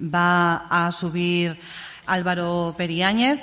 va 0.00 0.66
a 0.70 0.92
subir 0.92 1.58
Álvaro 2.06 2.74
Periáñez. 2.76 3.40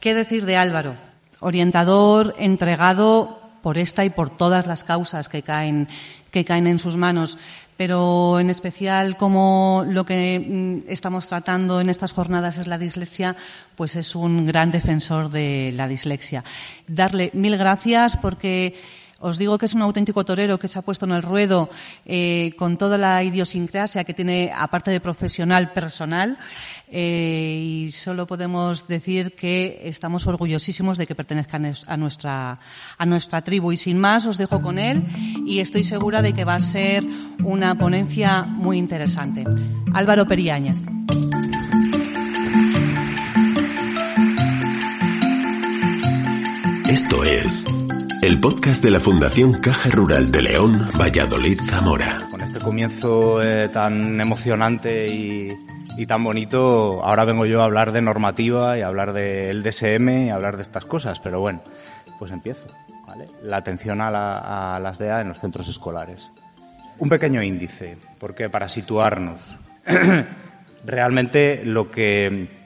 ¿Qué 0.00 0.14
decir 0.14 0.44
de 0.44 0.56
Álvaro? 0.56 0.94
Orientador, 1.40 2.34
entregado 2.38 3.40
por 3.62 3.78
esta 3.78 4.04
y 4.04 4.10
por 4.10 4.30
todas 4.30 4.66
las 4.66 4.84
causas 4.84 5.28
que 5.28 5.42
caen, 5.42 5.88
que 6.30 6.44
caen 6.44 6.66
en 6.66 6.78
sus 6.78 6.96
manos 6.96 7.38
pero 7.76 8.38
en 8.38 8.50
especial 8.50 9.16
como 9.16 9.84
lo 9.88 10.04
que 10.06 10.38
mm, 10.38 10.90
estamos 10.90 11.26
tratando 11.26 11.80
en 11.80 11.88
estas 11.88 12.12
jornadas 12.12 12.58
es 12.58 12.66
la 12.66 12.78
dislexia, 12.78 13.36
pues 13.76 13.96
es 13.96 14.14
un 14.14 14.46
gran 14.46 14.70
defensor 14.70 15.30
de 15.30 15.72
la 15.74 15.88
dislexia. 15.88 16.44
Darle 16.86 17.30
mil 17.34 17.56
gracias 17.56 18.16
porque 18.16 18.74
os 19.20 19.38
digo 19.38 19.58
que 19.58 19.66
es 19.66 19.74
un 19.74 19.82
auténtico 19.82 20.24
torero 20.24 20.58
que 20.58 20.68
se 20.68 20.78
ha 20.78 20.82
puesto 20.82 21.04
en 21.06 21.12
el 21.12 21.22
ruedo 21.22 21.70
eh, 22.04 22.52
con 22.58 22.76
toda 22.76 22.98
la 22.98 23.22
idiosincrasia 23.22 24.04
que 24.04 24.14
tiene, 24.14 24.52
aparte 24.54 24.90
de 24.90 25.00
profesional, 25.00 25.72
personal. 25.72 26.38
Eh, 26.88 27.86
y 27.86 27.92
solo 27.92 28.26
podemos 28.26 28.86
decir 28.86 29.34
que 29.34 29.80
estamos 29.84 30.26
orgullosísimos 30.26 30.98
de 30.98 31.06
que 31.06 31.14
pertenezcan 31.14 31.72
a 31.86 31.96
nuestra, 31.96 32.58
a 32.98 33.06
nuestra 33.06 33.42
tribu. 33.42 33.72
Y 33.72 33.76
sin 33.76 33.98
más, 33.98 34.26
os 34.26 34.38
dejo 34.38 34.60
con 34.60 34.78
él 34.78 35.04
y 35.46 35.60
estoy 35.60 35.84
segura 35.84 36.22
de 36.22 36.32
que 36.34 36.44
va 36.44 36.56
a 36.56 36.60
ser 36.60 37.04
una 37.42 37.74
ponencia 37.76 38.42
muy 38.42 38.78
interesante. 38.78 39.44
Álvaro 39.92 40.26
Periáñez. 40.26 40.76
Esto 46.86 47.24
es 47.24 47.64
el 48.24 48.40
podcast 48.40 48.82
de 48.82 48.90
la 48.90 49.00
Fundación 49.00 49.60
Caja 49.60 49.90
Rural 49.90 50.32
de 50.32 50.40
León, 50.40 50.80
Valladolid, 50.98 51.60
Zamora. 51.60 52.26
Con 52.30 52.40
este 52.40 52.58
comienzo 52.58 53.42
eh, 53.42 53.68
tan 53.68 54.18
emocionante 54.18 55.08
y, 55.08 56.06
tan 56.06 56.24
bonito, 56.24 57.04
ahora 57.04 57.26
vengo 57.26 57.44
yo 57.44 57.60
a 57.60 57.66
hablar 57.66 57.92
de 57.92 58.00
normativa 58.00 58.78
y 58.78 58.80
hablar 58.80 59.12
del 59.12 59.62
DSM 59.62 60.08
y 60.08 60.30
a 60.30 60.36
hablar 60.36 60.56
de 60.56 60.62
estas 60.62 60.86
cosas, 60.86 61.20
pero 61.20 61.40
bueno, 61.40 61.60
pues 62.18 62.32
empiezo. 62.32 62.66
La 63.42 63.58
atención 63.58 64.00
a, 64.00 64.74
a 64.74 64.80
las 64.80 64.96
DEA 64.96 65.20
en 65.20 65.28
los 65.28 65.40
centros 65.40 65.68
escolares. 65.68 66.26
Un 66.98 67.10
pequeño 67.10 67.42
índice, 67.42 67.98
porque 68.18 68.48
para 68.48 68.70
situarnos, 68.70 69.58
realmente 70.86 71.62
lo 71.66 71.90
que 71.90 72.63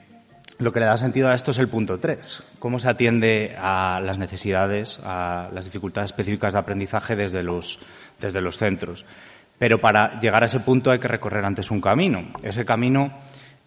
lo 0.59 0.73
que 0.73 0.81
le 0.81 0.85
da 0.85 0.97
sentido 0.97 1.29
a 1.29 1.35
esto 1.35 1.51
es 1.51 1.57
el 1.57 1.69
punto 1.69 1.99
3. 1.99 2.43
Cómo 2.59 2.79
se 2.79 2.89
atiende 2.89 3.55
a 3.57 4.01
las 4.03 4.17
necesidades, 4.17 4.99
a 5.03 5.49
las 5.53 5.65
dificultades 5.65 6.09
específicas 6.11 6.53
de 6.53 6.59
aprendizaje 6.59 7.15
desde 7.15 7.43
los, 7.43 7.79
desde 8.19 8.41
los 8.41 8.57
centros. 8.57 9.05
Pero 9.57 9.79
para 9.79 10.19
llegar 10.19 10.43
a 10.43 10.47
ese 10.47 10.59
punto 10.59 10.91
hay 10.91 10.99
que 10.99 11.07
recorrer 11.07 11.45
antes 11.45 11.71
un 11.71 11.79
camino. 11.79 12.33
Ese 12.43 12.65
camino, 12.65 13.09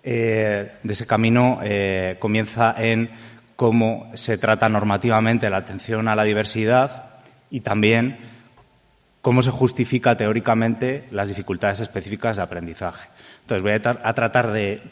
eh, 0.03 0.73
de 0.83 0.93
ese 0.93 1.07
camino 1.07 1.61
eh, 1.63 2.17
comienza 2.19 2.75
en 2.77 3.11
cómo 3.57 4.11
se 4.13 4.37
trata 4.37 4.69
normativamente 4.69 5.49
la 5.49 5.59
atención 5.59 6.09
a 6.09 6.15
la 6.15 6.25
diversidad 6.25 7.23
y 7.51 7.61
también 7.61 8.19
cómo 9.23 9.43
se 9.43 9.51
justifica 9.51 10.17
teóricamente 10.17 11.07
las 11.11 11.29
dificultades 11.29 11.81
específicas 11.81 12.37
de 12.37 12.43
aprendizaje. 12.43 13.09
Entonces 13.41 13.63
voy 13.63 13.73
a 13.73 14.15
tratar 14.15 14.53
de 14.53 14.83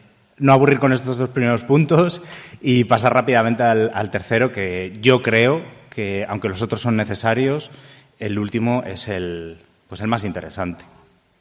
no 0.41 0.52
aburrir 0.52 0.78
con 0.78 0.92
estos 0.92 1.16
dos 1.16 1.28
primeros 1.30 1.64
puntos 1.64 2.22
y 2.60 2.84
pasar 2.84 3.14
rápidamente 3.14 3.62
al, 3.62 4.10
tercero, 4.10 4.52
que 4.52 4.98
yo 5.00 5.22
creo 5.22 5.62
que, 5.91 6.24
aunque 6.28 6.48
los 6.48 6.62
otros 6.62 6.80
son 6.80 6.97
necesarios, 6.97 7.70
el 8.19 8.38
último 8.38 8.82
es 8.84 9.08
el, 9.08 9.58
pues 9.88 10.00
el 10.00 10.08
más 10.08 10.24
interesante. 10.24 10.84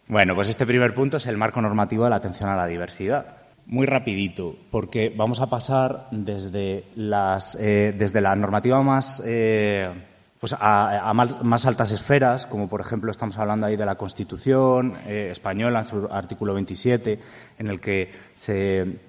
Bueno, 0.08 0.36
pues 0.36 0.50
este 0.50 0.66
primer 0.66 0.94
punto 0.94 1.18
es 1.18 1.28
el 1.28 1.38
marco 1.38 1.62
normativo 1.62 2.04
de 2.04 2.10
la 2.10 2.18
atención 2.18 2.50
a 2.50 2.56
la 2.56 2.68
diversidad. 2.68 3.38
Muy 3.68 3.86
rapidito, 3.86 4.56
porque 4.72 5.14
vamos 5.16 5.40
a 5.40 5.50
pasar 5.50 6.08
desde, 6.12 6.86
las, 6.96 7.56
eh, 7.56 7.94
desde 7.96 8.20
la 8.20 8.36
normativa 8.36 8.82
más 8.82 9.22
eh, 9.26 9.92
pues 10.40 10.56
a, 10.58 11.12
más, 11.14 11.66
altas 11.66 11.92
esferas, 11.92 12.46
como 12.46 12.70
por 12.70 12.80
ejemplo 12.80 13.12
estamos 13.12 13.38
hablando 13.38 13.66
ahí 13.66 13.76
de 13.76 13.86
la 13.86 13.96
Constitución 13.96 14.94
eh, 15.06 15.30
española, 15.32 15.80
en 15.80 15.86
su 15.86 16.08
artículo 16.10 16.54
27, 16.54 17.20
en 17.60 17.68
el 17.68 17.82
que 17.82 18.12
se, 18.34 19.00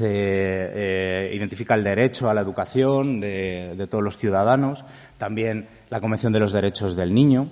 eh, 0.00 1.32
identifica 1.34 1.74
el 1.74 1.82
derecho 1.82 2.30
a 2.30 2.34
la 2.34 2.40
educación 2.40 3.20
de, 3.20 3.86
todos 3.90 4.04
los 4.04 4.16
ciudadanos, 4.16 4.84
también 5.18 5.68
la 5.88 6.00
Convención 6.00 6.32
de 6.32 6.38
los 6.38 6.52
Derechos 6.52 6.94
del 6.94 7.12
Niño 7.14 7.48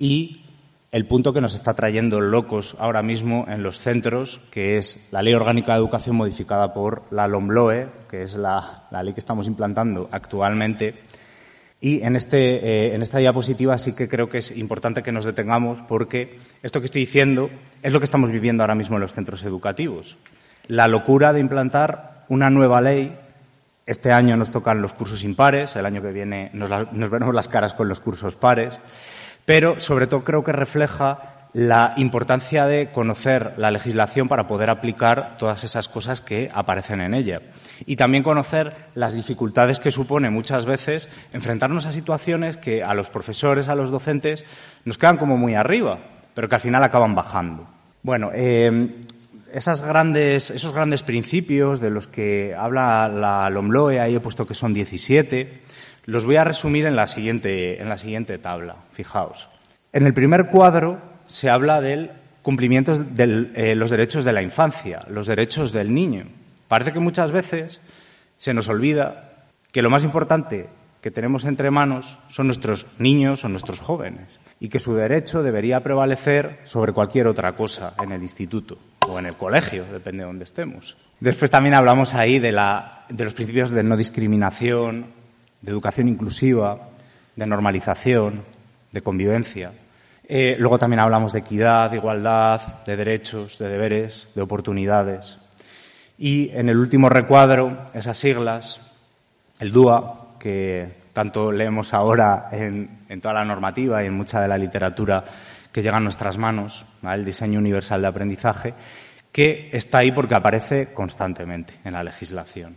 y 0.00 0.44
el 0.90 1.06
punto 1.06 1.32
que 1.32 1.40
nos 1.40 1.54
está 1.54 1.74
trayendo 1.74 2.20
locos 2.20 2.74
ahora 2.80 3.02
mismo 3.02 3.44
en 3.46 3.62
los 3.62 3.78
centros, 3.78 4.40
que 4.50 4.78
es 4.78 5.10
la 5.12 5.22
Ley 5.22 5.34
Orgánica 5.34 5.74
de 5.74 5.78
Educación 5.78 6.16
modificada 6.16 6.72
por 6.72 7.04
la 7.12 7.28
LOMLOE, 7.28 7.88
que 8.08 8.22
es 8.22 8.36
la 8.36 8.88
ley 8.90 9.12
que 9.12 9.20
estamos 9.20 9.46
implantando 9.46 10.08
actualmente 10.10 11.07
y 11.80 12.02
en, 12.02 12.16
este, 12.16 12.56
eh, 12.56 12.94
en 12.94 13.02
esta 13.02 13.18
diapositiva 13.18 13.78
sí 13.78 13.94
que 13.94 14.08
creo 14.08 14.28
que 14.28 14.38
es 14.38 14.56
importante 14.56 15.02
que 15.02 15.12
nos 15.12 15.24
detengamos 15.24 15.82
porque 15.82 16.38
esto 16.62 16.80
que 16.80 16.86
estoy 16.86 17.02
diciendo 17.02 17.50
es 17.82 17.92
lo 17.92 18.00
que 18.00 18.04
estamos 18.04 18.32
viviendo 18.32 18.62
ahora 18.62 18.74
mismo 18.74 18.96
en 18.96 19.02
los 19.02 19.12
centros 19.12 19.44
educativos. 19.44 20.18
La 20.66 20.88
locura 20.88 21.32
de 21.32 21.40
implantar 21.40 22.24
una 22.28 22.50
nueva 22.50 22.80
ley. 22.80 23.16
Este 23.86 24.12
año 24.12 24.36
nos 24.36 24.50
tocan 24.50 24.82
los 24.82 24.92
cursos 24.92 25.22
impares, 25.22 25.76
el 25.76 25.86
año 25.86 26.02
que 26.02 26.12
viene 26.12 26.50
nos, 26.52 26.68
nos 26.92 27.10
veremos 27.10 27.34
las 27.34 27.48
caras 27.48 27.74
con 27.74 27.88
los 27.88 28.00
cursos 28.00 28.34
pares, 28.34 28.78
pero 29.46 29.80
sobre 29.80 30.06
todo 30.06 30.24
creo 30.24 30.44
que 30.44 30.52
refleja 30.52 31.37
la 31.52 31.94
importancia 31.96 32.66
de 32.66 32.90
conocer 32.92 33.54
la 33.56 33.70
legislación 33.70 34.28
para 34.28 34.46
poder 34.46 34.70
aplicar 34.70 35.36
todas 35.38 35.64
esas 35.64 35.88
cosas 35.88 36.20
que 36.20 36.50
aparecen 36.52 37.00
en 37.00 37.14
ella. 37.14 37.40
Y 37.86 37.96
también 37.96 38.22
conocer 38.22 38.74
las 38.94 39.14
dificultades 39.14 39.80
que 39.80 39.90
supone 39.90 40.30
muchas 40.30 40.66
veces 40.66 41.08
enfrentarnos 41.32 41.86
a 41.86 41.92
situaciones 41.92 42.56
que 42.56 42.82
a 42.82 42.94
los 42.94 43.10
profesores, 43.10 43.68
a 43.68 43.74
los 43.74 43.90
docentes, 43.90 44.44
nos 44.84 44.98
quedan 44.98 45.16
como 45.16 45.36
muy 45.36 45.54
arriba, 45.54 45.98
pero 46.34 46.48
que 46.48 46.54
al 46.54 46.60
final 46.60 46.84
acaban 46.84 47.14
bajando. 47.14 47.66
Bueno, 48.02 48.30
eh, 48.34 48.96
esos 49.52 49.82
grandes 49.82 51.02
principios 51.02 51.80
de 51.80 51.90
los 51.90 52.06
que 52.06 52.54
habla 52.56 53.08
la 53.08 53.48
LOMLOE, 53.50 54.00
ahí 54.00 54.14
he 54.14 54.20
puesto 54.20 54.46
que 54.46 54.54
son 54.54 54.74
17, 54.74 55.62
los 56.04 56.24
voy 56.24 56.36
a 56.36 56.44
resumir 56.44 56.86
en 56.86 56.96
la 56.96 57.08
siguiente, 57.08 57.80
en 57.80 57.88
la 57.88 57.98
siguiente 57.98 58.38
tabla. 58.38 58.76
Fijaos. 58.92 59.48
En 59.92 60.06
el 60.06 60.14
primer 60.14 60.48
cuadro 60.48 61.07
se 61.28 61.48
habla 61.48 61.80
del 61.80 62.10
cumplimiento 62.42 62.94
de 62.94 63.50
eh, 63.54 63.74
los 63.74 63.90
derechos 63.90 64.24
de 64.24 64.32
la 64.32 64.42
infancia, 64.42 65.04
los 65.08 65.26
derechos 65.26 65.72
del 65.72 65.94
niño. 65.94 66.24
Parece 66.66 66.92
que 66.92 66.98
muchas 66.98 67.30
veces 67.30 67.80
se 68.36 68.54
nos 68.54 68.68
olvida 68.68 69.46
que 69.72 69.82
lo 69.82 69.90
más 69.90 70.04
importante 70.04 70.68
que 71.00 71.10
tenemos 71.10 71.44
entre 71.44 71.70
manos 71.70 72.18
son 72.28 72.46
nuestros 72.46 72.86
niños 72.98 73.44
o 73.44 73.48
nuestros 73.48 73.80
jóvenes 73.80 74.40
y 74.60 74.68
que 74.68 74.80
su 74.80 74.94
derecho 74.94 75.42
debería 75.42 75.80
prevalecer 75.82 76.58
sobre 76.64 76.92
cualquier 76.92 77.26
otra 77.26 77.54
cosa 77.54 77.94
en 78.02 78.12
el 78.12 78.22
instituto 78.22 78.78
o 79.08 79.18
en 79.18 79.26
el 79.26 79.36
colegio, 79.36 79.84
depende 79.84 80.22
de 80.22 80.26
donde 80.26 80.44
estemos. 80.44 80.96
Después 81.20 81.50
también 81.50 81.76
hablamos 81.76 82.14
ahí 82.14 82.38
de, 82.38 82.52
de 83.08 83.24
los 83.24 83.34
principios 83.34 83.70
de 83.70 83.82
no 83.82 83.96
discriminación, 83.96 85.06
de 85.62 85.70
educación 85.70 86.08
inclusiva, 86.08 86.88
de 87.36 87.46
normalización, 87.46 88.42
de 88.92 89.02
convivencia. 89.02 89.72
Eh, 90.30 90.56
luego 90.58 90.78
también 90.78 91.00
hablamos 91.00 91.32
de 91.32 91.38
equidad, 91.38 91.90
de 91.90 91.96
igualdad, 91.96 92.84
de 92.84 92.96
derechos, 92.96 93.58
de 93.58 93.68
deberes, 93.68 94.28
de 94.34 94.42
oportunidades. 94.42 95.38
Y 96.18 96.50
en 96.50 96.68
el 96.68 96.76
último 96.76 97.08
recuadro, 97.08 97.86
esas 97.94 98.18
siglas, 98.18 98.82
el 99.58 99.72
DUA, 99.72 100.36
que 100.38 100.98
tanto 101.14 101.50
leemos 101.50 101.94
ahora 101.94 102.48
en, 102.52 103.20
toda 103.22 103.34
la 103.34 103.44
normativa 103.44 104.02
y 104.02 104.06
en 104.06 104.14
mucha 104.14 104.40
de 104.40 104.48
la 104.48 104.58
literatura 104.58 105.24
que 105.72 105.82
llega 105.82 105.96
a 105.96 106.00
nuestras 106.00 106.36
manos, 106.36 106.84
el 107.02 107.24
diseño 107.24 107.58
universal 107.58 108.02
de 108.02 108.08
aprendizaje, 108.08 108.74
que 109.32 109.70
está 109.72 109.98
ahí 109.98 110.12
porque 110.12 110.34
aparece 110.34 110.92
constantemente 110.92 111.74
en 111.84 111.94
la 111.94 112.04
legislación. 112.04 112.76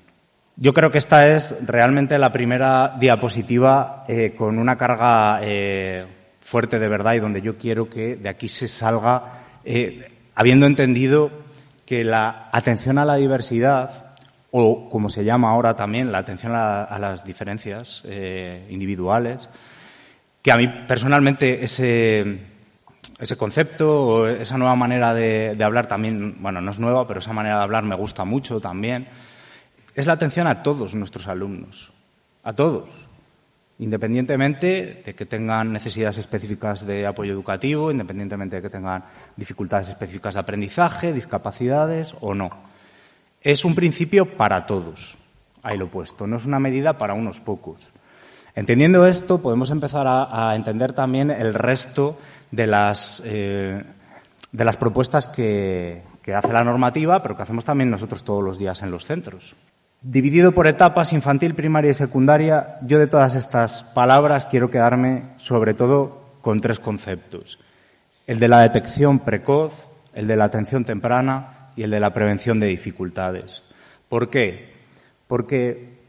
Yo 0.56 0.74
creo 0.74 0.90
que 0.90 1.00
esta 1.00 1.28
es 1.28 1.66
realmente 1.68 2.18
la 2.18 2.32
primera 2.32 2.96
diapositiva 3.00 4.06
eh, 4.08 4.34
con 4.38 4.58
una 4.58 4.78
carga 4.78 5.40
eh, 5.42 6.06
fuerte 6.52 6.80
de 6.80 6.90
verdad 6.90 7.14
y 7.14 7.20
donde 7.20 7.42
yo 7.42 7.58
quiero 7.58 7.90
que 7.90 8.18
de 8.18 8.28
aquí 8.28 8.50
se 8.50 8.68
salga, 8.68 9.24
eh, 9.64 10.12
habiendo 10.36 10.66
entendido 10.66 11.32
que 11.86 12.04
la 12.04 12.50
atención 12.52 12.98
a 12.98 13.06
la 13.06 13.16
diversidad, 13.16 14.18
o 14.52 14.90
como 14.90 15.08
se 15.08 15.24
llama 15.24 15.50
ahora 15.50 15.78
también, 15.78 16.12
la 16.12 16.18
atención 16.18 16.52
a, 16.54 17.00
las 17.00 17.24
diferencias 17.24 18.04
eh, 18.04 18.68
individuales, 18.70 19.48
que 20.42 20.52
a 20.52 20.58
mí 20.58 20.68
personalmente 20.90 21.64
ese, 21.64 22.40
ese 23.18 23.38
concepto 23.38 24.06
o 24.06 24.28
esa 24.28 24.58
nueva 24.58 24.76
manera 24.76 25.14
de, 25.14 25.56
de, 25.56 25.64
hablar 25.64 25.88
también, 25.88 26.36
bueno, 26.42 26.60
no 26.60 26.72
es 26.72 26.80
nueva, 26.80 27.08
pero 27.08 27.22
esa 27.22 27.32
manera 27.32 27.60
de 27.60 27.64
hablar 27.64 27.86
me 27.86 27.96
gusta 27.96 28.26
mucho 28.26 28.60
también, 28.60 29.08
es 29.96 30.06
la 30.06 30.14
atención 30.14 30.48
a 30.48 30.64
todos 30.64 30.96
nuestros 30.96 31.30
alumnos, 31.30 31.94
a 32.44 32.52
todos 32.52 33.08
independientemente 33.82 35.02
de 35.04 35.16
que 35.16 35.26
tengan 35.26 35.74
necesidades 35.74 36.20
específicas 36.20 36.86
de 36.86 37.08
apoyo 37.08 37.34
educativo, 37.34 37.90
independientemente 37.90 38.58
de 38.58 38.62
que 38.62 38.70
tengan 38.70 39.04
dificultades 39.36 39.90
específicas 39.90 40.36
de 40.36 40.40
aprendizaje, 40.40 41.12
discapacidades 41.12 42.14
o 42.22 42.36
no. 42.36 42.52
Es 43.42 43.66
un 43.66 43.74
principio 43.74 44.38
para 44.38 44.68
todos, 44.68 45.18
ahí 45.64 45.80
lo 45.80 45.86
he 45.86 45.90
puesto, 45.90 46.28
no 46.28 46.38
es 46.38 46.46
una 46.46 46.60
medida 46.60 47.00
para 47.00 47.16
unos 47.16 47.40
pocos. 47.40 47.92
Entendiendo 48.54 49.08
esto, 49.08 49.42
podemos 49.42 49.72
empezar 49.72 50.06
a, 50.08 50.56
entender 50.56 50.94
también 50.94 51.32
el 51.32 51.56
resto 51.56 52.20
de 52.52 52.68
las, 52.68 53.24
eh, 53.26 53.84
de 54.52 54.66
las 54.66 54.78
propuestas 54.78 55.28
que, 55.28 56.04
que 56.22 56.36
hace 56.36 56.54
la 56.54 56.64
normativa, 56.64 57.24
pero 57.24 57.36
que 57.36 57.42
hacemos 57.42 57.66
también 57.66 57.90
nosotros 57.90 58.24
todos 58.24 58.44
los 58.44 58.60
días 58.60 58.84
en 58.84 58.92
los 58.92 59.06
centros. 59.06 59.56
Dividido 60.04 60.52
por 60.52 60.66
etapas, 60.66 61.14
infantil, 61.14 61.54
primaria 61.54 61.92
y 61.92 61.94
secundaria, 61.94 62.80
yo 62.82 62.98
de 62.98 63.06
todas 63.06 63.36
estas 63.36 63.84
palabras 63.84 64.48
quiero 64.48 64.72
quedarme 64.72 65.26
sobre 65.36 65.76
todo 65.76 66.38
con 66.42 66.60
tres 66.60 66.80
conceptos. 66.80 67.60
El 68.26 68.40
de 68.40 68.48
la 68.48 68.62
detección 68.62 69.20
precoz, 69.20 69.72
el 70.16 70.26
de 70.26 70.38
la 70.38 70.46
atención 70.46 70.86
temprana 70.86 71.70
y 71.76 71.84
el 71.84 71.92
de 71.92 72.00
la 72.00 72.16
prevención 72.16 72.60
de 72.60 72.66
dificultades. 72.66 73.62
¿Por 74.10 74.32
qué? 74.32 74.74
Porque 75.28 76.00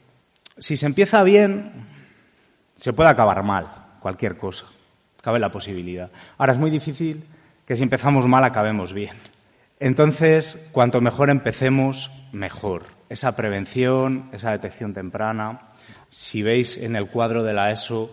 si 0.56 0.78
se 0.78 0.86
empieza 0.86 1.22
bien, 1.22 1.70
se 2.76 2.94
puede 2.94 3.10
acabar 3.10 3.42
mal, 3.42 3.66
cualquier 4.00 4.38
cosa. 4.38 4.64
Cabe 5.20 5.38
la 5.38 5.52
posibilidad. 5.52 6.10
Ahora 6.38 6.54
es 6.54 6.58
muy 6.58 6.70
difícil 6.70 7.24
que 7.66 7.76
si 7.76 7.82
empezamos 7.82 8.26
mal 8.26 8.44
acabemos 8.44 8.94
bien. 8.94 9.14
Entonces, 9.80 10.56
cuanto 10.72 11.02
mejor 11.02 11.28
empecemos, 11.28 12.10
mejor 12.32 13.01
esa 13.12 13.36
prevención, 13.36 14.30
esa 14.32 14.50
detección 14.50 14.94
temprana. 14.94 15.60
Si 16.08 16.42
veis 16.42 16.78
en 16.78 16.96
el 16.96 17.08
cuadro 17.08 17.42
de 17.42 17.52
la 17.52 17.70
ESO, 17.70 18.10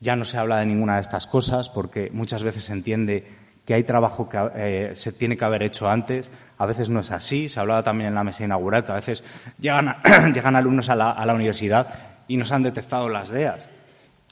ya 0.00 0.16
no 0.16 0.24
se 0.24 0.38
habla 0.38 0.58
de 0.58 0.66
ninguna 0.66 0.96
de 0.96 1.02
estas 1.02 1.26
cosas 1.26 1.68
porque 1.68 2.10
muchas 2.12 2.42
veces 2.42 2.64
se 2.64 2.72
entiende 2.72 3.26
que 3.66 3.74
hay 3.74 3.84
trabajo 3.84 4.28
que 4.28 4.38
eh, 4.54 4.92
se 4.96 5.12
tiene 5.12 5.36
que 5.36 5.44
haber 5.44 5.62
hecho 5.62 5.88
antes. 5.88 6.30
A 6.56 6.66
veces 6.66 6.88
no 6.88 7.00
es 7.00 7.10
así. 7.12 7.48
Se 7.48 7.60
hablaba 7.60 7.82
también 7.82 8.08
en 8.08 8.14
la 8.14 8.24
mesa 8.24 8.42
inaugural 8.42 8.84
que 8.84 8.92
a 8.92 8.96
veces 8.96 9.22
llegan, 9.58 9.96
llegan 10.34 10.56
alumnos 10.56 10.88
a 10.88 10.96
la, 10.96 11.10
a 11.10 11.26
la 11.26 11.34
universidad 11.34 11.88
y 12.26 12.38
no 12.38 12.46
se 12.46 12.54
han 12.54 12.62
detectado 12.62 13.08
las 13.10 13.28
DEAs. 13.28 13.68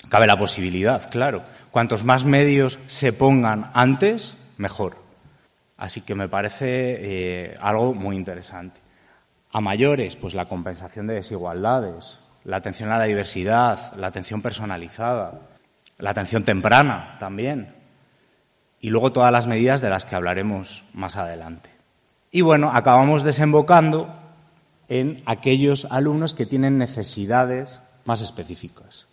Cabe 0.08 0.26
la 0.26 0.38
posibilidad, 0.38 1.10
claro. 1.10 1.44
Cuantos 1.70 2.04
más 2.04 2.24
medios 2.24 2.78
se 2.86 3.12
pongan 3.12 3.70
antes, 3.74 4.42
mejor. 4.56 4.96
Así 5.76 6.00
que 6.00 6.14
me 6.14 6.28
parece 6.28 6.64
eh, 6.66 7.56
algo 7.60 7.92
muy 7.94 8.16
interesante. 8.16 8.79
A 9.52 9.60
mayores, 9.60 10.16
pues 10.16 10.34
la 10.34 10.46
compensación 10.46 11.06
de 11.06 11.14
desigualdades, 11.14 12.20
la 12.44 12.56
atención 12.56 12.90
a 12.90 12.98
la 12.98 13.06
diversidad, 13.06 13.94
la 13.96 14.06
atención 14.06 14.42
personalizada, 14.42 15.40
la 15.98 16.10
atención 16.10 16.44
temprana 16.44 17.16
también. 17.18 17.74
Y 18.80 18.90
luego 18.90 19.12
todas 19.12 19.32
las 19.32 19.46
medidas 19.46 19.80
de 19.80 19.90
las 19.90 20.04
que 20.04 20.14
hablaremos 20.14 20.84
más 20.94 21.16
adelante. 21.16 21.70
Y 22.30 22.42
bueno, 22.42 22.70
acabamos 22.72 23.24
desembocando 23.24 24.14
en 24.88 25.22
aquellos 25.26 25.86
alumnos 25.90 26.34
que 26.34 26.46
tienen 26.46 26.78
necesidades 26.78 27.82
más 28.04 28.22
específicas. 28.22 29.08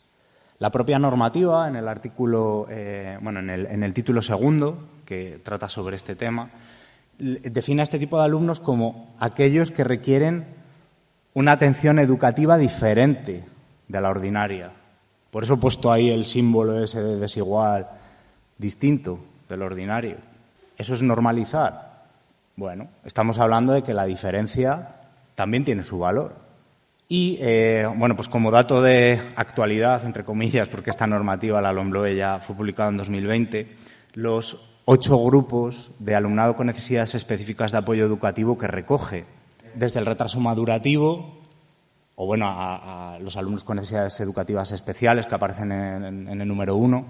La 0.60 0.72
propia 0.72 0.98
normativa, 0.98 1.68
en 1.68 1.76
el 1.76 1.88
artículo, 1.88 2.66
eh, 2.70 3.18
bueno, 3.22 3.40
en 3.40 3.50
el, 3.50 3.66
en 3.68 3.84
el 3.84 3.94
título 3.94 4.22
segundo, 4.22 4.88
que 5.06 5.40
trata 5.44 5.70
sobre 5.70 5.96
este 5.96 6.16
tema, 6.16 6.50
define 7.20 7.82
a 7.82 7.84
este 7.84 8.00
tipo 8.00 8.18
de 8.18 8.26
alumnos 8.26 8.60
como 8.60 9.16
aquellos 9.20 9.72
que 9.72 9.84
requieren 9.84 10.46
una 11.34 11.54
atención 11.54 12.00
educativa 12.00 12.58
diferente 12.58 13.44
de 13.88 14.02
la 14.02 14.10
ordinaria. 14.10 14.72
Por 15.32 15.44
eso 15.44 15.56
he 15.56 15.58
puesto 15.58 15.92
ahí 15.92 16.10
el 16.10 16.26
símbolo 16.26 16.84
ese 16.84 17.02
de 17.02 17.18
desigual, 17.18 17.88
distinto 18.58 19.20
del 19.48 19.62
ordinario. 19.62 20.18
¿Eso 20.78 20.94
es 20.94 21.02
normalizar? 21.02 22.06
Bueno, 22.56 22.88
estamos 23.06 23.40
hablando 23.40 23.74
de 23.74 23.84
que 23.84 23.94
la 23.94 24.06
diferencia 24.06 24.96
también 25.36 25.64
tiene 25.64 25.84
su 25.84 26.00
valor. 26.00 26.36
Y, 27.08 27.38
eh, 27.40 27.88
bueno, 27.96 28.16
pues 28.16 28.28
como 28.28 28.52
dato 28.52 28.82
de 28.82 29.22
actualidad, 29.36 30.04
entre 30.06 30.26
comillas, 30.26 30.68
porque 30.68 30.90
esta 30.90 31.08
normativa, 31.08 31.62
la 31.62 31.72
LOMBLOE, 31.72 32.16
ya 32.16 32.40
fue 32.40 32.56
publicada 32.56 32.90
en 32.90 32.98
2020, 32.98 33.78
los 34.14 34.77
ocho 34.90 35.22
grupos 35.22 35.98
de 36.00 36.16
alumnado 36.16 36.56
con 36.56 36.68
necesidades 36.68 37.14
específicas 37.14 37.74
de 37.74 37.78
apoyo 37.78 38.06
educativo 38.06 38.58
que 38.58 38.68
recoge, 38.68 39.26
desde 39.76 40.00
el 40.00 40.06
retraso 40.06 40.40
madurativo, 40.40 41.42
o 42.16 42.26
bueno, 42.26 42.46
a, 42.48 43.20
los 43.20 43.36
alumnos 43.36 43.66
con 43.66 43.76
necesidades 43.76 44.18
educativas 44.22 44.72
especiales 44.72 45.28
que 45.28 45.36
aparecen 45.36 45.74
en, 45.74 46.42
el 46.42 46.48
número 46.48 46.78
uno, 46.78 47.06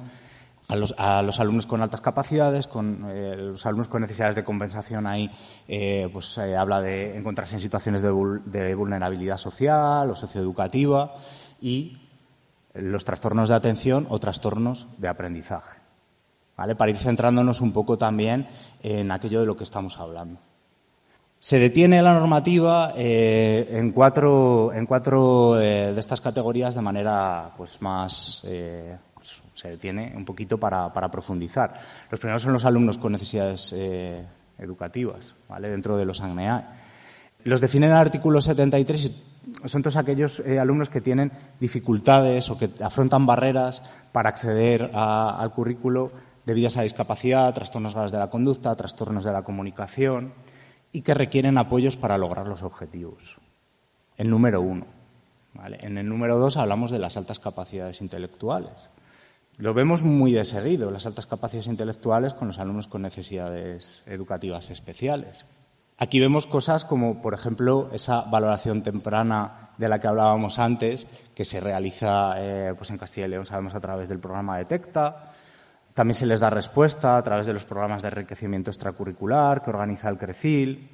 a 0.67 0.75
los, 0.75 1.39
alumnos 1.39 1.67
con 1.67 1.83
altas 1.83 2.01
capacidades, 2.01 2.65
con 2.65 3.05
eh, 3.11 3.35
los 3.37 3.63
alumnos 3.67 3.89
con 3.89 4.01
necesidades 4.01 4.35
de 4.35 4.43
compensación 4.43 5.05
ahí, 5.05 5.29
eh, 5.67 6.09
pues 6.11 6.33
se 6.33 6.57
habla 6.57 6.81
de 6.81 7.15
encontrarse 7.15 7.53
en 7.53 7.61
situaciones 7.61 8.01
de, 8.01 8.09
de 8.45 8.73
vulnerabilidad 8.73 9.37
social 9.37 10.09
o 10.09 10.15
socioeducativa 10.15 11.13
y 11.61 11.99
los 12.73 13.05
trastornos 13.05 13.49
de 13.49 13.55
atención 13.55 14.07
o 14.09 14.19
trastornos 14.19 14.87
de 14.97 15.09
aprendizaje. 15.09 15.76
Para 16.57 16.89
ir 16.89 16.97
centrándonos 16.97 17.61
un 17.61 17.71
poco 17.71 17.99
también 17.99 18.47
en 18.81 19.11
aquello 19.11 19.39
de 19.39 19.45
lo 19.45 19.55
que 19.55 19.63
estamos 19.63 19.99
hablando. 19.99 20.39
Se 21.39 21.59
detiene 21.59 22.01
la 22.01 22.13
normativa 22.13 22.93
eh, 22.97 23.67
en 23.69 23.91
cuatro, 23.91 24.73
en 24.73 24.87
cuatro 24.87 25.61
eh, 25.61 25.93
de 25.93 25.99
estas 25.99 26.19
categorías 26.19 26.73
de 26.73 26.81
manera 26.81 27.51
pues, 27.55 27.79
más. 27.83 28.41
Eh, 28.47 28.97
pues, 29.13 29.43
se 29.53 29.69
detiene 29.69 30.13
un 30.15 30.25
poquito 30.25 30.57
para, 30.57 30.91
profundizar. 31.11 31.79
Los 32.09 32.19
primeros 32.19 32.41
son 32.41 32.53
los 32.53 32.65
alumnos 32.65 32.97
con 32.97 33.11
necesidades 33.11 33.75
educativas, 34.57 35.35
¿vale? 35.47 35.69
dentro 35.69 35.95
de 35.95 36.05
los 36.05 36.21
AGNEA. 36.21 36.79
Los 37.43 37.61
define 37.61 37.85
en 37.85 37.91
el 37.91 37.99
artículo 37.99 38.41
73 38.41 39.05
y 39.05 39.69
son 39.69 39.83
todos 39.83 39.95
aquellos 39.95 40.39
alumnos 40.39 40.89
que 40.89 41.01
tienen 41.01 41.31
dificultades 41.59 42.49
o 42.49 42.57
que 42.57 42.71
afrontan 42.81 43.27
barreras 43.27 43.83
para 44.11 44.29
acceder 44.29 44.89
al 44.93 45.51
currículo 45.51 46.11
debidas 46.47 46.77
a 46.77 46.83
discapacidad, 46.83 47.53
trastornos 47.53 47.93
graves 47.93 48.13
de 48.13 48.19
la 48.19 48.29
conducta, 48.29 48.73
trastornos 48.73 49.25
de 49.25 49.33
la 49.33 49.43
comunicación 49.43 50.33
y 50.93 51.01
que 51.01 51.13
requieren 51.13 51.57
apoyos 51.57 51.97
para 51.97 52.17
lograr 52.17 52.47
los 52.47 52.63
objetivos. 52.63 53.35
El 54.15 54.29
número 54.29 54.61
uno. 54.61 54.85
En 55.81 55.97
el 55.97 56.07
número 56.07 56.39
dos 56.39 56.55
hablamos 56.55 56.89
de 56.89 56.99
las 56.99 57.17
altas 57.17 57.39
capacidades 57.39 57.99
intelectuales. 57.99 58.89
Lo 59.57 59.73
vemos 59.73 60.03
muy 60.03 60.31
de 60.31 60.45
seguido, 60.45 60.89
las 60.89 61.05
altas 61.05 61.25
capacidades 61.25 61.67
intelectuales 61.67 62.33
con 62.33 62.47
los 62.47 62.59
alumnos 62.59 62.87
con 62.87 63.01
necesidades 63.01 64.03
educativas 64.05 64.69
especiales. 64.69 65.43
Aquí 65.97 66.21
vemos 66.21 66.47
cosas 66.47 66.85
como, 66.85 67.21
por 67.21 67.33
ejemplo, 67.33 67.89
esa 67.91 68.21
valoración 68.21 68.83
temprana 68.83 69.71
de 69.77 69.89
la 69.89 69.99
que 69.99 70.07
hablábamos 70.07 70.59
antes, 70.59 71.07
que 71.35 71.43
se 71.43 71.59
realiza 71.59 72.35
eh, 72.37 72.73
pues 72.77 72.89
en 72.89 72.97
Castilla 72.97 73.27
y 73.27 73.31
León, 73.31 73.45
sabemos, 73.45 73.75
a 73.75 73.81
través 73.81 74.07
del 74.07 74.19
programa 74.19 74.57
Detecta, 74.57 75.25
también 75.97 76.13
se 76.13 76.27
les 76.27 76.39
da 76.39 76.51
respuesta 76.51 77.17
a 77.17 77.23
través 77.23 77.47
de 77.47 77.53
los 77.53 77.65
programas 77.65 78.03
de 78.03 78.09
enriquecimiento 78.09 78.69
extracurricular 78.69 79.63
que 79.63 79.71
organiza 79.71 80.07
el 80.09 80.19
CRECIL 80.19 80.87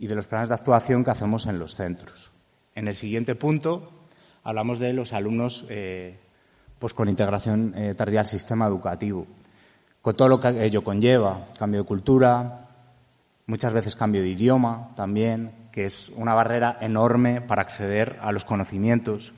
y 0.00 0.06
de 0.08 0.14
los 0.16 0.26
planes 0.26 0.48
de 0.48 0.56
actuación 0.56 1.04
que 1.04 1.12
hacemos 1.12 1.46
en 1.46 1.60
los 1.60 1.76
centros. 1.76 2.32
En 2.74 2.88
el 2.88 2.96
siguiente 2.96 3.36
punto 3.36 3.92
hablamos 4.42 4.80
de 4.80 4.94
los 4.94 5.12
alumnos 5.12 5.64
eh, 5.68 6.18
pues 6.80 6.92
con 6.92 7.08
integración 7.08 7.72
eh, 7.76 7.94
tardía 7.94 8.18
al 8.18 8.26
sistema 8.26 8.66
educativo, 8.66 9.28
con 10.00 10.16
todo 10.16 10.26
lo 10.26 10.40
que 10.40 10.64
ello 10.64 10.82
conlleva, 10.82 11.46
cambio 11.56 11.82
de 11.82 11.86
cultura, 11.86 12.66
muchas 13.46 13.72
veces 13.72 13.94
cambio 13.94 14.22
de 14.22 14.30
idioma 14.30 14.90
también, 14.96 15.68
que 15.70 15.84
es 15.84 16.08
una 16.16 16.34
barrera 16.34 16.78
enorme 16.80 17.42
para 17.42 17.62
acceder 17.62 18.18
a 18.20 18.32
los 18.32 18.44
conocimientos 18.44 19.34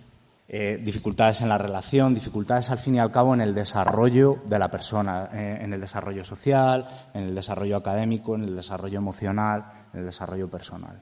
eh, 0.47 0.79
dificultades 0.83 1.41
en 1.41 1.49
la 1.49 1.57
relación, 1.57 2.13
dificultades 2.13 2.69
al 2.69 2.79
fin 2.79 2.97
y 2.97 2.99
al 2.99 3.11
cabo 3.11 3.33
en 3.33 3.41
el 3.41 3.55
desarrollo 3.55 4.43
de 4.45 4.59
la 4.59 4.71
persona, 4.71 5.31
eh, 5.33 5.61
en 5.63 5.73
el 5.73 5.81
desarrollo 5.81 6.25
social, 6.25 6.87
en 7.15 7.25
el 7.25 7.35
desarrollo 7.35 7.79
académico, 7.79 8.35
en 8.35 8.45
el 8.45 8.57
desarrollo 8.57 8.99
emocional, 8.99 9.87
en 9.95 10.01
el 10.01 10.07
desarrollo 10.07 10.51
personal. 10.51 11.01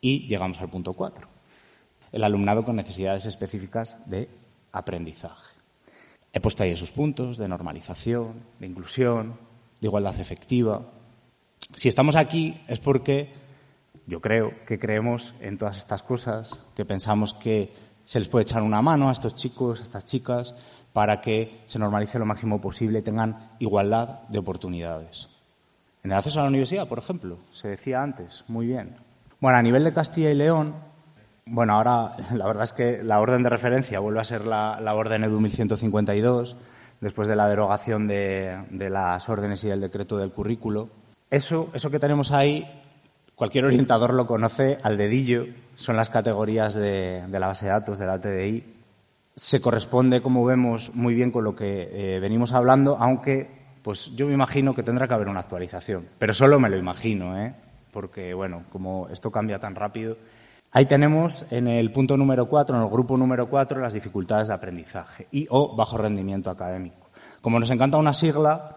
Y 0.00 0.26
llegamos 0.26 0.60
al 0.60 0.70
punto 0.70 0.94
cuatro, 0.94 1.28
el 2.10 2.24
alumnado 2.24 2.64
con 2.64 2.76
necesidades 2.76 3.26
específicas 3.26 4.10
de 4.10 4.28
aprendizaje. 4.72 5.54
He 6.32 6.40
puesto 6.40 6.62
ahí 6.62 6.70
esos 6.70 6.90
puntos 6.90 7.38
de 7.38 7.46
normalización, 7.46 8.44
de 8.58 8.66
inclusión, 8.66 9.38
de 9.80 9.86
igualdad 9.86 10.18
efectiva. 10.18 10.90
Si 11.74 11.88
estamos 11.88 12.16
aquí 12.16 12.60
es 12.66 12.80
porque 12.80 13.32
yo 14.06 14.20
creo 14.20 14.52
que 14.66 14.78
creemos 14.78 15.34
en 15.40 15.58
todas 15.58 15.78
estas 15.78 16.02
cosas, 16.02 16.66
que 16.74 16.84
pensamos 16.84 17.34
que 17.34 17.72
se 18.10 18.18
les 18.18 18.26
puede 18.26 18.42
echar 18.42 18.62
una 18.62 18.82
mano 18.82 19.08
a 19.08 19.12
estos 19.12 19.36
chicos, 19.36 19.78
a 19.78 19.84
estas 19.84 20.04
chicas, 20.04 20.52
para 20.92 21.20
que 21.20 21.62
se 21.66 21.78
normalice 21.78 22.18
lo 22.18 22.26
máximo 22.26 22.60
posible 22.60 22.98
y 22.98 23.02
tengan 23.02 23.50
igualdad 23.60 24.22
de 24.28 24.40
oportunidades. 24.40 25.28
En 26.02 26.10
el 26.10 26.18
acceso 26.18 26.40
a 26.40 26.42
la 26.42 26.48
universidad, 26.48 26.88
por 26.88 26.98
ejemplo, 26.98 27.38
se 27.52 27.68
decía 27.68 28.02
antes, 28.02 28.42
muy 28.48 28.66
bien. 28.66 28.96
Bueno, 29.38 29.58
a 29.58 29.62
nivel 29.62 29.84
de 29.84 29.92
Castilla 29.92 30.28
y 30.28 30.34
León, 30.34 30.74
Bueno, 31.46 31.74
ahora 31.74 32.16
la 32.34 32.48
verdad 32.48 32.64
es 32.64 32.72
que 32.72 33.00
la 33.04 33.20
orden 33.20 33.44
de 33.44 33.48
referencia 33.48 34.00
vuelve 34.00 34.18
a 34.18 34.24
ser 34.24 34.44
la, 34.44 34.92
orden 34.92 35.22
EDU 35.22 35.38
1152, 35.38 36.56
después 37.00 37.28
de 37.28 37.36
la 37.36 37.48
derogación 37.48 38.08
de, 38.08 38.88
las 38.90 39.28
órdenes 39.28 39.62
y 39.62 39.68
del 39.68 39.82
decreto 39.82 40.18
del 40.18 40.32
currículo. 40.32 40.88
Eso, 41.30 41.70
eso 41.74 41.92
que 41.92 42.00
tenemos 42.00 42.32
ahí, 42.32 42.66
cualquier 43.40 43.64
orientador 43.64 44.12
lo 44.12 44.26
conoce 44.26 44.78
al 44.82 44.98
dedillo, 44.98 45.46
son 45.74 45.96
las 45.96 46.10
categorías 46.10 46.74
de, 46.74 47.24
la 47.26 47.46
base 47.46 47.64
de 47.64 47.72
datos 47.72 47.98
de 47.98 48.06
la 48.06 48.20
TDI. 48.20 48.62
Se 49.34 49.62
corresponde, 49.62 50.20
como 50.20 50.44
vemos, 50.44 50.90
muy 50.92 51.14
bien 51.14 51.30
con 51.30 51.44
lo 51.44 51.54
que 51.56 51.88
eh, 51.90 52.20
venimos 52.20 52.52
hablando, 52.52 52.98
aunque 53.00 53.48
pues 53.80 54.14
yo 54.14 54.26
me 54.26 54.34
imagino 54.34 54.74
que 54.74 54.82
tendrá 54.82 55.08
que 55.08 55.14
haber 55.14 55.28
una 55.28 55.40
actualización. 55.40 56.06
Pero 56.18 56.34
solo 56.34 56.60
me 56.60 56.68
lo 56.68 56.76
imagino, 56.76 57.40
¿eh? 57.40 57.54
porque, 57.90 58.34
bueno, 58.34 58.64
como 58.68 59.08
esto 59.08 59.30
cambia 59.30 59.58
tan 59.58 59.74
rápido. 59.74 60.18
Ahí 60.70 60.84
tenemos 60.84 61.50
en 61.50 61.66
el 61.66 61.90
punto 61.92 62.18
número 62.18 62.44
cuatro, 62.44 62.76
en 62.76 62.82
el 62.82 62.90
grupo 62.90 63.16
número 63.16 63.48
cuatro, 63.48 63.80
las 63.80 63.94
dificultades 63.94 64.48
de 64.48 64.54
aprendizaje 64.54 65.28
y 65.30 65.46
o 65.48 65.74
bajo 65.74 65.96
rendimiento 65.96 66.50
académico. 66.50 67.08
Como 67.40 67.58
nos 67.58 67.70
encanta 67.70 67.96
una 67.96 68.12
sigla, 68.12 68.76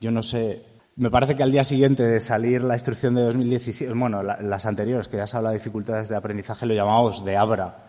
yo 0.00 0.10
no 0.10 0.22
sé, 0.22 0.64
me 0.98 1.10
parece 1.12 1.36
que 1.36 1.44
al 1.44 1.52
día 1.52 1.62
siguiente 1.62 2.02
de 2.02 2.20
salir 2.20 2.62
la 2.62 2.74
instrucción 2.74 3.14
de 3.14 3.22
2017, 3.22 3.92
bueno, 3.94 4.20
las 4.24 4.66
anteriores, 4.66 5.06
que 5.06 5.16
ya 5.16 5.28
se 5.28 5.36
habla 5.36 5.50
de 5.50 5.58
dificultades 5.58 6.08
de 6.08 6.16
aprendizaje, 6.16 6.66
lo 6.66 6.74
llamamos 6.74 7.24
de 7.24 7.36
Abra. 7.36 7.84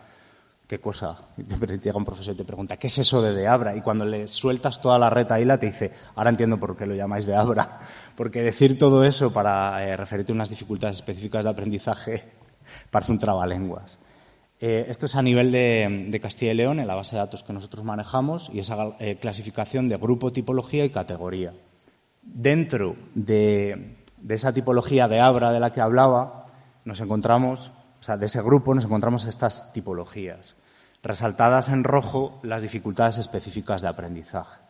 ¿Qué 0.68 0.80
cosa? 0.80 1.18
Y 1.36 1.44
te 1.44 1.78
llega 1.80 1.98
un 1.98 2.06
profesor 2.06 2.36
y 2.36 2.38
te 2.38 2.46
pregunta, 2.46 2.78
¿qué 2.78 2.86
es 2.86 3.00
eso 3.00 3.24
de 3.24 3.34
de 3.34 3.48
Abra? 3.48 3.76
Y 3.76 3.82
cuando 3.82 4.06
le 4.06 4.28
sueltas 4.28 4.80
toda 4.80 5.00
la 5.00 5.10
reta 5.10 5.40
la 5.40 5.58
te 5.58 5.66
dice, 5.66 5.92
ahora 6.14 6.30
entiendo 6.30 6.60
por 6.60 6.78
qué 6.78 6.86
lo 6.86 6.94
llamáis 6.94 7.26
de 7.26 7.36
Abra. 7.36 7.80
Porque 8.16 8.44
decir 8.44 8.78
todo 8.78 9.04
eso 9.04 9.34
para 9.34 9.84
eh, 9.84 9.98
referirte 9.98 10.32
a 10.32 10.36
unas 10.36 10.52
dificultades 10.52 10.98
específicas 10.98 11.44
de 11.44 11.50
aprendizaje 11.50 12.26
parece 12.92 13.12
un 13.12 13.18
trabalenguas. 13.18 13.98
Eh, 14.60 14.86
esto 14.88 15.08
es 15.08 15.16
a 15.16 15.24
nivel 15.24 15.52
de, 15.52 16.20
Castilla 16.22 16.52
y 16.52 16.56
León, 16.56 16.80
en 16.80 16.86
la 16.86 16.94
base 16.94 17.16
de 17.16 17.22
datos 17.22 17.42
que 17.42 17.54
nosotros 17.54 17.84
manejamos, 17.84 18.52
y 18.54 18.60
esa 18.60 18.92
eh, 19.00 19.18
clasificación 19.20 19.90
de 19.90 19.98
grupo, 19.98 20.32
tipología 20.32 20.86
y 20.86 20.92
categoría. 20.92 21.54
Dentro 22.22 22.96
de, 23.16 23.98
esa 24.28 24.54
tipología 24.54 25.08
de 25.08 25.20
Abra 25.20 25.52
de 25.52 25.60
la 25.60 25.72
que 25.72 25.82
hablaba, 25.82 26.46
nos 26.86 27.00
encontramos, 27.02 27.72
o 28.00 28.04
sea, 28.04 28.18
de 28.18 28.26
ese 28.26 28.42
grupo 28.42 28.76
nos 28.76 28.86
encontramos 28.86 29.26
estas 29.26 29.74
tipologías. 29.74 30.56
Resaltadas 31.02 31.70
en 31.70 31.84
rojo 31.84 32.40
las 32.44 32.62
dificultades 32.62 33.18
específicas 33.18 33.82
de 33.82 33.88
aprendizaje. 33.88 34.62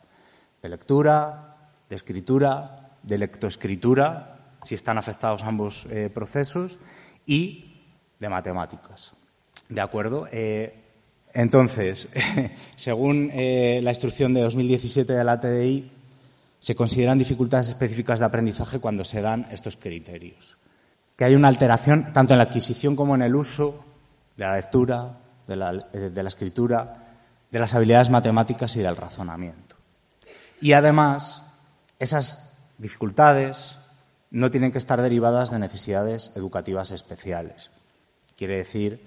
De 0.62 0.68
lectura, 0.68 1.56
de 1.88 1.96
escritura, 1.96 2.90
de 3.02 3.18
lectoescritura, 3.18 4.38
si 4.62 4.74
están 4.74 4.98
afectados 4.98 5.42
ambos 5.42 5.86
eh, 5.90 6.10
procesos, 6.12 6.78
y 7.26 7.82
de 8.18 8.28
matemáticas. 8.28 9.14
¿De 9.68 9.80
acuerdo? 9.80 10.26
Eh, 10.30 10.74
entonces, 11.32 12.08
según 12.76 13.30
eh, 13.32 13.80
la 13.82 13.90
instrucción 13.90 14.34
de 14.34 14.40
2017 14.40 15.12
de 15.12 15.24
la 15.24 15.40
TDI, 15.40 15.90
se 16.60 16.74
consideran 16.74 17.18
dificultades 17.18 17.70
específicas 17.70 18.20
de 18.20 18.26
aprendizaje 18.26 18.78
cuando 18.78 19.04
se 19.04 19.20
dan 19.20 19.48
estos 19.50 19.76
criterios. 19.76 20.58
Que 21.16 21.24
hay 21.24 21.34
una 21.34 21.48
alteración 21.48 22.12
tanto 22.12 22.34
en 22.34 22.38
la 22.38 22.44
adquisición 22.44 22.94
como 22.94 23.14
en 23.14 23.22
el 23.22 23.34
uso 23.34 23.84
de 24.36 24.44
la 24.44 24.56
lectura, 24.56 25.18
de 25.46 25.56
la, 25.56 25.72
eh, 25.92 26.10
de 26.10 26.22
la 26.22 26.28
escritura, 26.28 27.08
de 27.50 27.58
las 27.58 27.74
habilidades 27.74 28.10
matemáticas 28.10 28.76
y 28.76 28.80
del 28.80 28.96
razonamiento. 28.96 29.76
Y 30.60 30.72
además, 30.72 31.42
esas 31.98 32.58
dificultades 32.78 33.76
no 34.30 34.50
tienen 34.50 34.72
que 34.72 34.78
estar 34.78 35.00
derivadas 35.00 35.50
de 35.50 35.58
necesidades 35.58 36.32
educativas 36.36 36.90
especiales. 36.90 37.70
Quiere 38.36 38.58
decir 38.58 39.02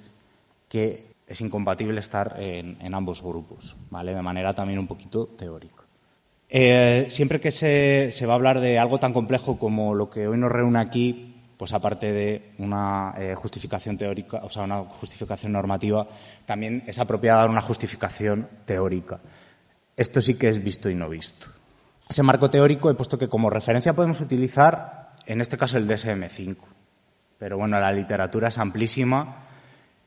que 0.67 1.13
es 1.27 1.41
incompatible 1.41 1.99
estar 1.99 2.35
en, 2.39 2.93
ambos 2.93 3.21
grupos, 3.21 3.75
¿vale? 3.89 4.13
De 4.13 4.21
manera 4.21 4.53
también 4.53 4.79
un 4.79 4.87
poquito 4.87 5.27
teórica. 5.27 5.82
Eh, 6.55 7.07
siempre 7.09 7.41
que 7.41 7.49
se, 7.49 8.25
va 8.27 8.33
a 8.33 8.35
hablar 8.35 8.59
de 8.59 8.77
algo 8.77 8.99
tan 8.99 9.11
complejo 9.11 9.57
como 9.57 9.95
lo 9.95 10.07
que 10.11 10.27
hoy 10.27 10.37
nos 10.37 10.51
reúne 10.51 10.77
aquí, 10.77 11.33
pues 11.57 11.73
aparte 11.73 12.11
de 12.11 12.53
una 12.59 13.15
eh, 13.17 13.33
justificación 13.33 13.97
teórica, 13.97 14.41
o 14.43 14.51
sea, 14.51 14.61
una 14.61 14.83
justificación 14.83 15.51
normativa, 15.51 16.07
también 16.45 16.83
es 16.85 16.99
apropiada 16.99 17.39
dar 17.39 17.49
una 17.49 17.61
justificación 17.61 18.47
teórica. 18.65 19.19
Esto 19.97 20.21
sí 20.21 20.35
que 20.35 20.47
es 20.47 20.63
visto 20.63 20.91
y 20.91 20.93
no 20.93 21.09
visto. 21.09 21.47
Ese 22.07 22.21
marco 22.21 22.51
teórico 22.51 22.91
he 22.91 22.93
puesto 22.93 23.17
que 23.17 23.29
como 23.29 23.49
referencia 23.49 23.95
podemos 23.95 24.21
utilizar 24.21 25.13
en 25.25 25.41
este 25.41 25.57
caso 25.57 25.79
el 25.79 25.87
DSM-5. 25.89 26.57
Pero 27.39 27.57
bueno, 27.57 27.79
la 27.79 27.91
literatura 27.91 28.49
es 28.49 28.59
amplísima. 28.59 29.47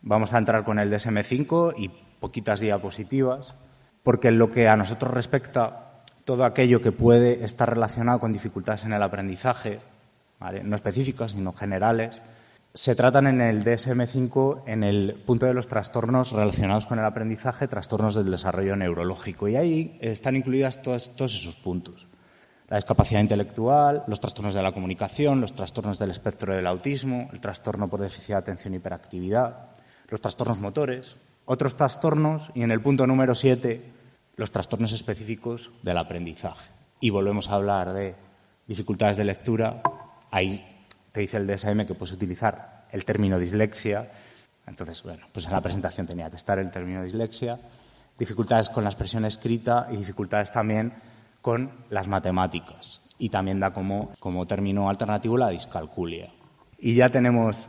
Vamos 0.02 0.32
a 0.32 0.38
entrar 0.38 0.62
con 0.62 0.78
el 0.78 0.92
DSM-5 0.92 1.74
y 1.76 1.90
poquitas 2.20 2.60
diapositivas, 2.60 3.56
porque 4.04 4.28
en 4.28 4.38
lo 4.38 4.52
que 4.52 4.68
a 4.68 4.76
nosotros 4.76 5.12
respecta, 5.12 5.85
todo 6.26 6.44
aquello 6.44 6.82
que 6.82 6.92
puede 6.92 7.44
estar 7.44 7.70
relacionado 7.70 8.18
con 8.18 8.32
dificultades 8.32 8.84
en 8.84 8.92
el 8.92 9.02
aprendizaje, 9.02 9.80
no 10.64 10.74
específicas, 10.74 11.32
sino 11.32 11.52
generales, 11.54 12.20
se 12.74 12.94
tratan 12.94 13.28
en 13.28 13.40
el 13.40 13.64
DSM-5 13.64 14.64
en 14.66 14.82
el 14.82 15.14
punto 15.24 15.46
de 15.46 15.54
los 15.54 15.68
trastornos 15.68 16.32
relacionados 16.32 16.84
con 16.84 16.98
el 16.98 17.04
aprendizaje, 17.04 17.68
trastornos 17.68 18.14
del 18.16 18.30
desarrollo 18.30 18.76
neurológico. 18.76 19.48
Y 19.48 19.56
ahí 19.56 19.96
están 20.02 20.36
incluidas 20.36 20.82
todos 20.82 21.10
esos 21.18 21.56
puntos 21.56 22.08
la 22.68 22.76
discapacidad 22.76 23.20
intelectual, 23.20 24.02
los 24.08 24.20
trastornos 24.20 24.54
de 24.54 24.62
la 24.62 24.72
comunicación, 24.72 25.40
los 25.40 25.54
trastornos 25.54 25.98
del 25.98 26.10
espectro 26.10 26.54
del 26.54 26.66
autismo, 26.66 27.28
el 27.32 27.40
trastorno 27.40 27.88
por 27.88 28.00
déficit 28.00 28.30
de 28.30 28.34
atención 28.34 28.74
y 28.74 28.78
hiperactividad, 28.78 29.68
los 30.08 30.20
trastornos 30.20 30.60
motores, 30.60 31.16
otros 31.44 31.76
trastornos 31.76 32.50
y 32.54 32.62
en 32.62 32.72
el 32.72 32.80
punto 32.80 33.06
número 33.06 33.34
siete, 33.36 33.92
los 34.36 34.52
trastornos 34.52 34.92
específicos 34.92 35.70
del 35.82 35.98
aprendizaje. 35.98 36.70
Y 37.00 37.10
volvemos 37.10 37.48
a 37.48 37.54
hablar 37.54 37.92
de 37.92 38.14
dificultades 38.66 39.16
de 39.16 39.24
lectura. 39.24 39.82
Ahí 40.30 40.84
te 41.12 41.20
dice 41.20 41.38
el 41.38 41.46
DSM 41.46 41.86
que 41.86 41.94
puedes 41.94 42.12
utilizar 42.12 42.86
el 42.92 43.04
término 43.04 43.38
dislexia. 43.38 44.10
Entonces, 44.66 45.02
bueno, 45.02 45.26
pues 45.32 45.46
en 45.46 45.52
la 45.52 45.60
presentación 45.60 46.06
tenía 46.06 46.30
que 46.30 46.36
estar 46.36 46.58
el 46.58 46.70
término 46.70 47.02
dislexia. 47.02 47.60
Dificultades 48.18 48.70
con 48.70 48.84
la 48.84 48.90
expresión 48.90 49.24
escrita 49.24 49.86
y 49.90 49.96
dificultades 49.96 50.52
también 50.52 50.94
con 51.42 51.70
las 51.90 52.08
matemáticas 52.08 53.00
y 53.18 53.28
también 53.28 53.60
da 53.60 53.72
como, 53.72 54.12
como 54.18 54.46
término 54.46 54.88
alternativo 54.88 55.36
la 55.36 55.50
discalculia. 55.50 56.30
Y 56.78 56.94
ya 56.94 57.08
tenemos 57.08 57.68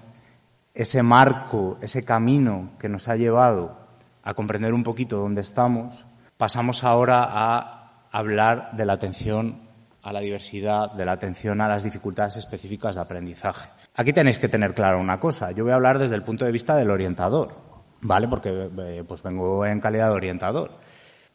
ese 0.74 1.04
marco, 1.04 1.78
ese 1.82 2.04
camino 2.04 2.72
que 2.80 2.90
nos 2.90 3.08
ha 3.08 3.16
llevado 3.16 3.78
a 4.24 4.34
comprender 4.34 4.74
un 4.74 4.84
poquito 4.84 5.18
dónde 5.18 5.42
estamos, 5.42 6.06
pasamos 6.38 6.84
ahora 6.84 7.28
a 7.30 8.08
hablar 8.12 8.72
de 8.74 8.86
la 8.86 8.94
atención 8.94 9.68
a 10.04 10.14
la 10.14 10.22
diversidad, 10.22 10.94
de 10.94 11.06
la 11.06 11.12
atención 11.12 11.60
a 11.60 11.68
las 11.68 11.84
dificultades 11.84 12.38
específicas 12.38 12.96
de 12.96 13.02
aprendizaje. 13.02 13.70
Aquí 13.96 14.14
tenéis 14.14 14.40
que 14.40 14.48
tener 14.48 14.74
claro 14.74 15.00
una 15.00 15.20
cosa. 15.20 15.52
Yo 15.52 15.64
voy 15.64 15.74
a 15.74 15.76
hablar 15.76 16.00
desde 16.00 16.16
el 16.16 16.24
punto 16.24 16.46
de 16.46 16.52
vista 16.52 16.76
del 16.76 16.92
orientador, 16.92 17.56
¿vale? 18.02 18.28
Porque 18.28 18.70
eh, 18.78 19.04
pues 19.06 19.22
vengo 19.24 19.66
en 19.66 19.82
calidad 19.82 20.08
de 20.08 20.14
orientador. 20.14 20.72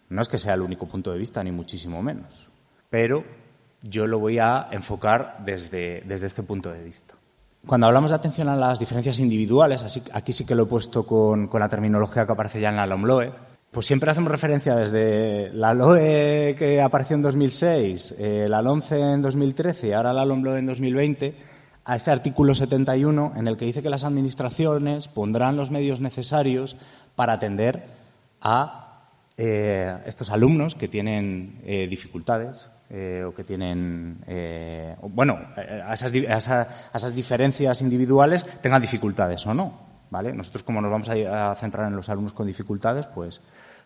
No 0.09 0.23
es 0.23 0.28
que 0.28 0.38
sea 0.38 0.54
el 0.54 0.62
único 0.62 0.87
punto 0.87 1.12
de 1.12 1.18
vista, 1.18 1.42
ni 1.42 1.50
muchísimo 1.50 2.02
menos, 2.02 2.49
pero 2.88 3.25
yo 3.82 4.06
lo 4.06 4.18
voy 4.18 4.38
a 4.38 4.68
enfocar 4.71 5.38
desde, 5.44 6.02
desde 6.06 6.26
este 6.26 6.42
punto 6.42 6.71
de 6.71 6.82
vista. 6.85 7.14
Cuando 7.66 7.87
hablamos 7.87 8.11
de 8.11 8.16
atención 8.16 8.49
a 8.49 8.56
las 8.56 8.78
diferencias 8.78 9.18
individuales, 9.21 9.82
así, 9.82 10.02
aquí 10.12 10.32
sí 10.32 10.44
que 10.44 10.54
lo 10.54 10.64
he 10.64 10.66
puesto 10.66 11.04
con, 11.04 11.47
con 11.49 11.61
la 11.61 11.68
terminología 11.68 12.26
que 12.26 12.32
aparece 12.32 12.61
ya 12.61 12.71
en 12.71 12.76
la 12.76 12.87
LOMLOE, 12.87 13.32
pues 13.73 13.87
siempre 13.87 14.11
hacemos 14.11 14.31
referencia 14.31 14.76
desde 14.76 15.50
la 15.55 15.75
LOE 15.75 16.55
que 16.59 16.81
apareció 16.81 17.17
en 17.17 17.23
2006, 17.23 18.17
eh, 18.19 18.47
la 18.49 18.62
LOMCE 18.62 19.00
en 19.00 19.23
2013 19.23 19.88
y 19.88 19.93
ahora 19.93 20.12
la 20.12 20.26
LOMLOE 20.26 20.59
en 20.59 20.67
2020, 20.67 21.35
a 21.85 21.97
ese 21.97 22.11
artículo 22.11 22.55
71 22.55 23.33
en 23.35 23.49
el 23.49 23.57
que 23.57 23.64
dice 23.64 23.83
que 23.83 23.91
las 23.91 24.05
administraciones 24.05 25.09
pondrán 25.09 25.57
los 25.57 25.71
medios 25.71 26.00
necesarios 26.00 26.76
para 27.17 27.33
atender 27.33 27.83
a 28.43 28.83
eh, 29.38 29.97
estos 30.05 30.31
alumnos 30.31 30.75
que 30.75 30.88
tienen 30.88 31.59
eh, 31.64 31.87
dificultades 31.88 32.71
eh, 32.91 33.25
o 33.26 33.35
que 33.35 33.43
tienen, 33.43 34.19
bueno, 35.00 35.38
a 35.57 35.95
esas, 35.95 36.12
a, 36.12 36.67
esas, 36.95 37.14
diferencias 37.14 37.81
individuales 37.81 38.45
tengan 38.61 38.83
dificultades 38.83 39.47
o 39.47 39.55
no, 39.55 39.81
¿vale? 40.11 40.35
Nosotros 40.35 40.62
como 40.62 40.83
nos 40.83 40.91
vamos 40.91 41.09
a, 41.09 41.55
centrar 41.57 41.88
en 41.88 41.97
los 41.97 42.11
alumnos 42.11 42.35
con 42.35 42.47
dificultades, 42.47 43.07
pues, 43.07 43.41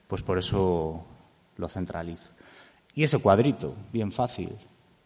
pues 0.07 0.23
por 0.23 0.39
eso 0.39 1.05
lo 1.57 1.69
centralizo. 1.69 2.31
Y 2.95 3.05
ese 3.05 3.19
cuadrito, 3.19 3.75
bien 3.93 4.13
fácil. 4.13 4.57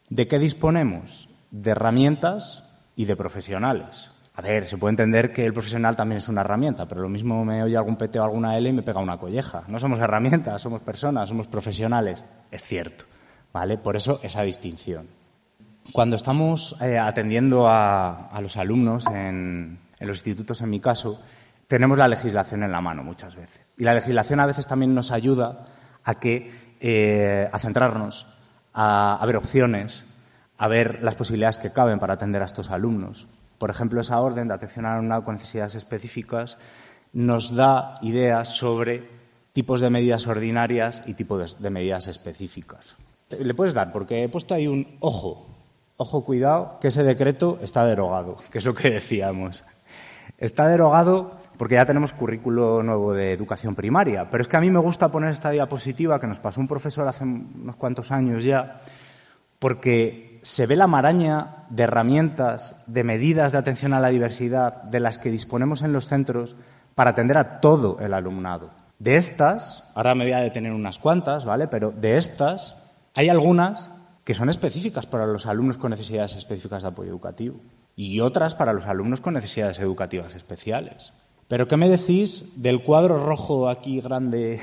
¿De 0.08 0.28
qué 0.28 0.38
disponemos? 0.38 1.28
De 1.50 1.72
herramientas 1.72 2.70
y 2.96 3.04
de 3.04 3.16
profesionales. 3.16 4.10
A 4.34 4.42
ver, 4.42 4.68
se 4.68 4.78
puede 4.78 4.92
entender 4.92 5.32
que 5.32 5.44
el 5.44 5.52
profesional 5.52 5.96
también 5.96 6.18
es 6.18 6.28
una 6.28 6.40
herramienta, 6.40 6.86
pero 6.86 7.02
lo 7.02 7.08
mismo 7.08 7.44
me 7.44 7.62
oye 7.62 7.76
algún 7.76 7.96
PT 7.96 8.18
o 8.20 8.24
alguna 8.24 8.56
L 8.56 8.68
y 8.68 8.72
me 8.72 8.82
pega 8.82 9.00
una 9.00 9.18
colleja. 9.18 9.64
No 9.68 9.78
somos 9.78 10.00
herramientas, 10.00 10.62
somos 10.62 10.80
personas, 10.82 11.28
somos 11.28 11.46
profesionales. 11.46 12.24
Es 12.50 12.62
cierto, 12.62 13.04
¿vale? 13.52 13.76
Por 13.76 13.96
eso 13.96 14.20
esa 14.22 14.42
distinción. 14.42 15.08
Cuando 15.92 16.16
estamos 16.16 16.76
eh, 16.80 16.98
atendiendo 16.98 17.66
a, 17.66 18.38
los 18.40 18.56
alumnos 18.56 19.06
en, 19.08 19.78
los 19.98 20.18
institutos, 20.18 20.60
en 20.62 20.70
mi 20.70 20.80
caso, 20.80 21.20
tenemos 21.70 21.96
la 21.98 22.08
legislación 22.08 22.64
en 22.64 22.72
la 22.72 22.80
mano 22.80 23.04
muchas 23.04 23.36
veces. 23.36 23.62
Y 23.78 23.84
la 23.84 23.94
legislación 23.94 24.40
a 24.40 24.46
veces 24.46 24.66
también 24.66 24.92
nos 24.92 25.12
ayuda 25.12 25.68
a 26.02 26.16
que 26.16 26.74
eh, 26.80 27.48
a 27.52 27.58
centrarnos, 27.60 28.26
a, 28.74 29.24
ver 29.24 29.36
opciones, 29.36 30.02
a 30.58 30.66
ver 30.66 31.00
las 31.00 31.14
posibilidades 31.14 31.58
que 31.58 31.72
caben 31.72 32.00
para 32.00 32.14
atender 32.14 32.42
a 32.42 32.46
estos 32.46 32.72
alumnos. 32.72 33.28
Por 33.56 33.70
ejemplo, 33.70 34.00
esa 34.00 34.20
orden 34.20 34.48
de 34.48 34.54
atención 34.54 34.84
al 34.84 34.94
alumnado 34.94 35.22
con 35.22 35.34
necesidades 35.34 35.76
específicas 35.76 36.58
nos 37.12 37.54
da 37.54 38.00
ideas 38.02 38.48
sobre 38.48 39.08
tipos 39.52 39.80
de 39.80 39.90
medidas 39.90 40.26
ordinarias 40.26 41.04
y 41.06 41.14
tipos 41.14 41.62
de 41.62 41.70
medidas 41.70 42.08
específicas. 42.08 42.96
Le 43.38 43.54
puedes 43.54 43.74
dar, 43.74 43.92
porque 43.92 44.24
he 44.24 44.28
puesto 44.28 44.54
ahí 44.54 44.66
un 44.66 44.96
ojo, 44.98 45.46
ojo, 45.98 46.24
cuidado, 46.24 46.78
que 46.80 46.88
ese 46.88 47.04
decreto 47.04 47.60
está 47.62 47.86
derogado, 47.86 48.38
que 48.50 48.58
es 48.58 48.64
lo 48.64 48.74
que 48.74 48.90
decíamos. 48.90 49.62
Está 50.36 50.66
derogado 50.66 51.39
porque 51.60 51.74
ya 51.74 51.84
tenemos 51.84 52.14
currículo 52.14 52.82
nuevo 52.82 53.12
de 53.12 53.34
educación 53.34 53.74
primaria. 53.74 54.30
Pero 54.30 54.40
es 54.40 54.48
que 54.48 54.56
a 54.56 54.62
mí 54.62 54.70
me 54.70 54.78
gusta 54.78 55.10
poner 55.10 55.30
esta 55.30 55.50
diapositiva 55.50 56.18
que 56.18 56.26
nos 56.26 56.40
pasó 56.40 56.58
un 56.58 56.66
profesor 56.66 57.06
hace 57.06 57.24
unos 57.24 57.76
cuantos 57.76 58.12
años 58.12 58.46
ya, 58.46 58.80
porque 59.58 60.40
se 60.42 60.64
ve 60.64 60.74
la 60.74 60.86
maraña 60.86 61.66
de 61.68 61.82
herramientas, 61.82 62.82
de 62.86 63.04
medidas 63.04 63.52
de 63.52 63.58
atención 63.58 63.92
a 63.92 64.00
la 64.00 64.08
diversidad 64.08 64.84
de 64.84 65.00
las 65.00 65.18
que 65.18 65.30
disponemos 65.30 65.82
en 65.82 65.92
los 65.92 66.06
centros 66.06 66.56
para 66.94 67.10
atender 67.10 67.36
a 67.36 67.60
todo 67.60 67.98
el 68.00 68.14
alumnado. 68.14 68.70
De 68.98 69.16
estas, 69.16 69.92
ahora 69.94 70.14
me 70.14 70.24
voy 70.24 70.32
a 70.32 70.40
detener 70.40 70.72
unas 70.72 70.98
cuantas, 70.98 71.44
¿vale? 71.44 71.68
Pero 71.68 71.90
de 71.92 72.16
estas 72.16 72.74
hay 73.14 73.28
algunas 73.28 73.90
que 74.24 74.32
son 74.32 74.48
específicas 74.48 75.04
para 75.04 75.26
los 75.26 75.44
alumnos 75.44 75.76
con 75.76 75.90
necesidades 75.90 76.36
específicas 76.36 76.84
de 76.84 76.88
apoyo 76.88 77.10
educativo 77.10 77.60
y 77.96 78.20
otras 78.20 78.54
para 78.54 78.72
los 78.72 78.86
alumnos 78.86 79.20
con 79.20 79.34
necesidades 79.34 79.78
educativas 79.78 80.34
especiales. 80.34 81.12
Pero 81.50 81.66
¿qué 81.66 81.76
me 81.76 81.88
decís 81.88 82.62
del 82.62 82.84
cuadro 82.84 83.26
rojo 83.26 83.68
aquí 83.68 84.00
grande 84.00 84.60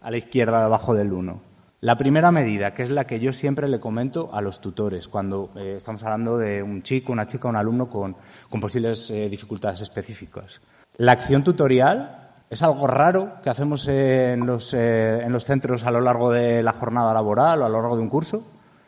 a 0.00 0.10
la 0.10 0.16
izquierda 0.16 0.62
debajo 0.62 0.94
del 0.94 1.12
1? 1.12 1.42
La 1.82 1.98
primera 1.98 2.32
medida, 2.32 2.72
que 2.72 2.84
es 2.84 2.90
la 2.90 3.06
que 3.06 3.20
yo 3.20 3.34
siempre 3.34 3.68
le 3.68 3.80
comento 3.80 4.30
a 4.32 4.40
los 4.40 4.58
tutores 4.58 5.08
cuando 5.08 5.50
eh, 5.56 5.74
estamos 5.76 6.02
hablando 6.04 6.38
de 6.38 6.62
un 6.62 6.82
chico, 6.82 7.12
una 7.12 7.26
chica, 7.26 7.48
un 7.48 7.56
alumno 7.56 7.90
con, 7.90 8.16
posibles 8.62 9.10
eh, 9.10 9.28
dificultades 9.28 9.82
específicas. 9.82 10.62
La 10.96 11.12
acción 11.12 11.44
tutorial 11.44 12.30
es 12.48 12.62
algo 12.62 12.86
raro 12.86 13.34
que 13.42 13.50
hacemos 13.50 13.86
en 13.86 14.46
los, 14.46 14.72
eh, 14.72 15.20
en 15.22 15.34
los 15.34 15.44
centros 15.44 15.84
a 15.84 15.90
lo 15.90 16.00
largo 16.00 16.32
de 16.32 16.62
la 16.62 16.72
jornada 16.72 17.12
laboral 17.12 17.60
o 17.60 17.66
a 17.66 17.68
lo 17.68 17.82
largo 17.82 17.96
de 17.96 18.02
un 18.04 18.08
curso. 18.08 18.42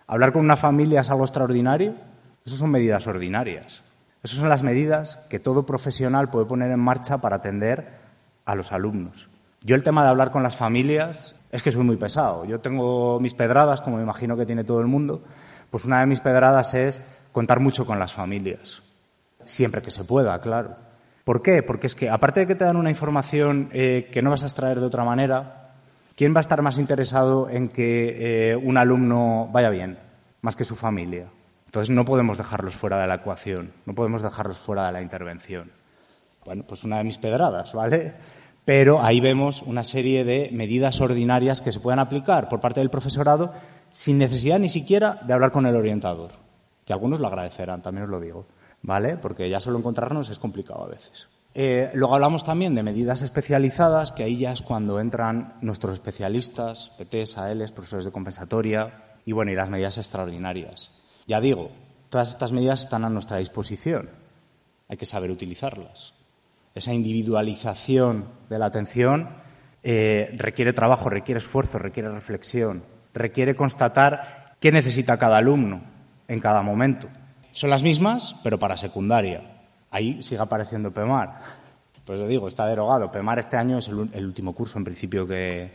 Hablar 0.07 0.33
con 0.33 0.43
una 0.43 0.57
familia 0.57 1.03
es 1.03 1.11
algo 1.11 1.25
extraordinario. 1.25 1.95
Esas 2.43 2.59
son 2.59 2.71
medidas 2.71 3.07
ordinarias. 3.07 3.83
Esas 4.25 4.38
son 4.38 4.49
las 4.49 4.62
medidas 4.62 5.19
que 5.28 5.38
todo 5.38 5.66
profesional 5.66 6.31
puede 6.31 6.47
poner 6.47 6.71
en 6.71 6.81
marcha 6.81 7.19
para 7.19 7.37
atender 7.37 7.87
a 8.47 8.54
los 8.54 8.73
alumnos. 8.73 9.28
Yo 9.61 9.76
el 9.76 9.83
tema 9.83 10.02
de 10.02 10.09
hablar 10.09 10.31
con 10.31 10.43
las 10.43 10.57
familias 10.57 11.37
es 11.52 11.62
que 11.62 11.71
soy 11.71 11.85
muy 11.85 11.97
pesado. 11.97 12.47
Yo 12.47 12.59
tengo 12.59 13.21
mis 13.21 13.35
pedradas, 13.35 13.83
como 13.83 13.99
me 13.99 14.02
imagino 14.02 14.35
que 14.35 14.47
tiene 14.47 14.64
todo 14.64 14.81
el 14.81 14.87
mundo. 14.87 15.23
Pues 15.71 15.85
una 15.85 16.00
de 16.00 16.07
mis 16.07 16.21
pedradas 16.21 16.73
es 16.73 17.02
contar 17.33 17.61
mucho 17.61 17.85
con 17.85 17.99
las 17.99 18.14
familias. 18.14 18.83
Siempre 19.43 19.83
que 19.83 19.90
se 19.90 20.04
pueda, 20.04 20.40
claro. 20.40 20.75
¿Por 21.25 21.43
qué? 21.43 21.62
Porque 21.62 21.87
es 21.87 21.95
que, 21.95 22.09
aparte 22.09 22.40
de 22.40 22.47
que 22.47 22.54
te 22.54 22.64
dan 22.64 22.76
una 22.76 22.90
información 22.90 23.69
eh, 23.75 24.09
que 24.11 24.23
no 24.23 24.31
vas 24.31 24.43
a 24.43 24.47
extraer 24.47 24.81
de 24.81 24.87
otra 24.87 25.04
manera, 25.04 25.75
¿quién 26.16 26.33
va 26.35 26.38
a 26.38 26.40
estar 26.40 26.62
más 26.62 26.78
interesado 26.78 27.50
en 27.50 27.69
que 27.69 28.52
eh, 28.52 28.57
un 28.57 28.78
alumno 28.78 29.50
vaya 29.52 29.69
bien? 29.69 29.99
Más 30.40 30.57
que 30.57 30.64
su 30.64 30.76
familia. 30.76 31.26
Entonces 31.75 31.93
no 31.93 32.04
podemos 32.04 32.38
dejarlos 32.38 32.76
fuera 32.76 33.00
de 33.00 33.09
la 33.09 33.16
ecuación, 33.16 33.73
no 33.85 33.97
podemos 33.97 34.23
dejarlos 34.23 34.61
fuera 34.61 34.87
de 34.87 34.93
la 34.93 35.02
intervención. 35.02 35.73
Bueno, 36.45 36.62
pues 36.64 36.85
una 36.85 36.99
de 36.99 37.04
mis 37.04 37.19
pedradas, 37.19 37.73
¿vale? 37.73 38.14
Pero 38.64 39.02
ahí 39.02 39.21
vemos 39.21 39.61
una 39.61 39.83
serie 39.83 40.23
de 40.23 40.50
medidas 40.52 41.00
ordinarias 41.00 41.61
que 41.61 41.73
se 41.73 41.81
pueden 41.81 41.99
aplicar 41.99 42.49
por 42.49 42.61
parte 42.61 42.78
del 42.78 42.90
profesorado 42.90 43.52
sin 43.90 44.19
necesidad 44.19 44.61
ni 44.61 44.69
siquiera 44.69 45.19
de 45.26 45.33
hablar 45.33 45.50
con 45.50 45.66
el 45.66 45.75
orientador, 45.75 46.31
que 46.85 46.93
algunos 46.93 47.19
lo 47.19 47.26
agradecerán, 47.26 47.83
también 47.83 48.04
os 48.04 48.11
lo 48.11 48.21
digo, 48.21 48.47
¿vale? 48.83 49.16
Porque 49.16 49.50
ya 49.50 49.59
solo 49.59 49.76
encontrarnos 49.76 50.31
es 50.31 50.38
complicado 50.38 50.85
a 50.85 50.90
veces. 50.90 51.28
Eh, 51.54 51.90
luego 51.95 52.14
hablamos 52.14 52.45
también 52.45 52.76
de 52.76 52.85
medidas 52.85 53.23
especializadas, 53.23 54.12
que 54.12 54.23
ahí 54.23 54.38
ya 54.38 54.52
es 54.52 54.62
cuando 54.62 55.00
entran 55.00 55.54
nuestros 55.60 55.95
especialistas, 55.95 56.93
PTs, 56.99 57.37
ALs, 57.37 57.73
profesores 57.73 58.04
de 58.04 58.13
compensatoria, 58.13 59.17
y 59.25 59.32
bueno, 59.32 59.50
y 59.50 59.56
las 59.56 59.71
medidas 59.71 59.99
extraordinarias. 59.99 60.93
Ya 61.26 61.41
digo, 61.41 61.71
todas 62.10 62.28
estas 62.28 62.52
medidas 62.52 62.82
están 62.82 63.04
a 63.04 63.08
nuestra 63.08 63.39
disposición. 63.39 64.10
Hay 64.89 64.97
que 64.97 65.06
saber 65.06 65.30
utilizarlas. 65.30 66.13
Esa 66.75 66.93
individualización 66.93 68.28
de 68.50 68.58
la 68.58 68.67
atención 68.67 69.30
eh, 69.82 70.30
requiere 70.37 70.73
trabajo, 70.73 71.08
requiere 71.08 71.39
esfuerzo, 71.39 71.78
requiere 71.78 72.10
reflexión, 72.10 72.84
requiere 73.15 73.54
constatar 73.54 74.56
qué 74.60 74.73
necesita 74.73 75.19
cada 75.19 75.39
alumno 75.39 75.82
en 76.28 76.41
cada 76.41 76.63
momento. 76.63 77.08
Son 77.52 77.71
las 77.71 77.82
mismas, 77.82 78.37
pero 78.43 78.58
para 78.58 78.76
secundaria. 78.76 79.65
Ahí 79.91 80.23
sigue 80.23 80.43
apareciendo 80.43 80.93
PEMAR. 80.93 81.41
Pues 82.04 82.21
le 82.21 82.28
digo, 82.28 82.49
está 82.49 82.67
derogado. 82.67 83.10
PEMAR 83.10 83.39
este 83.39 83.56
año 83.56 83.78
es 83.78 83.89
el, 83.89 84.26
último 84.26 84.52
curso, 84.52 84.76
en 84.76 84.84
principio, 84.84 85.26
que 85.26 85.71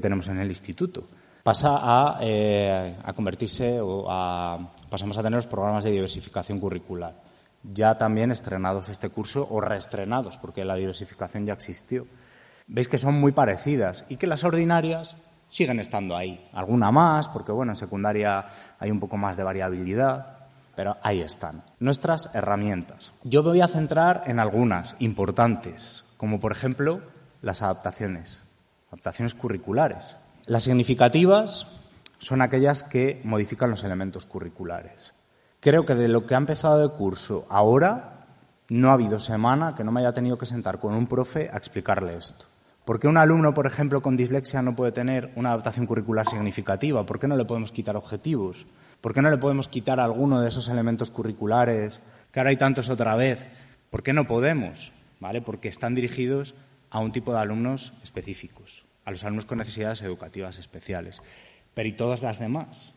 tenemos 0.00 0.28
en 0.28 0.38
el 0.38 0.48
instituto 0.48 1.04
pasa 1.44 1.76
a, 1.76 2.18
eh, 2.22 2.96
a 3.04 3.12
convertirse 3.12 3.78
o 3.78 4.10
a, 4.10 4.58
pasamos 4.94 5.18
a 5.18 5.24
tener 5.24 5.38
los 5.38 5.48
programas 5.48 5.82
de 5.82 5.90
diversificación 5.90 6.60
curricular. 6.60 7.14
Ya 7.64 7.98
también 7.98 8.30
estrenados 8.30 8.88
este 8.88 9.08
curso 9.08 9.44
o 9.50 9.60
reestrenados, 9.60 10.38
porque 10.38 10.64
la 10.64 10.76
diversificación 10.76 11.46
ya 11.46 11.52
existió. 11.52 12.06
Veis 12.68 12.86
que 12.86 12.96
son 12.96 13.18
muy 13.18 13.32
parecidas 13.32 14.04
y 14.08 14.18
que 14.18 14.28
las 14.28 14.44
ordinarias 14.44 15.16
siguen 15.48 15.80
estando 15.80 16.16
ahí. 16.16 16.48
Alguna 16.52 16.92
más, 16.92 17.26
porque 17.28 17.50
bueno, 17.50 17.72
en 17.72 17.76
secundaria 17.76 18.46
hay 18.78 18.92
un 18.92 19.00
poco 19.00 19.16
más 19.16 19.36
de 19.36 19.42
variabilidad, 19.42 20.46
pero 20.76 20.96
ahí 21.02 21.22
están. 21.22 21.64
Nuestras 21.80 22.32
herramientas. 22.32 23.10
Yo 23.24 23.42
me 23.42 23.48
voy 23.48 23.62
a 23.62 23.66
centrar 23.66 24.22
en 24.28 24.38
algunas 24.38 24.94
importantes, 25.00 26.04
como 26.18 26.38
por 26.38 26.52
ejemplo 26.52 27.00
las 27.42 27.62
adaptaciones, 27.62 28.44
adaptaciones 28.92 29.34
curriculares. 29.34 30.14
Las 30.46 30.62
significativas 30.62 31.83
son 32.24 32.40
aquellas 32.40 32.82
que 32.82 33.20
modifican 33.22 33.68
los 33.68 33.84
elementos 33.84 34.24
curriculares. 34.24 35.12
Creo 35.60 35.84
que 35.84 35.94
de 35.94 36.08
lo 36.08 36.26
que 36.26 36.34
ha 36.34 36.38
empezado 36.38 36.78
de 36.78 36.96
curso 36.96 37.46
ahora, 37.50 38.26
no 38.70 38.88
ha 38.88 38.94
habido 38.94 39.20
semana 39.20 39.74
que 39.74 39.84
no 39.84 39.92
me 39.92 40.00
haya 40.00 40.14
tenido 40.14 40.38
que 40.38 40.46
sentar 40.46 40.80
con 40.80 40.94
un 40.94 41.06
profe 41.06 41.50
a 41.52 41.58
explicarle 41.58 42.16
esto. 42.16 42.46
¿Por 42.86 42.98
qué 42.98 43.08
un 43.08 43.18
alumno, 43.18 43.52
por 43.52 43.66
ejemplo, 43.66 44.00
con 44.00 44.16
dislexia 44.16 44.62
no 44.62 44.74
puede 44.74 44.92
tener 44.92 45.32
una 45.36 45.50
adaptación 45.50 45.86
curricular 45.86 46.26
significativa? 46.26 47.04
¿Por 47.04 47.18
qué 47.18 47.28
no 47.28 47.36
le 47.36 47.44
podemos 47.44 47.72
quitar 47.72 47.94
objetivos? 47.94 48.66
¿Por 49.02 49.12
qué 49.12 49.20
no 49.20 49.28
le 49.28 49.36
podemos 49.36 49.68
quitar 49.68 50.00
alguno 50.00 50.40
de 50.40 50.48
esos 50.48 50.68
elementos 50.68 51.10
curriculares? 51.10 52.00
Que 52.32 52.40
ahora 52.40 52.50
hay 52.50 52.56
tantos 52.56 52.88
otra 52.88 53.16
vez. 53.16 53.46
¿Por 53.90 54.02
qué 54.02 54.14
no 54.14 54.26
podemos? 54.26 54.92
¿Vale? 55.20 55.42
Porque 55.42 55.68
están 55.68 55.94
dirigidos 55.94 56.54
a 56.88 57.00
un 57.00 57.12
tipo 57.12 57.34
de 57.34 57.40
alumnos 57.40 57.92
específicos 58.02 58.84
a 59.04 59.10
los 59.10 59.24
alumnos 59.24 59.44
con 59.44 59.58
necesidades 59.58 60.02
educativas 60.02 60.58
especiales. 60.58 61.20
Pero 61.74 61.88
¿y 61.88 61.92
todas 61.92 62.22
las 62.22 62.38
demás? 62.38 62.92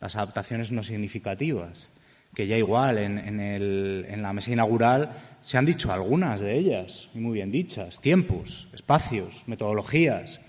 Las 0.00 0.16
adaptaciones 0.16 0.72
no 0.72 0.82
significativas, 0.82 1.88
que 2.34 2.46
ya 2.46 2.58
igual 2.58 2.98
en, 2.98 4.22
la 4.22 4.32
mesa 4.32 4.52
inaugural 4.52 5.12
se 5.40 5.56
han 5.56 5.66
dicho 5.66 5.92
algunas 5.92 6.40
de 6.40 6.58
ellas, 6.58 7.10
y 7.14 7.18
muy 7.18 7.34
bien 7.34 7.52
dichas, 7.52 8.00
tiempos, 8.00 8.68
espacios, 8.72 9.44
metodologías, 9.46 10.40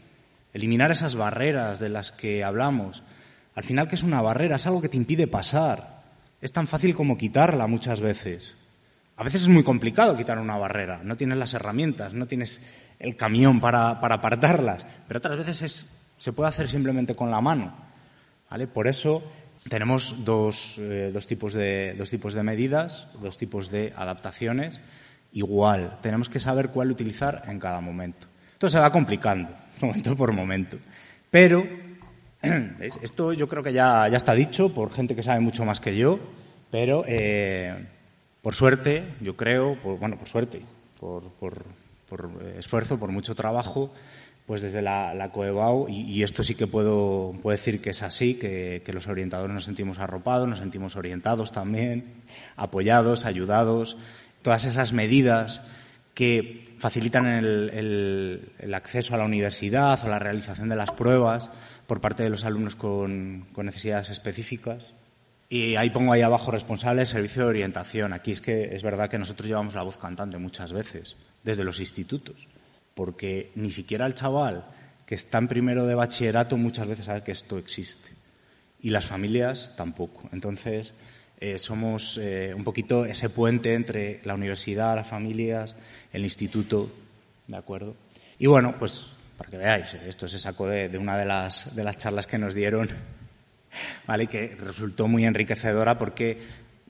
eliminar 0.54 0.92
esas 0.92 1.16
barreras 1.16 1.80
de 1.80 1.90
las 1.90 2.12
que 2.12 2.44
hablamos. 2.44 3.04
Al 3.56 3.64
final, 3.64 3.88
¿qué 3.88 3.96
es 3.96 4.04
una 4.04 4.22
barrera? 4.22 4.56
Es 4.56 4.66
algo 4.68 4.82
que 4.82 4.90
te 4.90 4.98
impide 4.98 5.28
pasar. 5.28 6.04
Es 6.42 6.52
tan 6.52 6.68
fácil 6.68 6.96
como 6.96 7.18
quitarla 7.18 7.68
muchas 7.68 8.02
veces. 8.02 8.56
A 9.18 9.24
veces 9.24 9.44
es 9.44 9.48
muy 9.48 9.64
complicado 9.64 10.18
quitar 10.18 10.40
una 10.40 10.58
barrera, 10.58 11.00
no 11.04 11.16
tienes 11.16 11.38
las 11.38 11.54
herramientas, 11.54 12.14
no 12.14 12.28
tienes 12.28 12.62
el 13.00 13.16
camión 13.16 13.62
para, 13.62 13.92
apartarlas, 13.92 14.86
pero 15.08 15.20
otras 15.20 15.38
veces 15.38 15.62
se 16.26 16.34
puede 16.34 16.50
hacer 16.50 16.68
simplemente 16.68 17.16
con 17.16 17.30
la 17.30 17.40
mano. 17.40 17.72
¿vale? 18.50 18.66
Por 18.66 18.88
eso 18.88 19.22
tenemos 19.70 20.26
dos, 20.26 20.80
eh, 20.80 21.12
dos, 21.14 21.28
tipos 21.28 21.54
de, 21.54 21.94
dos 21.96 22.10
tipos 22.10 22.34
de 22.34 22.42
medidas, 22.42 23.10
dos 23.22 23.38
tipos 23.38 23.70
de 23.70 23.94
adaptaciones. 23.96 24.82
Igual, 25.34 26.00
tenemos 26.02 26.28
que 26.28 26.40
saber 26.40 26.70
cuál 26.70 26.90
utilizar 26.90 27.44
en 27.46 27.60
cada 27.60 27.80
momento. 27.80 28.26
Esto 28.54 28.70
se 28.70 28.80
va 28.80 28.92
complicando, 28.92 29.50
momento 29.82 30.16
por 30.16 30.34
momento. 30.34 30.80
Pero, 31.30 31.64
esto 33.04 33.34
yo 33.34 33.48
creo 33.48 33.62
que 33.62 33.74
ya, 33.74 34.08
ya, 34.08 34.18
está 34.18 34.34
dicho 34.34 34.74
por 34.74 34.92
gente 34.92 35.16
que 35.16 35.22
sabe 35.22 35.42
mucho 35.42 35.64
más 35.64 35.80
que 35.80 35.96
yo, 35.96 36.20
pero 36.72 37.04
eh, 37.08 37.86
por 38.42 38.56
suerte, 38.56 39.14
yo 39.22 39.38
creo, 39.38 39.80
por, 39.80 40.00
bueno, 40.00 40.18
por 40.18 40.28
suerte, 40.28 40.64
por, 41.00 41.22
por 41.34 41.66
por 42.08 42.30
eh, 42.42 42.56
esfuerzo, 42.60 42.98
por 42.98 43.12
mucho 43.12 43.36
trabajo, 43.36 43.92
pues 44.46 44.62
desde 44.62 44.82
la, 44.82 45.14
la 45.16 45.32
Coebau, 45.32 45.88
y, 45.90 46.22
esto 46.22 46.44
sí 46.44 46.54
que 46.54 46.68
puedo, 46.68 47.34
decir 47.44 47.82
que 47.82 47.90
es 47.90 48.04
así, 48.04 48.36
que, 48.36 48.84
los 48.94 49.08
orientadores 49.08 49.54
nos 49.54 49.64
sentimos 49.64 49.98
arropados, 49.98 50.48
nos 50.48 50.60
sentimos 50.60 50.96
orientados 50.96 51.52
también, 51.52 52.14
apoyados, 52.56 53.26
ayudados, 53.26 53.98
todas 54.44 54.66
esas 54.66 54.94
medidas 54.94 55.62
que 56.14 56.76
facilitan 56.78 57.26
el, 57.26 58.74
acceso 58.74 59.16
a 59.16 59.18
la 59.18 59.26
universidad 59.26 60.00
o 60.06 60.10
la 60.10 60.20
realización 60.20 60.70
de 60.70 60.76
las 60.76 60.92
pruebas 60.92 61.50
por 61.88 62.00
parte 62.00 62.22
de 62.22 62.30
los 62.30 62.46
alumnos 62.46 62.76
con, 62.76 63.48
necesidades 63.58 64.12
específicas. 64.12 64.94
Y 65.50 65.76
ahí 65.76 65.90
pongo 65.90 66.14
ahí 66.14 66.22
abajo 66.22 66.52
responsable 66.52 67.02
el 67.02 67.08
servicio 67.08 67.44
de 67.44 67.50
orientación. 67.50 68.14
Aquí 68.14 68.32
es 68.32 68.42
que 68.42 68.76
es 68.76 68.84
verdad 68.84 69.10
que 69.10 69.18
nosotros 69.18 69.48
llevamos 69.48 69.74
la 69.74 69.84
voz 69.84 69.98
cantante 69.98 70.38
muchas 70.38 70.72
veces, 70.72 71.18
desde 71.44 71.64
los 71.64 71.80
institutos, 71.80 72.48
porque 72.96 73.52
ni 73.56 73.70
siquiera 73.70 74.08
el 74.08 74.16
chaval 74.16 74.66
que 75.06 75.16
está 75.16 75.38
en 75.38 75.48
primero 75.48 75.86
de 75.86 75.94
bachillerato 75.94 76.58
muchas 76.58 76.88
veces 76.88 77.06
sabe 77.06 77.24
que 77.24 77.32
esto 77.32 77.60
existe. 77.60 78.10
Y 78.82 78.90
las 78.90 79.06
familias 79.06 79.74
tampoco. 79.76 80.28
Entonces, 80.32 80.94
eh, 81.40 81.58
somos 81.58 82.18
eh, 82.18 82.54
un 82.56 82.64
poquito 82.64 83.06
ese 83.06 83.30
puente 83.30 83.74
entre 83.74 84.22
la 84.24 84.34
universidad, 84.34 84.96
las 84.96 85.08
familias, 85.08 85.76
el 86.14 86.24
instituto, 86.24 86.92
¿de 87.48 87.58
acuerdo? 87.58 87.96
Y 88.40 88.48
bueno, 88.48 88.76
pues 88.80 89.12
para 89.38 89.50
que 89.50 89.58
veáis, 89.58 89.94
esto 89.94 90.28
se 90.28 90.40
sacó 90.40 90.68
de, 90.68 90.98
una 90.98 91.18
de 91.18 91.26
las, 91.26 91.76
de 91.76 91.84
las 91.84 91.98
charlas 91.98 92.26
que 92.26 92.38
nos 92.38 92.56
dieron, 92.56 92.90
¿vale? 94.08 94.28
Que 94.28 94.56
resultó 94.58 95.08
muy 95.08 95.26
enriquecedora 95.26 95.98
porque 95.98 96.40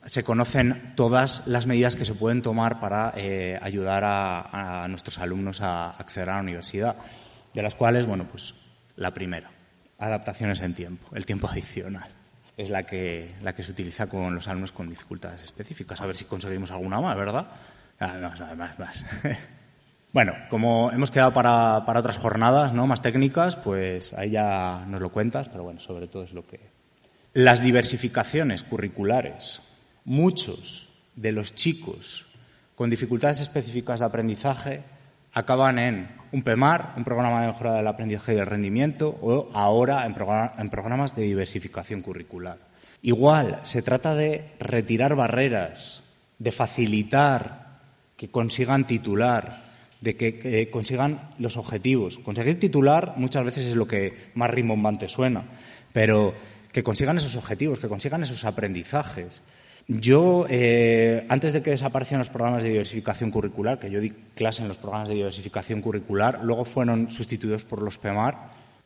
se 0.06 0.24
conocen 0.24 0.94
todas 0.96 1.48
las 1.48 1.66
medidas 1.66 1.96
que 1.96 2.06
se 2.06 2.14
pueden 2.14 2.42
tomar 2.42 2.80
para 2.80 3.14
eh, 3.18 3.60
ayudar 3.62 4.04
a, 4.06 4.86
nuestros 4.88 5.18
alumnos 5.18 5.62
a 5.62 5.92
acceder 5.92 6.30
a 6.30 6.36
la 6.36 6.42
universidad, 6.42 6.96
de 7.54 7.62
las 7.62 7.76
cuales, 7.76 8.06
bueno, 8.06 8.28
pues 8.30 8.54
la 8.96 9.14
primera, 9.14 9.50
adaptaciones 9.98 10.62
en 10.62 10.74
tiempo, 10.74 11.16
el 11.16 11.26
tiempo 11.26 11.48
adicional 11.48 12.10
es 12.56 12.70
la 12.70 12.84
que, 12.84 13.34
la 13.42 13.54
que 13.54 13.64
se 13.64 13.72
utiliza 13.72 14.08
con 14.08 14.34
los 14.34 14.48
alumnos 14.48 14.72
con 14.72 14.90
dificultades 14.90 15.44
específicas. 15.44 16.00
A 16.00 16.06
ver 16.06 16.16
si 16.16 16.26
conseguimos 16.26 16.72
alguna 16.72 17.02
más, 17.02 17.18
¿verdad? 17.18 17.48
Más, 18.00 18.40
más, 18.58 18.80
más. 18.80 19.06
bueno, 20.14 20.34
como 20.50 20.92
hemos 20.92 21.12
quedado 21.12 21.34
para, 21.34 21.84
para, 21.86 22.00
otras 22.00 22.18
jornadas 22.18 22.74
¿no? 22.74 22.88
más 22.88 23.02
técnicas, 23.02 23.56
pues 23.58 24.14
ahí 24.14 24.32
ya 24.32 24.86
nos 24.88 25.02
lo 25.02 25.12
cuentas, 25.12 25.50
pero 25.50 25.64
bueno, 25.64 25.80
sobre 25.80 26.08
todo 26.08 26.24
es 26.24 26.32
lo 26.32 26.46
que. 26.46 26.60
Las 27.34 27.62
diversificaciones 27.62 28.64
curriculares. 28.64 29.62
Muchos 30.06 30.88
de 31.16 31.32
los 31.32 31.56
chicos 31.56 32.26
con 32.76 32.90
dificultades 32.90 33.42
específicas 33.42 34.00
de 34.00 34.06
aprendizaje 34.06 34.84
acaban 35.34 35.80
en 35.80 36.10
un 36.32 36.44
PEMAR, 36.44 36.94
un 36.96 37.04
programa 37.04 37.42
de 37.42 37.48
mejora 37.48 37.74
del 37.74 37.88
aprendizaje 37.88 38.34
y 38.34 38.36
del 38.38 38.46
rendimiento, 38.46 39.18
o 39.22 39.50
ahora 39.54 40.06
en, 40.06 40.14
programas 40.70 41.16
de 41.16 41.24
diversificación 41.24 42.02
curricular. 42.02 42.58
Igual, 43.02 43.60
se 43.64 43.82
trata 43.82 44.16
de 44.16 44.52
retirar 44.60 45.16
barreras, 45.16 46.04
de 46.40 46.52
facilitar 46.52 47.80
que 48.16 48.30
consigan 48.30 48.88
titular, 48.88 49.64
de 50.00 50.16
que, 50.16 50.70
consigan 50.72 51.32
los 51.38 51.58
objetivos. 51.58 52.20
Conseguir 52.20 52.60
titular 52.60 53.16
muchas 53.18 53.44
veces 53.44 53.66
es 53.66 53.76
lo 53.76 53.88
que 53.88 54.32
más 54.36 54.50
rimbombante 54.50 55.10
suena, 55.10 55.44
pero 55.92 56.34
que 56.72 56.84
consigan 56.84 57.18
esos 57.18 57.36
objetivos, 57.36 57.80
que 57.80 57.90
consigan 57.90 58.24
esos 58.24 58.46
aprendizajes. 58.46 59.42
Yo, 59.88 60.48
eh, 60.50 61.28
antes 61.30 61.54
de 61.54 61.62
que 61.62 61.70
desaparecieran 61.70 62.20
los 62.20 62.30
programas 62.30 62.64
de 62.64 62.70
diversificación 62.70 63.30
curricular, 63.30 63.78
que 63.78 63.92
yo 63.92 64.02
di 64.02 64.10
clase 64.34 64.64
en 64.64 64.68
los 64.68 64.78
programas 64.78 65.10
de 65.10 65.16
diversificación 65.16 65.82
curricular, 65.82 66.40
luego 66.44 66.66
fueron 66.66 67.12
sustituidos 67.12 67.66
por 67.66 67.84
los 67.84 68.00
PEMAR, 68.00 68.36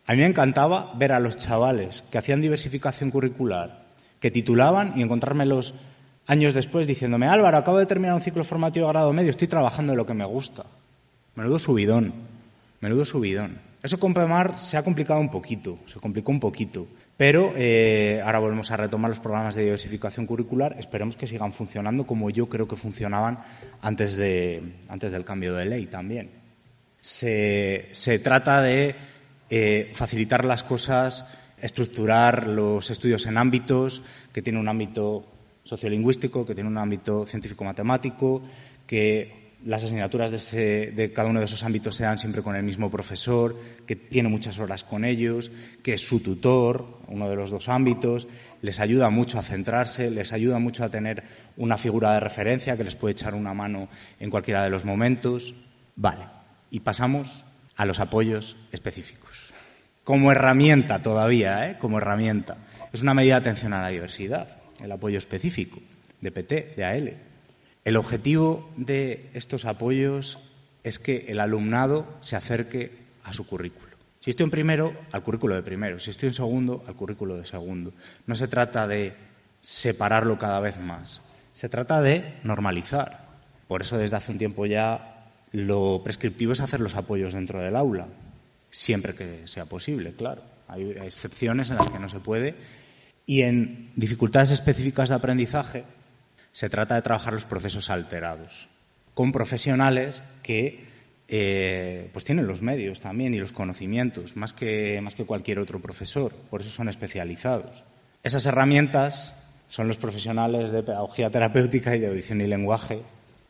a 0.06 0.12
mí 0.14 0.18
me 0.18 0.26
encantaba 0.26 0.92
ver 0.96 1.14
a 1.14 1.22
los 1.22 1.38
chavales 1.38 2.04
que 2.12 2.18
hacían 2.18 2.42
diversificación 2.42 3.12
curricular, 3.12 3.86
que 4.20 4.30
titulaban 4.30 4.94
y 4.98 5.02
encontrármelos 5.02 5.74
años 6.28 6.54
después 6.54 6.86
diciéndome, 6.86 7.28
Álvaro, 7.28 7.58
acabo 7.58 7.78
de 7.78 7.86
terminar 7.86 8.16
un 8.16 8.22
ciclo 8.22 8.44
formativo 8.44 8.88
de 8.88 8.94
grado 8.94 9.14
medio, 9.14 9.30
estoy 9.30 9.48
trabajando 9.48 9.94
en 9.94 9.98
lo 9.98 10.06
que 10.06 10.14
me 10.14 10.26
gusta. 10.26 10.66
Menudo 11.36 11.60
subidón, 11.60 12.14
menudo 12.82 13.06
subidón. 13.06 13.60
Eso 13.82 14.00
con 14.00 14.14
PEMAR 14.14 14.60
se 14.60 14.76
ha 14.76 14.84
complicado 14.84 15.22
un 15.22 15.32
poquito, 15.32 15.80
se 15.88 16.00
complicó 16.02 16.32
un 16.32 16.42
poquito. 16.42 16.88
Pero 17.20 17.52
eh, 17.58 18.22
ahora 18.24 18.40
volvemos 18.40 18.72
a 18.72 18.78
retomar 18.78 19.10
los 19.10 19.20
programas 19.20 19.54
de 19.54 19.64
diversificación 19.64 20.26
curricular. 20.26 20.78
Esperemos 20.80 21.18
que 21.18 21.28
sigan 21.28 21.52
funcionando 21.52 22.08
como 22.08 22.30
yo 22.30 22.48
creo 22.48 22.66
que 22.66 22.78
funcionaban 22.78 23.40
antes, 23.82 24.16
de, 24.16 24.64
antes 24.88 25.12
del 25.12 25.26
cambio 25.26 25.54
de 25.54 25.66
ley 25.66 25.88
también. 25.88 26.30
Se, 27.02 27.92
trata 28.24 28.62
de 28.62 28.96
eh, 29.50 29.92
facilitar 29.96 30.46
las 30.46 30.64
cosas, 30.64 31.38
estructurar 31.62 32.48
los 32.48 32.90
estudios 32.90 33.26
en 33.26 33.38
ámbitos, 33.38 34.02
que 34.32 34.42
tiene 34.42 34.58
un 34.58 34.70
ámbito 34.70 35.26
sociolingüístico, 35.66 36.46
que 36.46 36.56
tiene 36.56 36.70
un 36.70 36.78
ámbito 36.78 37.26
científico-matemático, 37.26 38.44
que 38.88 39.39
las 39.66 39.84
asignaturas 39.84 40.32
de, 40.32 41.12
cada 41.14 41.28
uno 41.28 41.40
de 41.40 41.46
esos 41.46 41.64
ámbitos 41.64 41.96
se 41.96 42.04
dan 42.04 42.18
siempre 42.18 42.42
con 42.42 42.56
el 42.56 42.64
mismo 42.64 42.90
profesor, 42.90 43.60
que 43.86 43.96
tiene 43.96 44.30
muchas 44.30 44.58
horas 44.60 44.84
con 44.84 45.04
ellos, 45.04 45.52
que 45.84 45.94
es 45.94 46.02
su 46.02 46.22
tutor, 46.22 47.00
uno 47.08 47.30
de 47.30 47.36
los 47.36 47.52
dos 47.52 47.68
ámbitos, 47.68 48.28
les 48.62 48.80
ayuda 48.80 49.10
mucho 49.10 49.38
a 49.38 49.44
centrarse, 49.44 50.12
les 50.12 50.32
ayuda 50.32 50.60
mucho 50.60 50.84
a 50.84 50.90
tener 50.90 51.24
una 51.58 51.78
figura 51.78 52.14
de 52.14 52.22
referencia 52.22 52.78
que 52.78 52.86
les 52.86 52.96
puede 52.96 53.14
echar 53.14 53.36
una 53.36 53.54
mano 53.54 53.90
en 54.20 54.30
cualquiera 54.30 54.64
de 54.64 54.70
los 54.70 54.86
momentos. 54.86 55.54
Vale, 55.96 56.26
y 56.72 56.80
pasamos 56.80 57.44
a 57.76 57.86
los 57.86 58.00
apoyos 58.00 58.56
específicos. 58.72 59.54
Como 60.04 60.32
herramienta 60.32 61.02
todavía, 61.02 61.70
¿eh? 61.70 61.78
como 61.80 61.98
herramienta. 61.98 62.58
Es 62.94 63.02
una 63.02 63.14
medida 63.14 63.36
de 63.36 63.42
atención 63.42 63.74
a 63.74 63.82
la 63.82 63.90
diversidad, 63.90 64.58
el 64.82 64.92
apoyo 64.92 65.18
específico 65.18 65.80
de 66.22 66.32
PT, 66.32 66.74
de 66.76 66.86
AL. 66.86 67.29
El 67.86 67.98
objetivo 67.98 68.70
de 68.76 69.30
estos 69.34 69.66
apoyos 69.66 70.38
es 70.84 71.00
que 71.00 71.26
el 71.30 71.40
alumnado 71.40 72.08
se 72.20 72.36
acerque 72.36 72.92
a 73.24 73.34
su 73.34 73.48
currículo. 73.48 73.90
Si 74.20 74.32
estoy 74.32 74.44
en 74.46 74.52
primero, 74.52 74.94
al 75.12 75.24
currículo 75.24 75.56
de 75.56 75.64
primero. 75.64 76.00
Si 76.00 76.12
estoy 76.12 76.28
en 76.28 76.36
segundo, 76.36 76.84
al 76.88 76.96
currículo 76.96 77.38
de 77.38 77.46
segundo. 77.46 77.94
No 78.28 78.36
se 78.36 78.48
trata 78.48 78.88
de 78.88 79.14
separarlo 79.62 80.38
cada 80.38 80.60
vez 80.60 80.80
más. 80.80 81.22
Se 81.54 81.70
trata 81.70 82.02
de 82.02 82.36
normalizar. 82.44 83.28
Por 83.68 83.82
eso 83.82 83.98
desde 83.98 84.18
hace 84.18 84.32
un 84.32 84.38
tiempo 84.38 84.66
ya 84.66 85.32
lo 85.52 86.02
prescriptivo 86.04 86.52
es 86.54 86.62
hacer 86.62 86.80
los 86.80 86.96
apoyos 86.96 87.34
dentro 87.34 87.62
del 87.62 87.76
aula, 87.76 88.08
siempre 88.70 89.16
que 89.16 89.48
sea 89.48 89.66
posible, 89.66 90.14
claro. 90.14 90.44
Hay 90.68 90.92
excepciones 90.92 91.70
en 91.70 91.78
las 91.78 91.90
que 91.90 92.00
no 92.00 92.10
se 92.10 92.20
puede. 92.20 92.56
Y 93.26 93.42
en 93.44 93.92
dificultades 93.96 94.52
específicas 94.52 95.10
de 95.10 95.16
aprendizaje, 95.16 95.84
se 96.52 96.70
trata 96.70 96.96
de 96.96 97.02
trabajar 97.02 97.34
los 97.34 97.46
procesos 97.46 97.90
alterados 97.90 98.70
con 99.20 99.34
profesionales 99.34 100.24
que 100.44 100.88
eh, 101.28 102.10
pues 102.14 102.24
tienen 102.24 102.48
los 102.48 102.62
medios 102.62 103.02
también 103.02 103.34
y 103.34 103.38
los 103.38 103.52
conocimientos, 103.52 104.38
más 104.38 104.54
que, 104.54 105.02
más 105.02 105.14
que 105.14 105.26
cualquier 105.26 105.60
otro 105.60 105.82
profesor, 105.82 106.34
por 106.50 106.62
eso 106.62 106.70
son 106.70 106.88
especializados. 106.88 107.84
Esas 108.24 108.46
herramientas 108.46 109.46
son 109.68 109.90
los 109.90 109.98
profesionales 109.98 110.72
de 110.72 110.84
pedagogía 110.84 111.30
terapéutica 111.30 111.96
y 111.96 112.00
de 112.00 112.08
audición 112.08 112.40
y 112.40 112.48
lenguaje, 112.48 113.02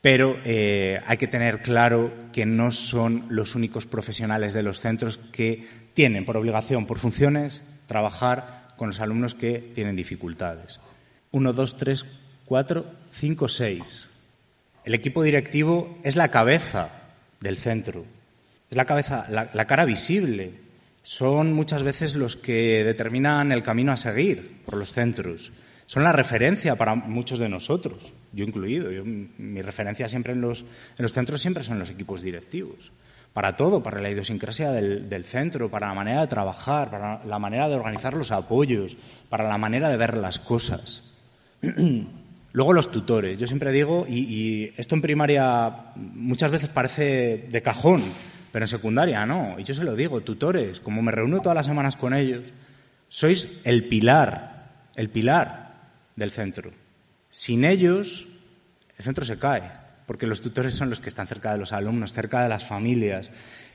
pero 0.01 0.37
eh, 0.43 1.01
hay 1.05 1.17
que 1.17 1.27
tener 1.27 1.61
claro 1.61 2.11
que 2.33 2.47
no 2.47 2.71
son 2.71 3.25
los 3.29 3.53
únicos 3.53 3.85
profesionales 3.85 4.53
de 4.53 4.63
los 4.63 4.79
centros 4.79 5.17
que 5.17 5.67
tienen 5.93 6.25
por 6.25 6.35
obligación, 6.35 6.87
por 6.87 6.97
funciones, 6.97 7.63
trabajar 7.85 8.73
con 8.75 8.87
los 8.87 8.99
alumnos 9.01 9.35
que 9.35 9.59
tienen 9.59 9.95
dificultades. 9.95 10.79
Uno, 11.31 11.53
dos, 11.53 11.77
tres, 11.77 12.05
cuatro, 12.49 12.87
cinco, 13.11 13.47
seis. 13.47 14.09
El 14.83 14.95
equipo 14.95 15.21
directivo 15.21 15.99
es 16.03 16.15
la 16.15 16.31
cabeza 16.31 16.89
del 17.39 17.57
centro, 17.57 18.05
es 18.71 18.75
la 18.75 18.85
cabeza, 18.85 19.27
la, 19.29 19.67
cara 19.67 19.85
visible. 19.85 20.53
Son 21.03 21.53
muchas 21.53 21.83
veces 21.83 22.15
los 22.15 22.35
que 22.35 22.83
determinan 22.83 23.51
el 23.51 23.61
camino 23.61 23.91
a 23.91 23.97
seguir 23.97 24.63
por 24.65 24.77
los 24.77 24.91
centros. 24.91 25.51
Son 25.85 26.03
la 26.03 26.11
referencia 26.11 26.75
para 26.75 26.95
muchos 26.95 27.37
de 27.37 27.49
nosotros, 27.49 28.13
yo 28.33 28.43
incluido. 28.43 28.89
mi 29.05 29.61
referencia 29.61 30.07
siempre 30.07 30.33
en 30.33 30.41
los, 30.41 30.61
en 30.61 31.03
los 31.03 31.13
centros 31.13 31.41
siempre 31.41 31.63
son 31.63 31.77
los 31.77 31.91
equipos 31.91 32.23
directivos 32.23 32.91
para 33.31 33.55
todo, 33.55 33.83
para 33.83 34.01
la 34.01 34.09
idiosincrasia 34.09 34.71
del, 34.71 35.23
centro, 35.23 35.69
para 35.69 35.87
la 35.87 35.93
manera 35.93 36.21
de 36.21 36.27
trabajar, 36.27 36.89
para 36.89 37.23
la 37.23 37.37
manera 37.37 37.69
de 37.69 37.75
organizar 37.75 38.15
los 38.15 38.31
apoyos, 38.31 38.97
para 39.29 39.47
la 39.47 39.59
manera 39.59 39.87
de 39.89 39.97
ver 39.97 40.17
las 40.17 40.39
cosas. 40.39 41.03
Luego 42.51 42.73
los 42.73 42.91
tutores. 42.91 43.37
Yo 43.37 43.47
siempre 43.47 43.71
digo, 43.71 44.05
y, 44.07 44.73
esto 44.77 44.95
en 44.95 45.01
primaria 45.01 45.91
muchas 45.95 46.51
veces 46.51 46.69
parece 46.69 47.47
de 47.49 47.61
cajón, 47.61 48.03
pero 48.51 48.63
en 48.63 48.67
secundaria 48.67 49.25
no. 49.25 49.55
Y 49.59 49.63
yo 49.63 49.73
se 49.73 49.83
lo 49.83 49.95
digo, 49.95 50.21
tutores, 50.21 50.79
como 50.79 51.01
me 51.01 51.11
reúno 51.11 51.41
todas 51.41 51.55
las 51.55 51.67
semanas 51.67 51.95
con 51.95 52.13
ellos, 52.13 52.45
sois 53.07 53.61
el 53.65 53.87
pilar, 53.87 54.89
el 54.95 55.09
pilar 55.09 55.73
del 56.15 56.31
centro. 56.31 56.71
Sin 57.29 57.65
ellos, 57.65 58.27
el 58.97 59.05
centro 59.05 59.23
se 59.23 59.37
cae, 59.37 59.63
porque 60.07 60.25
los 60.25 60.41
tutores 60.41 60.73
son 60.73 60.89
los 60.89 60.99
que 60.99 61.09
están 61.09 61.27
cerca 61.27 61.51
de 61.51 61.59
los 61.59 61.71
alumnos, 61.71 62.13
cerca 62.13 62.41
de 62.41 62.49
las 62.49 62.65
familias. 62.65 63.31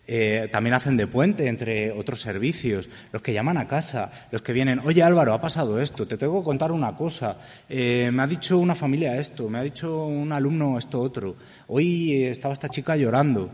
Eh, 0.07 0.49
también 0.53 0.75
hacen 0.75 0.97
de 0.97 1.07
puente 1.07 1.47
entre 1.49 1.91
otros 1.91 2.21
servicios, 2.21 2.89
los 3.11 3.23
que 3.23 3.33
llaman 3.33 3.57
a 3.57 3.67
casa, 3.67 4.13
los 4.31 4.43
que 4.43 4.53
vienen, 4.53 4.81
oye 4.81 5.03
Álvaro, 5.03 5.33
ha 5.33 5.41
pasado 5.41 5.81
esto, 5.81 6.07
te 6.07 6.19
tengo 6.19 6.41
que 6.41 6.45
contar 6.45 6.73
una 6.73 6.95
cosa, 6.95 7.39
eh, 7.71 8.11
me 8.13 8.23
ha 8.23 8.27
dicho 8.27 8.59
una 8.59 8.75
familia 8.75 9.19
esto, 9.19 9.49
me 9.49 9.59
ha 9.59 9.63
dicho 9.63 10.05
un 10.05 10.31
alumno 10.31 10.77
esto 10.79 11.01
otro, 11.01 11.37
hoy 11.69 12.25
estaba 12.25 12.53
esta 12.53 12.69
chica 12.69 12.97
llorando, 12.97 13.51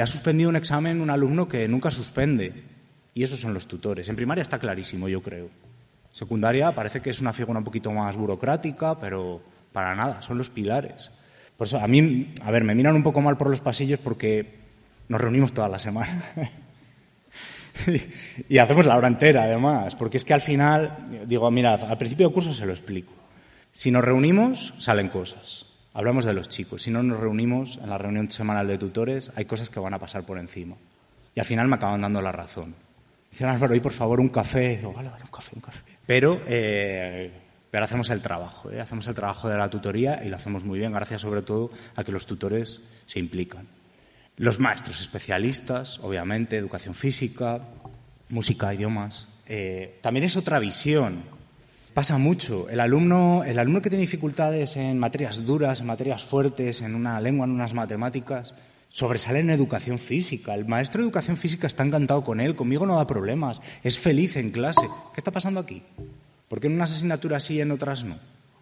ha 0.00 0.06
suspendido 0.06 0.48
un 0.48 0.56
examen 0.56 1.00
un 1.00 1.10
alumno 1.10 1.48
que 1.48 1.66
nunca 1.66 1.90
suspende. 1.90 2.52
Y 3.12 3.24
esos 3.24 3.40
son 3.40 3.54
los 3.54 3.66
tutores. 3.66 4.08
En 4.08 4.16
primaria 4.16 4.42
está 4.42 4.58
clarísimo, 4.58 5.08
yo 5.08 5.20
creo. 5.20 5.48
Secundaria 6.12 6.72
parece 6.72 7.00
que 7.00 7.10
es 7.10 7.20
una 7.20 7.32
figura 7.32 7.58
un 7.58 7.64
poquito 7.64 7.90
más 7.90 8.16
burocrática, 8.16 8.98
pero 8.98 9.40
para 9.72 9.94
nada, 9.94 10.22
son 10.22 10.38
los 10.38 10.50
pilares. 10.50 11.10
Por 11.56 11.66
eso, 11.66 11.78
a 11.78 11.86
mí, 11.86 12.32
a 12.42 12.50
ver, 12.50 12.64
me 12.64 12.74
miran 12.74 12.96
un 12.96 13.02
poco 13.02 13.20
mal 13.20 13.36
por 13.36 13.50
los 13.50 13.60
pasillos 13.60 13.98
porque 13.98 14.59
nos 15.10 15.20
reunimos 15.20 15.52
toda 15.52 15.68
la 15.68 15.80
semana. 15.80 16.22
y 18.48 18.58
hacemos 18.58 18.86
la 18.86 18.96
hora 18.96 19.08
entera, 19.08 19.42
además, 19.42 19.96
porque 19.96 20.18
es 20.18 20.24
que 20.24 20.32
al 20.32 20.40
final, 20.40 21.26
digo, 21.26 21.50
mirad, 21.50 21.82
al 21.82 21.98
principio 21.98 22.28
del 22.28 22.34
curso 22.34 22.52
se 22.52 22.64
lo 22.64 22.70
explico. 22.70 23.12
Si 23.72 23.90
nos 23.90 24.04
reunimos, 24.04 24.72
salen 24.78 25.08
cosas. 25.08 25.66
Hablamos 25.94 26.24
de 26.24 26.32
los 26.32 26.48
chicos. 26.48 26.82
Si 26.82 26.92
no 26.92 27.02
nos 27.02 27.18
reunimos 27.18 27.80
en 27.82 27.90
la 27.90 27.98
reunión 27.98 28.30
semanal 28.30 28.68
de 28.68 28.78
tutores, 28.78 29.32
hay 29.34 29.46
cosas 29.46 29.68
que 29.68 29.80
van 29.80 29.94
a 29.94 29.98
pasar 29.98 30.22
por 30.22 30.38
encima. 30.38 30.76
Y 31.34 31.40
al 31.40 31.46
final 31.46 31.66
me 31.66 31.74
acaban 31.74 32.02
dando 32.02 32.22
la 32.22 32.30
razón. 32.30 32.76
Dicen, 33.32 33.48
Álvaro, 33.48 33.72
hoy 33.72 33.80
por 33.80 33.92
favor 33.92 34.20
un 34.20 34.28
café. 34.28 34.76
Digo, 34.76 34.92
vale, 34.92 35.08
vale, 35.08 35.24
un 35.24 35.30
café, 35.30 35.50
un 35.56 35.60
café. 35.60 35.82
Pero, 36.06 36.40
eh, 36.46 37.32
pero 37.68 37.84
hacemos 37.84 38.10
el 38.10 38.22
trabajo, 38.22 38.70
¿eh? 38.70 38.80
hacemos 38.80 39.08
el 39.08 39.14
trabajo 39.16 39.48
de 39.48 39.58
la 39.58 39.68
tutoría 39.68 40.22
y 40.24 40.28
lo 40.28 40.36
hacemos 40.36 40.62
muy 40.62 40.78
bien, 40.78 40.92
gracias 40.92 41.20
sobre 41.20 41.42
todo 41.42 41.72
a 41.96 42.04
que 42.04 42.12
los 42.12 42.26
tutores 42.26 42.88
se 43.06 43.18
implican. 43.18 43.79
Los 44.40 44.58
maestros 44.58 45.00
especialistas, 45.00 45.98
obviamente, 45.98 46.56
educación 46.56 46.94
física, 46.94 47.60
música, 48.30 48.72
idiomas. 48.72 49.26
Eh, 49.46 49.98
también 50.00 50.24
es 50.24 50.38
otra 50.38 50.58
visión. 50.58 51.24
Pasa 51.92 52.16
mucho. 52.16 52.66
El 52.70 52.80
alumno, 52.80 53.44
el 53.44 53.58
alumno 53.58 53.82
que 53.82 53.90
tiene 53.90 54.00
dificultades 54.00 54.76
en 54.76 54.98
materias 54.98 55.44
duras, 55.44 55.80
en 55.80 55.88
materias 55.88 56.24
fuertes, 56.24 56.80
en 56.80 56.94
una 56.94 57.20
lengua, 57.20 57.44
en 57.44 57.50
unas 57.50 57.74
matemáticas, 57.74 58.54
sobresale 58.88 59.40
en 59.40 59.50
educación 59.50 59.98
física. 59.98 60.54
El 60.54 60.64
maestro 60.64 61.02
de 61.02 61.08
educación 61.08 61.36
física 61.36 61.66
está 61.66 61.84
encantado 61.84 62.24
con 62.24 62.40
él, 62.40 62.56
conmigo 62.56 62.86
no 62.86 62.96
da 62.96 63.06
problemas, 63.06 63.60
es 63.84 63.98
feliz 63.98 64.36
en 64.36 64.52
clase. 64.52 64.88
¿Qué 65.12 65.18
está 65.18 65.32
pasando 65.32 65.60
aquí? 65.60 65.82
¿Por 66.48 66.60
qué 66.60 66.68
en 66.68 66.76
unas 66.76 66.92
asignaturas 66.92 67.44
sí 67.44 67.56
y 67.56 67.60
en 67.60 67.72
otras 67.72 68.04
no? 68.04 68.18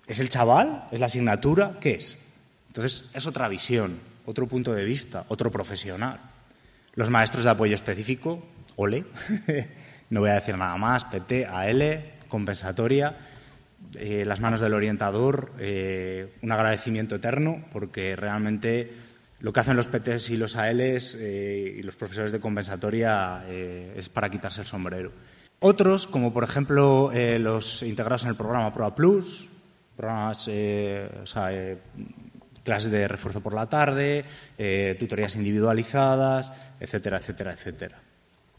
¿Es 0.08 0.18
el 0.18 0.28
chaval? 0.28 0.88
¿Es 0.90 0.98
la 0.98 1.06
asignatura? 1.06 1.78
¿Qué 1.80 1.92
es? 1.92 2.18
Entonces, 2.66 3.12
es 3.14 3.28
otra 3.28 3.46
visión, 3.46 4.00
otro 4.28 4.46
punto 4.46 4.74
de 4.74 4.84
vista, 4.84 5.24
otro 5.28 5.50
profesional. 5.50 6.20
Los 6.94 7.08
maestros 7.08 7.44
de 7.44 7.50
apoyo 7.50 7.74
específico, 7.74 8.46
OLE, 8.76 9.06
no 10.10 10.20
voy 10.20 10.28
a 10.28 10.34
decir 10.34 10.56
nada 10.58 10.76
más, 10.76 11.06
PT, 11.06 11.46
AL, 11.46 12.12
compensatoria, 12.28 13.16
eh, 13.94 14.26
las 14.26 14.40
manos 14.40 14.60
del 14.60 14.74
orientador, 14.74 15.52
eh, 15.58 16.34
un 16.42 16.52
agradecimiento 16.52 17.14
eterno, 17.14 17.64
porque 17.72 18.16
realmente 18.16 18.92
lo 19.40 19.50
que 19.54 19.60
hacen 19.60 19.76
los 19.76 19.86
PTs 19.86 20.28
y 20.28 20.36
los 20.36 20.56
ALs 20.56 21.14
eh, 21.18 21.76
y 21.78 21.82
los 21.82 21.96
profesores 21.96 22.30
de 22.30 22.40
compensatoria 22.40 23.46
es 23.48 24.10
para 24.10 24.28
quitarse 24.28 24.60
el 24.60 24.66
sombrero. 24.66 25.10
Otros, 25.60 26.06
como 26.06 26.34
por 26.34 26.44
ejemplo 26.44 27.10
los 27.14 27.82
integrados 27.82 28.24
en 28.24 28.28
el 28.28 28.36
programa 28.36 28.74
Proa 28.74 28.94
Plus, 28.94 29.48
programas, 29.96 30.48
o 30.48 31.26
sea, 31.26 31.50
clases 32.68 32.90
de 32.90 33.09
refuerzo 33.09 33.40
por 33.40 33.54
la 33.54 33.66
tarde, 33.66 34.26
tutorías 34.98 35.37
individualizadas, 35.37 36.52
etcétera, 36.78 37.16
etcétera, 37.16 37.52
etcétera. 37.52 37.98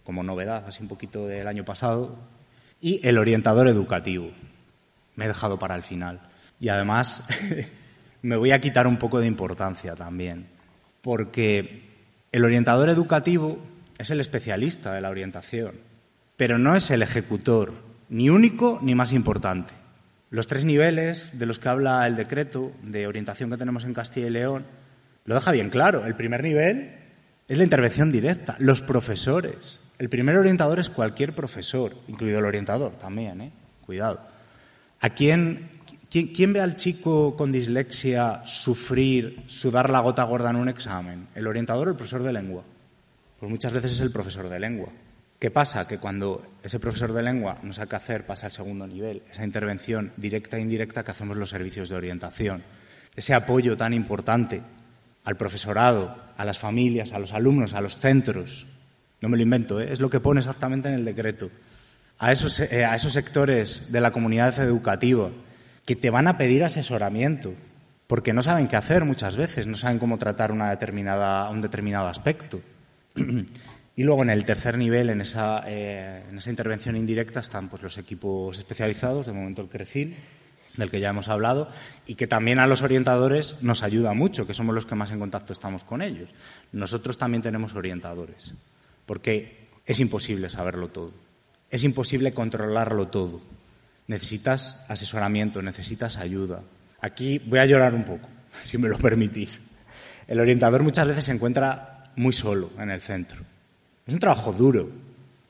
Como 0.03 0.23
novedad, 0.23 0.65
así 0.67 0.81
un 0.81 0.89
poquito 0.89 1.27
del 1.27 1.47
año 1.47 1.63
pasado. 1.63 2.17
Y 2.81 3.05
el 3.07 3.19
orientador 3.19 3.67
educativo. 3.67 4.31
Me 5.15 5.25
he 5.25 5.27
dejado 5.27 5.59
para 5.59 5.75
el 5.75 5.83
final. 5.83 6.21
Y 6.59 6.69
además 6.69 7.23
me 8.23 8.35
voy 8.35 8.49
a 8.49 8.59
quitar 8.59 8.87
un 8.87 8.97
poco 8.97 9.19
de 9.19 9.27
importancia 9.27 9.93
también 9.93 10.47
porque 11.01 11.83
el 12.31 12.45
orientador 12.45 12.89
educativo 12.89 13.59
es 13.97 14.09
el 14.09 14.19
especialista 14.19 14.93
de 14.93 15.01
la 15.01 15.09
orientación, 15.09 15.75
pero 16.37 16.57
no 16.57 16.75
es 16.75 16.91
el 16.91 17.01
ejecutor, 17.01 17.73
ni 18.09 18.29
único 18.29 18.79
ni 18.81 18.95
más 18.95 19.13
importante. 19.13 19.73
Los 20.29 20.47
tres 20.47 20.65
niveles 20.65 21.39
de 21.39 21.45
los 21.45 21.59
que 21.59 21.69
habla 21.69 22.05
el 22.07 22.15
decreto 22.15 22.71
de 22.83 23.07
orientación 23.07 23.49
que 23.49 23.57
tenemos 23.57 23.83
en 23.83 23.93
Castilla 23.93 24.27
y 24.27 24.31
León 24.31 24.65
lo 25.25 25.35
deja 25.35 25.51
bien 25.51 25.69
claro. 25.69 26.05
El 26.05 26.15
primer 26.15 26.43
nivel 26.43 26.95
es 27.47 27.57
la 27.57 27.63
intervención 27.63 28.11
directa, 28.11 28.55
los 28.59 28.81
profesores. 28.81 29.79
El 29.97 30.09
primer 30.09 30.35
orientador 30.37 30.79
es 30.79 30.89
cualquier 30.89 31.33
profesor, 31.33 31.95
incluido 32.07 32.39
el 32.39 32.45
orientador 32.45 32.95
también, 32.95 33.41
¿eh? 33.41 33.51
Cuidado. 33.85 34.19
¿A 35.01 35.09
quién 35.09 35.69
¿Quién, 36.09 36.53
ve 36.53 36.59
al 36.59 36.75
chico 36.75 37.35
con 37.35 37.51
dislexia 37.51 38.41
sufrir, 38.43 39.43
sudar 39.45 39.91
la 39.91 39.99
gota 39.99 40.23
gorda 40.23 40.49
en 40.49 40.55
un 40.55 40.67
examen? 40.67 41.27
¿El 41.35 41.45
orientador 41.45 41.87
o 41.87 41.91
el 41.91 41.97
profesor 41.97 42.23
de 42.23 42.33
lengua? 42.33 42.63
Pues 43.39 43.51
muchas 43.51 43.71
veces 43.71 43.91
es 43.91 44.01
el 44.01 44.11
profesor 44.11 44.49
de 44.49 44.59
lengua. 44.59 44.89
¿Qué 45.39 45.51
pasa? 45.51 45.87
Que 45.87 45.99
cuando 45.99 46.45
ese 46.63 46.81
profesor 46.81 47.13
de 47.13 47.23
lengua 47.23 47.59
no 47.63 47.71
sabe 47.71 47.87
qué 47.87 47.95
hacer, 47.95 48.25
pasa 48.25 48.47
al 48.47 48.51
segundo 48.51 48.85
nivel, 48.85 49.23
esa 49.31 49.45
intervención 49.45 50.11
directa 50.17 50.57
e 50.57 50.61
indirecta 50.61 51.05
que 51.05 51.11
hacemos 51.11 51.37
los 51.37 51.49
servicios 51.49 51.87
de 51.87 51.95
orientación, 51.95 52.61
ese 53.15 53.33
apoyo 53.33 53.77
tan 53.77 53.93
importante 53.93 54.61
al 55.23 55.37
profesorado, 55.37 56.17
a 56.35 56.43
las 56.43 56.59
familias, 56.59 57.13
a 57.13 57.19
los 57.19 57.31
alumnos, 57.31 57.73
a 57.73 57.79
los 57.79 57.97
centros. 57.97 58.67
No 59.21 59.29
me 59.29 59.37
lo 59.37 59.43
invento, 59.43 59.79
¿eh? 59.79 59.93
es 59.93 60.01
lo 60.01 60.09
que 60.09 60.19
pone 60.19 60.41
exactamente 60.41 60.89
en 60.89 60.95
el 60.95 61.05
decreto. 61.05 61.49
A 62.17 62.33
esos, 62.33 62.59
eh, 62.59 62.83
a 62.83 62.95
esos 62.95 63.13
sectores 63.13 63.93
de 63.93 64.01
la 64.01 64.11
comunidad 64.11 64.57
educativa 64.59 65.29
que 65.85 65.95
te 65.95 66.09
van 66.09 66.27
a 66.27 66.37
pedir 66.37 66.65
asesoramiento, 66.65 67.53
porque 68.07 68.33
no 68.33 68.41
saben 68.41 68.67
qué 68.67 68.75
hacer 68.75 69.05
muchas 69.05 69.37
veces, 69.37 69.67
no 69.67 69.75
saben 69.75 69.99
cómo 69.99 70.17
tratar 70.17 70.51
una 70.51 70.69
determinada, 70.69 71.49
un 71.49 71.61
determinado 71.61 72.07
aspecto. 72.07 72.59
y 73.99 74.03
luego 74.03 74.23
en 74.23 74.29
el 74.29 74.45
tercer 74.45 74.77
nivel, 74.77 75.09
en 75.09 75.19
esa, 75.19 75.61
eh, 75.67 76.23
en 76.29 76.37
esa 76.37 76.49
intervención 76.49 76.95
indirecta, 76.95 77.41
están 77.41 77.67
pues, 77.67 77.83
los 77.83 77.97
equipos 77.97 78.57
especializados, 78.57 79.25
de 79.25 79.33
momento 79.33 79.61
el 79.61 79.67
CRECIL, 79.67 80.15
del 80.77 80.89
que 80.89 81.01
ya 81.01 81.09
hemos 81.09 81.27
hablado, 81.27 81.69
y 82.05 82.15
que 82.15 82.25
también 82.25 82.59
a 82.59 82.65
los 82.65 82.81
orientadores 82.81 83.61
nos 83.61 83.83
ayuda 83.83 84.13
mucho, 84.13 84.47
que 84.47 84.53
somos 84.53 84.73
los 84.73 84.85
que 84.85 84.95
más 84.95 85.11
en 85.11 85.19
contacto 85.19 85.51
estamos 85.51 85.83
con 85.83 86.01
ellos. 86.01 86.29
Nosotros 86.71 87.17
también 87.17 87.41
tenemos 87.41 87.75
orientadores, 87.75 88.53
porque 89.05 89.67
es 89.85 89.99
imposible 89.99 90.49
saberlo 90.49 90.87
todo, 90.87 91.11
es 91.69 91.83
imposible 91.83 92.33
controlarlo 92.33 93.09
todo 93.09 93.41
necesitas 94.07 94.85
asesoramiento, 94.87 95.61
necesitas 95.61 96.15
ayuda. 96.15 96.61
Aquí 97.01 97.39
voy 97.39 97.59
a 97.59 97.65
llorar 97.65 97.93
un 97.93 98.05
poco, 98.05 98.29
si 98.63 98.77
me 98.77 98.87
lo 98.87 98.97
permitís. 98.97 99.59
El 100.25 100.39
orientador 100.39 100.83
muchas 100.83 101.05
veces 101.05 101.25
se 101.25 101.33
encuentra 101.33 102.13
muy 102.15 102.31
solo 102.31 102.71
en 102.79 102.91
el 102.91 103.01
centro. 103.01 103.58
Es 104.09 104.13
un 104.15 104.19
trabajo 104.19 104.51
duro. 104.51 104.89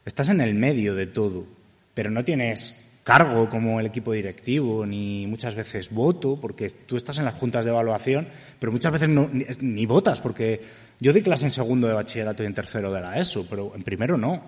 Estás 0.04 0.28
en 0.28 0.42
el 0.42 0.54
medio 0.54 0.94
de 0.94 1.08
todo, 1.08 1.46
pero 1.94 2.12
no 2.12 2.26
tienes 2.26 2.90
cargo 3.04 3.50
como 3.50 3.80
el 3.80 3.86
equipo 3.86 4.12
directivo, 4.12 4.86
ni 4.86 5.26
muchas 5.28 5.56
veces 5.56 5.90
voto, 5.90 6.38
porque 6.42 6.70
tú 6.70 6.98
estás 6.98 7.20
en 7.20 7.24
las 7.24 7.36
juntas 7.36 7.64
de 7.64 7.72
evaluación, 7.72 8.28
pero 8.60 8.74
muchas 8.74 8.92
veces 8.92 9.08
ni, 9.08 9.46
ni, 9.62 9.86
votas, 9.86 10.20
porque 10.20 10.60
yo 11.00 11.14
doy 11.14 11.22
clase 11.22 11.46
en 11.46 11.52
segundo 11.52 11.88
de 11.88 11.94
bachillerato 11.94 12.44
y 12.44 12.48
en 12.48 12.54
tercero 12.54 12.92
de 12.92 13.00
la 13.00 13.18
ESO, 13.18 13.48
pero 13.50 13.72
en 13.74 13.84
primero 13.84 14.18
no. 14.18 14.44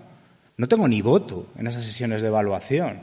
No 0.58 0.68
tengo 0.68 0.90
ni 0.90 1.02
voto 1.02 1.48
en 1.58 1.68
esas 1.68 1.86
sesiones 1.86 2.22
de 2.22 2.28
evaluación. 2.28 3.00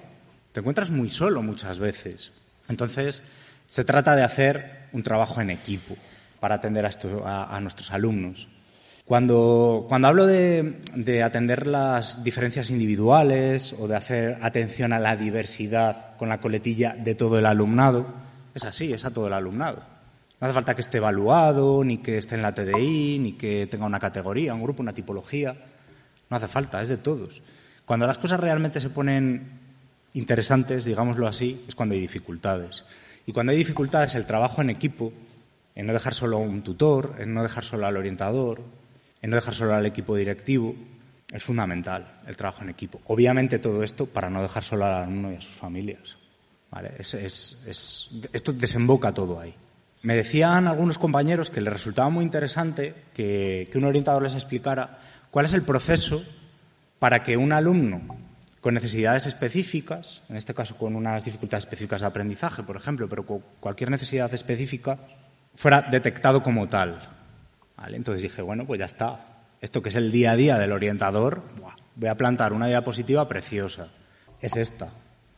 Te 0.52 0.60
encuentras 0.60 0.90
muy 0.90 1.08
solo 1.08 1.40
muchas 1.40 1.78
veces. 1.78 2.32
Entonces, 2.68 3.22
se 3.66 3.82
trata 3.82 4.14
de 4.14 4.24
hacer 4.24 4.88
un 4.92 5.02
trabajo 5.02 5.40
en 5.40 5.48
equipo 5.48 5.96
para 6.38 6.56
atender 6.56 6.84
a, 6.84 7.60
nuestros 7.62 7.92
alumnos. 7.92 8.46
Cuando, 9.08 9.86
cuando 9.88 10.08
hablo 10.08 10.26
de, 10.26 10.82
de, 10.94 11.22
atender 11.22 11.66
las 11.66 12.22
diferencias 12.22 12.68
individuales 12.68 13.74
o 13.78 13.88
de 13.88 13.96
hacer 13.96 14.38
atención 14.42 14.92
a 14.92 14.98
la 14.98 15.16
diversidad 15.16 16.14
con 16.18 16.28
la 16.28 16.42
coletilla 16.42 16.94
de 16.94 17.14
todo 17.14 17.38
el 17.38 17.46
alumnado, 17.46 18.06
es 18.54 18.64
así, 18.64 18.92
es 18.92 19.06
a 19.06 19.10
todo 19.10 19.28
el 19.28 19.32
alumnado. 19.32 19.82
No 20.38 20.46
hace 20.46 20.52
falta 20.52 20.74
que 20.74 20.82
esté 20.82 20.98
evaluado, 20.98 21.82
ni 21.84 21.98
que 21.98 22.18
esté 22.18 22.34
en 22.34 22.42
la 22.42 22.54
TDI, 22.54 23.18
ni 23.18 23.32
que 23.32 23.66
tenga 23.66 23.86
una 23.86 23.98
categoría, 23.98 24.52
un 24.52 24.62
grupo, 24.62 24.82
una 24.82 24.92
tipología. 24.92 25.56
No 26.28 26.36
hace 26.36 26.46
falta, 26.46 26.82
es 26.82 26.88
de 26.88 26.98
todos. 26.98 27.40
Cuando 27.86 28.06
las 28.06 28.18
cosas 28.18 28.38
realmente 28.38 28.78
se 28.78 28.90
ponen 28.90 29.58
interesantes, 30.12 30.84
digámoslo 30.84 31.26
así, 31.26 31.64
es 31.66 31.74
cuando 31.74 31.94
hay 31.94 32.00
dificultades. 32.02 32.84
Y 33.24 33.32
cuando 33.32 33.52
hay 33.52 33.58
dificultades, 33.58 34.14
el 34.16 34.26
trabajo 34.26 34.60
en 34.60 34.68
equipo, 34.68 35.14
en 35.74 35.86
no 35.86 35.94
dejar 35.94 36.12
solo 36.12 36.36
a 36.36 36.40
un 36.40 36.60
tutor, 36.60 37.16
en 37.18 37.32
no 37.32 37.42
dejar 37.42 37.64
solo 37.64 37.86
al 37.86 37.96
orientador, 37.96 38.60
en 39.22 39.30
no 39.30 39.36
dejar 39.36 39.54
solo 39.54 39.74
al 39.74 39.86
equipo 39.86 40.16
directivo, 40.16 40.74
es 41.32 41.42
fundamental 41.42 42.20
el 42.26 42.36
trabajo 42.36 42.62
en 42.62 42.70
equipo. 42.70 43.00
Obviamente 43.06 43.58
todo 43.58 43.82
esto 43.82 44.06
para 44.06 44.30
no 44.30 44.42
dejar 44.42 44.64
solo 44.64 44.86
al 44.86 45.02
alumno 45.02 45.32
y 45.32 45.36
a 45.36 45.40
sus 45.40 45.54
familias. 45.54 46.16
esto 48.32 48.52
desemboca 48.52 49.12
todo 49.12 49.40
ahí. 49.40 49.54
Me 50.02 50.14
decían 50.14 50.68
algunos 50.68 50.96
compañeros 50.96 51.50
que 51.50 51.60
les 51.60 51.72
resultaba 51.72 52.08
muy 52.08 52.24
interesante 52.24 52.94
que, 53.12 53.68
que 53.70 53.78
un 53.78 53.84
orientador 53.84 54.22
les 54.22 54.34
explicara 54.34 54.98
¿Cuál 55.30 55.44
es 55.44 55.52
el 55.52 55.62
proceso 55.62 56.24
para 56.98 57.22
que 57.22 57.36
un 57.36 57.52
alumno 57.52 58.00
con 58.60 58.74
necesidades 58.74 59.26
específicas, 59.26 60.22
en 60.28 60.36
este 60.36 60.54
caso 60.54 60.76
con 60.76 60.96
unas 60.96 61.22
dificultades 61.22 61.64
específicas 61.64 62.00
de 62.00 62.06
aprendizaje, 62.06 62.62
por 62.62 62.76
ejemplo, 62.76 63.08
pero 63.08 63.24
con 63.26 63.42
cualquier 63.60 63.90
necesidad 63.90 64.32
específica, 64.32 64.98
fuera 65.54 65.82
detectado 65.82 66.42
como 66.42 66.68
tal? 66.68 67.17
Entonces 67.86 68.22
dije, 68.22 68.42
bueno, 68.42 68.66
pues 68.66 68.78
ya 68.78 68.86
está. 68.86 69.44
Esto 69.60 69.82
que 69.82 69.88
es 69.88 69.96
el 69.96 70.10
día 70.10 70.32
a 70.32 70.36
día 70.36 70.58
del 70.58 70.72
orientador, 70.72 71.42
voy 71.96 72.08
a 72.08 72.16
plantar 72.16 72.52
una 72.52 72.66
diapositiva 72.66 73.28
preciosa. 73.28 73.88
Es 74.40 74.56
esta. 74.56 74.90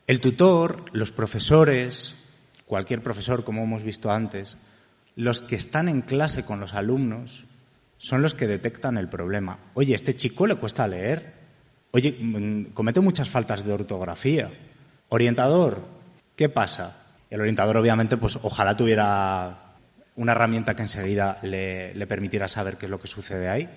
El 0.07 0.21
tutor, 0.21 0.85
los 0.93 1.13
profesores, 1.13 2.29
cualquier 2.67 3.03
profesor, 3.03 3.45
como 3.45 3.63
hemos 3.63 3.83
visto 3.83 4.11
antes, 4.11 4.57
los 5.17 5.43
que 5.43 5.57
están 5.57 5.89
en 5.89 6.03
clase 6.03 6.45
con 6.45 6.61
los 6.61 6.75
alumnos 6.75 7.45
son 7.99 8.23
los 8.23 8.35
que 8.35 8.47
detectan 8.47 8.97
el 8.97 9.09
problema. 9.09 9.59
Oye, 9.75 9.95
este 9.95 10.17
chico 10.17 10.47
le 10.47 10.57
cuesta 10.57 10.89
leer. 10.89 11.35
Oye, 11.93 12.17
mm, 12.19 12.73
comete 12.73 13.01
muchas 13.01 13.29
faltas 13.29 13.65
de 13.65 13.73
ortografía. 13.73 14.51
Orientador, 15.09 15.87
¿qué 16.37 16.49
pasa? 16.49 16.97
El 17.29 17.41
orientador, 17.41 17.77
obviamente, 17.77 18.17
pues 18.17 18.39
ojalá 18.43 18.77
tuviera 18.77 19.70
una 20.21 20.33
herramienta 20.33 20.77
que 20.77 20.83
enseguida 20.83 21.39
le, 21.41 22.07
permitiera 22.07 22.47
saber 22.47 22.77
qué 22.77 22.85
es 22.85 22.91
lo 22.91 23.01
que 23.01 23.09
sucede 23.09 23.49
ahí. 23.49 23.71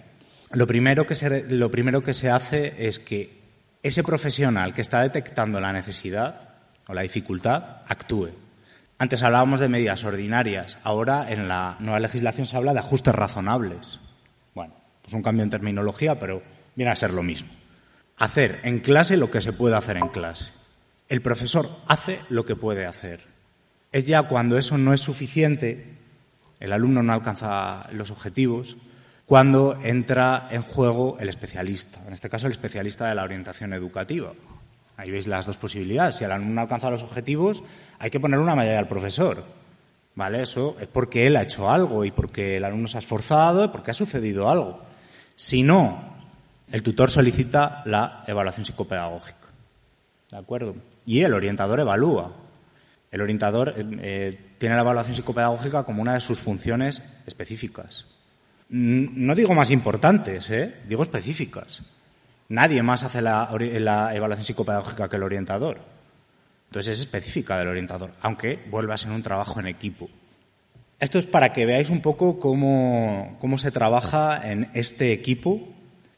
Lo 0.52 0.68
primero, 0.68 1.08
que 1.08 1.16
se, 1.16 1.50
lo 1.50 1.72
primero 1.72 2.04
que 2.04 2.14
se 2.14 2.30
hace 2.30 2.86
es 2.86 3.00
que 3.00 3.40
ese 3.82 4.04
profesional 4.04 4.74
que 4.74 4.82
está 4.82 5.02
detectando 5.02 5.62
la 5.62 5.72
necesidad 5.72 6.50
o 6.88 6.94
la 6.94 7.04
dificultad 7.04 7.84
actúe. 7.88 8.32
Antes 8.98 9.24
hablábamos 9.24 9.62
de 9.62 9.70
medidas 9.70 10.04
ordinarias, 10.04 10.80
ahora 10.84 11.32
en 11.32 11.48
la 11.48 11.78
nueva 11.80 12.02
legislación 12.02 12.46
se 12.46 12.58
habla 12.58 12.74
de 12.74 12.80
ajustes 12.80 13.16
razonables. 13.16 14.02
Bueno, 14.54 14.74
pues 15.02 15.14
un 15.14 15.24
cambio 15.24 15.46
en 15.46 15.50
terminología, 15.50 16.20
pero 16.20 16.44
viene 16.76 16.92
a 16.92 16.96
ser 16.98 17.12
lo 17.12 17.24
mismo. 17.24 17.50
Hacer 18.18 18.60
en 18.64 18.80
clase 18.80 19.16
lo 19.16 19.32
que 19.32 19.42
se 19.42 19.54
puede 19.54 19.78
hacer 19.78 19.96
en 19.96 20.10
clase. 20.10 20.52
El 21.08 21.22
profesor 21.22 21.70
hace 21.88 22.20
lo 22.28 22.46
que 22.46 22.58
puede 22.58 22.86
hacer. 22.86 23.22
Es 23.94 24.08
ya 24.08 24.24
cuando 24.24 24.58
eso 24.58 24.78
no 24.78 24.94
es 24.94 25.00
suficiente, 25.00 26.03
el 26.64 26.72
alumno 26.72 27.04
no 27.04 27.12
alcanza 27.12 27.90
los 27.92 28.10
objetivos, 28.10 28.78
cuando 29.26 29.78
entra 29.84 30.48
en 30.50 30.62
juego 30.62 31.18
el 31.20 31.28
especialista, 31.28 32.00
en 32.08 32.14
este 32.14 32.30
caso 32.30 32.48
el 32.48 32.54
especialista 32.54 33.10
de 33.10 33.16
la 33.16 33.24
orientación 33.24 33.74
educativa. 33.74 34.32
Ahí 34.96 35.12
veis 35.12 35.28
las 35.28 35.46
dos 35.46 35.58
posibilidades. 35.58 36.16
Si 36.16 36.24
el 36.24 36.32
alumno 36.32 36.62
alcanza 36.62 36.90
los 36.90 37.04
objetivos, 37.04 37.64
hay 38.00 38.10
que 38.10 38.22
poner 38.22 38.40
una 38.40 38.56
medalla 38.56 38.80
al 38.80 38.88
profesor. 38.88 39.44
¿Vale? 40.16 40.42
Eso 40.42 40.78
es 40.80 40.88
porque 40.88 41.28
él 41.28 41.36
ha 41.36 41.42
hecho 41.42 41.70
algo 41.70 42.06
y 42.06 42.12
porque 42.12 42.56
el 42.56 42.64
alumno 42.64 42.88
se 42.88 42.98
ha 42.98 43.00
esforzado 43.00 43.66
y 43.66 43.68
porque 43.68 43.92
ha 43.92 43.96
sucedido 43.96 44.50
algo. 44.50 44.80
Si 45.36 45.64
no, 45.64 46.16
el 46.72 46.82
tutor 46.82 47.12
solicita 47.12 47.84
la 47.86 48.24
evaluación 48.26 48.66
psicopedagógica. 48.66 49.48
¿De 50.32 50.38
acuerdo? 50.38 50.76
Y 51.06 51.24
el 51.24 51.34
orientador 51.34 51.82
evalúa. 51.82 52.32
El 53.12 53.22
orientador 53.22 53.74
eh, 53.76 53.86
eh, 54.02 54.40
tiene 54.64 54.76
la 54.76 54.84
evaluación 54.84 55.14
psicopedagógica 55.14 55.84
como 55.84 56.02
una 56.02 56.14
de 56.14 56.22
sus 56.22 56.40
funciones 56.40 57.04
específicas. 57.28 58.06
No 58.70 59.36
digo 59.36 59.54
más 59.54 59.72
importantes, 59.72 60.50
¿eh? 60.52 60.76
digo 60.88 61.04
específicas. 61.04 61.82
Nadie 62.48 62.82
más 62.82 63.04
hace 63.04 63.22
la, 63.22 63.50
evaluación 64.14 64.46
psicopedagógica 64.46 65.10
que 65.10 65.18
el 65.18 65.24
orientador. 65.24 65.82
Entonces 66.70 66.96
es 66.96 67.02
específica 67.02 67.58
del 67.58 67.68
orientador, 67.68 68.12
aunque 68.22 68.64
vuelva 68.72 68.96
a 68.96 68.98
ser 68.98 69.12
un 69.12 69.22
trabajo 69.22 69.60
en 69.60 69.68
equipo. 69.68 70.10
Esto 70.98 71.20
es 71.20 71.28
para 71.28 71.52
que 71.52 71.66
veáis 71.66 71.90
un 71.90 72.00
poco 72.00 72.40
cómo, 72.40 73.58
se 73.58 73.72
trabaja 73.72 74.50
en 74.50 74.70
este 74.74 75.12
equipo 75.12 75.60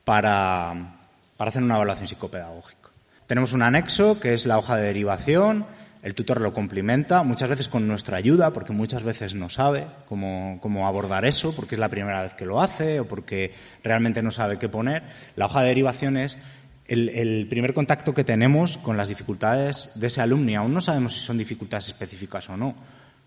para, 0.04 1.00
para 1.36 1.50
hacer 1.50 1.64
una 1.64 1.78
evaluación 1.78 2.08
psicopedagógica. 2.08 2.90
Tenemos 3.26 3.54
un 3.54 3.64
anexo 3.64 4.20
que 4.20 4.36
es 4.36 4.46
la 4.46 4.60
hoja 4.60 4.76
de 4.76 4.84
derivación, 4.84 5.66
el 6.06 6.14
tutor 6.14 6.40
lo 6.40 6.54
complementa, 6.54 7.24
muchas 7.24 7.50
veces 7.50 7.68
con 7.68 7.88
nuestra 7.88 8.18
ayuda, 8.18 8.54
porque 8.54 8.72
muchas 8.72 9.02
veces 9.02 9.34
no 9.34 9.50
sabe 9.50 9.88
cómo, 10.08 10.88
abordar 10.88 11.26
eso, 11.26 11.56
porque 11.56 11.74
es 11.74 11.80
la 11.80 11.90
primera 11.90 12.22
vez 12.22 12.36
que 12.36 12.46
lo 12.46 12.62
hace 12.62 13.00
o 13.00 13.08
porque 13.08 13.56
realmente 13.84 14.22
no 14.22 14.30
sabe 14.30 14.60
qué 14.60 14.70
poner. 14.70 15.02
La 15.36 15.48
hoja 15.48 15.62
de 15.62 15.70
derivación 15.70 16.18
es 16.18 16.38
el, 16.86 17.48
primer 17.50 17.74
contacto 17.74 18.14
que 18.14 18.24
tenemos 18.24 18.78
con 18.78 18.98
las 18.98 19.08
dificultades 19.10 19.94
de 19.96 20.06
ese 20.06 20.22
alumno 20.22 20.52
y 20.52 20.54
aún 20.54 20.76
no 20.76 20.80
sabemos 20.80 21.14
si 21.14 21.22
son 21.22 21.40
dificultades 21.40 21.88
específicas 21.88 22.48
o 22.52 22.56
no. 22.56 22.76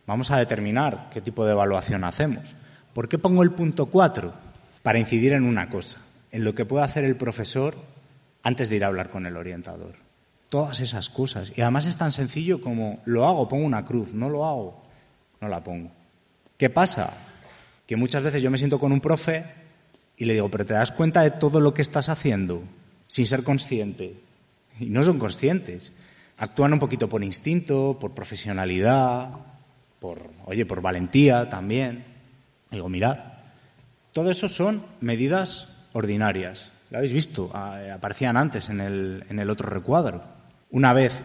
Vamos 0.06 0.30
a 0.30 0.38
determinar 0.38 1.10
qué 1.12 1.20
tipo 1.20 1.44
de 1.44 1.50
evaluación 1.50 2.04
hacemos. 2.04 2.54
¿Por 2.94 3.08
qué 3.08 3.18
pongo 3.18 3.42
el 3.42 3.50
punto 3.50 3.86
4? 3.86 4.32
Para 4.84 5.00
incidir 5.00 5.32
en 5.32 5.42
una 5.42 5.68
cosa, 5.68 5.98
en 6.30 6.44
lo 6.44 6.54
que 6.54 6.64
puede 6.64 6.84
hacer 6.84 7.02
el 7.02 7.16
profesor 7.16 7.74
antes 8.44 8.68
de 8.68 8.76
ir 8.76 8.84
a 8.84 8.86
hablar 8.86 9.10
con 9.10 9.26
el 9.26 9.36
orientador 9.36 10.07
todas 10.48 10.80
esas 10.80 11.08
cosas. 11.08 11.52
Y 11.56 11.60
además 11.60 11.86
es 11.86 11.96
tan 11.96 12.12
sencillo 12.12 12.60
como 12.60 13.00
lo 13.04 13.26
hago, 13.26 13.48
pongo 13.48 13.64
una 13.64 13.84
cruz, 13.84 14.14
no 14.14 14.28
lo 14.28 14.46
hago, 14.46 14.82
no 15.40 15.48
la 15.48 15.62
pongo. 15.62 15.90
¿Qué 16.56 16.70
pasa? 16.70 17.14
Que 17.86 17.96
muchas 17.96 18.22
veces 18.22 18.42
yo 18.42 18.50
me 18.50 18.58
siento 18.58 18.78
con 18.78 18.92
un 18.92 19.00
profe 19.00 19.44
y 20.16 20.24
le 20.24 20.34
digo, 20.34 20.50
pero 20.50 20.66
te 20.66 20.74
das 20.74 20.92
cuenta 20.92 21.22
de 21.22 21.30
todo 21.30 21.60
lo 21.60 21.72
que 21.74 21.82
estás 21.82 22.08
haciendo 22.08 22.62
sin 23.06 23.26
ser 23.26 23.42
consciente. 23.42 24.20
Y 24.78 24.86
no 24.86 25.02
son 25.02 25.18
conscientes. 25.18 25.92
Actúan 26.36 26.72
un 26.72 26.78
poquito 26.78 27.08
por 27.08 27.24
instinto, 27.24 27.96
por 28.00 28.14
profesionalidad, 28.14 29.30
por, 29.98 30.30
oye, 30.46 30.66
por 30.66 30.80
valentía 30.80 31.48
también. 31.48 32.04
digo, 32.70 32.88
mirad, 32.88 33.18
todo 34.12 34.30
eso 34.30 34.48
son 34.48 34.84
medidas 35.00 35.86
ordinarias. 35.92 36.72
Lo 36.90 36.98
habéis 36.98 37.12
visto, 37.12 37.50
ah, 37.54 37.80
aparecían 37.94 38.36
antes 38.36 38.68
en 38.68 38.80
el, 38.80 39.24
en 39.28 39.38
el 39.38 39.50
otro 39.50 39.68
recuadro. 39.68 40.37
Una 40.70 40.92
vez, 40.92 41.22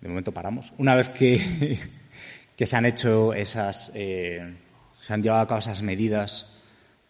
de 0.00 0.08
momento 0.08 0.32
paramos, 0.32 0.74
una 0.78 0.94
vez 0.94 1.10
que, 1.10 2.66
se 2.66 2.76
han 2.76 2.86
hecho 2.86 3.32
esas, 3.32 3.92
eh, 3.94 4.54
se 5.00 5.12
han 5.12 5.22
llevado 5.22 5.42
a 5.42 5.46
cabo 5.46 5.58
esas 5.58 5.82
medidas 5.82 6.58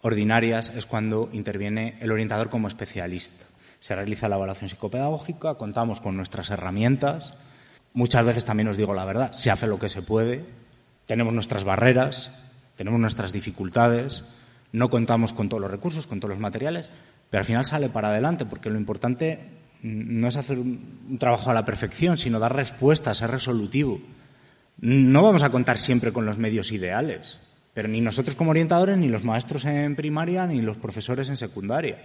ordinarias, 0.01 0.73
es 0.75 0.87
cuando 0.87 1.29
interviene 1.33 1.97
el 2.01 2.13
orientador 2.13 2.49
como 2.49 2.69
especialista. 2.69 3.47
Se 3.81 3.95
realiza 3.95 4.29
la 4.29 4.37
evaluación 4.37 4.69
psicopedagógica, 4.69 5.55
contamos 5.55 6.01
con 6.01 6.17
nuestras 6.17 6.51
herramientas. 6.51 7.35
Muchas 7.93 8.25
veces 8.25 8.45
también 8.45 8.69
os 8.69 8.77
digo 8.77 8.95
la 8.95 9.05
verdad, 9.05 9.33
se 9.33 9.51
hace 9.51 9.67
lo 9.67 9.79
que 9.79 9.89
se 9.89 10.03
puede, 10.03 10.45
tenemos 11.07 11.33
nuestras 11.33 11.65
barreras, 11.65 12.31
tenemos 12.77 13.01
nuestras 13.01 13.33
dificultades, 13.33 14.25
no 14.73 14.91
contamos 14.91 15.33
con 15.33 15.49
todos 15.49 15.61
los 15.61 15.71
recursos, 15.71 16.07
con 16.07 16.21
todos 16.21 16.31
los 16.31 16.39
materiales, 16.39 16.91
pero 17.31 17.41
al 17.41 17.47
final 17.47 17.65
sale 17.65 17.89
para 17.89 18.11
adelante, 18.11 18.45
porque 18.45 18.71
lo 18.71 18.79
importante 18.79 19.41
no 19.83 20.29
es 20.29 20.37
hacer 20.37 20.59
un, 20.59 21.17
trabajo 21.19 21.51
a 21.51 21.55
la 21.55 21.65
perfección, 21.65 22.17
sino 22.17 22.39
dar 22.39 22.55
respuestas, 22.55 23.19
ser 23.19 23.31
resolutivo. 23.31 24.01
No 24.81 25.23
vamos 25.23 25.43
a 25.43 25.51
contar 25.51 25.79
siempre 25.79 26.13
con 26.13 26.25
los 26.25 26.39
medios 26.39 26.73
ideales, 26.73 27.41
pero 27.75 27.89
ni 27.89 28.01
nosotros 28.01 28.37
como 28.37 28.51
orientadores, 28.51 28.99
ni 28.99 29.09
los 29.09 29.25
maestros 29.25 29.65
en 29.65 29.97
primaria, 29.97 30.47
ni 30.47 30.61
los 30.61 30.77
profesores 30.77 31.29
en 31.29 31.37
secundaria. 31.37 31.99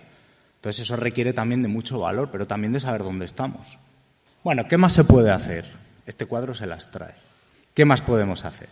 Entonces 0.55 0.83
eso 0.83 0.95
requiere 0.95 1.33
también 1.33 1.61
de 1.61 1.67
mucho 1.67 1.99
valor, 1.99 2.29
pero 2.31 2.47
también 2.47 2.73
de 2.73 2.79
saber 2.79 3.03
dónde 3.03 3.25
estamos. 3.25 3.77
Bueno, 4.43 4.67
¿qué 4.67 4.77
más 4.77 4.93
se 4.93 5.03
puede 5.03 5.31
hacer? 5.31 5.65
Este 6.05 6.25
cuadro 6.25 6.53
se 6.53 6.67
las 6.67 6.89
trae. 6.91 7.15
¿Qué 7.73 7.85
más 7.85 8.01
podemos 8.01 8.45
hacer? 8.45 8.69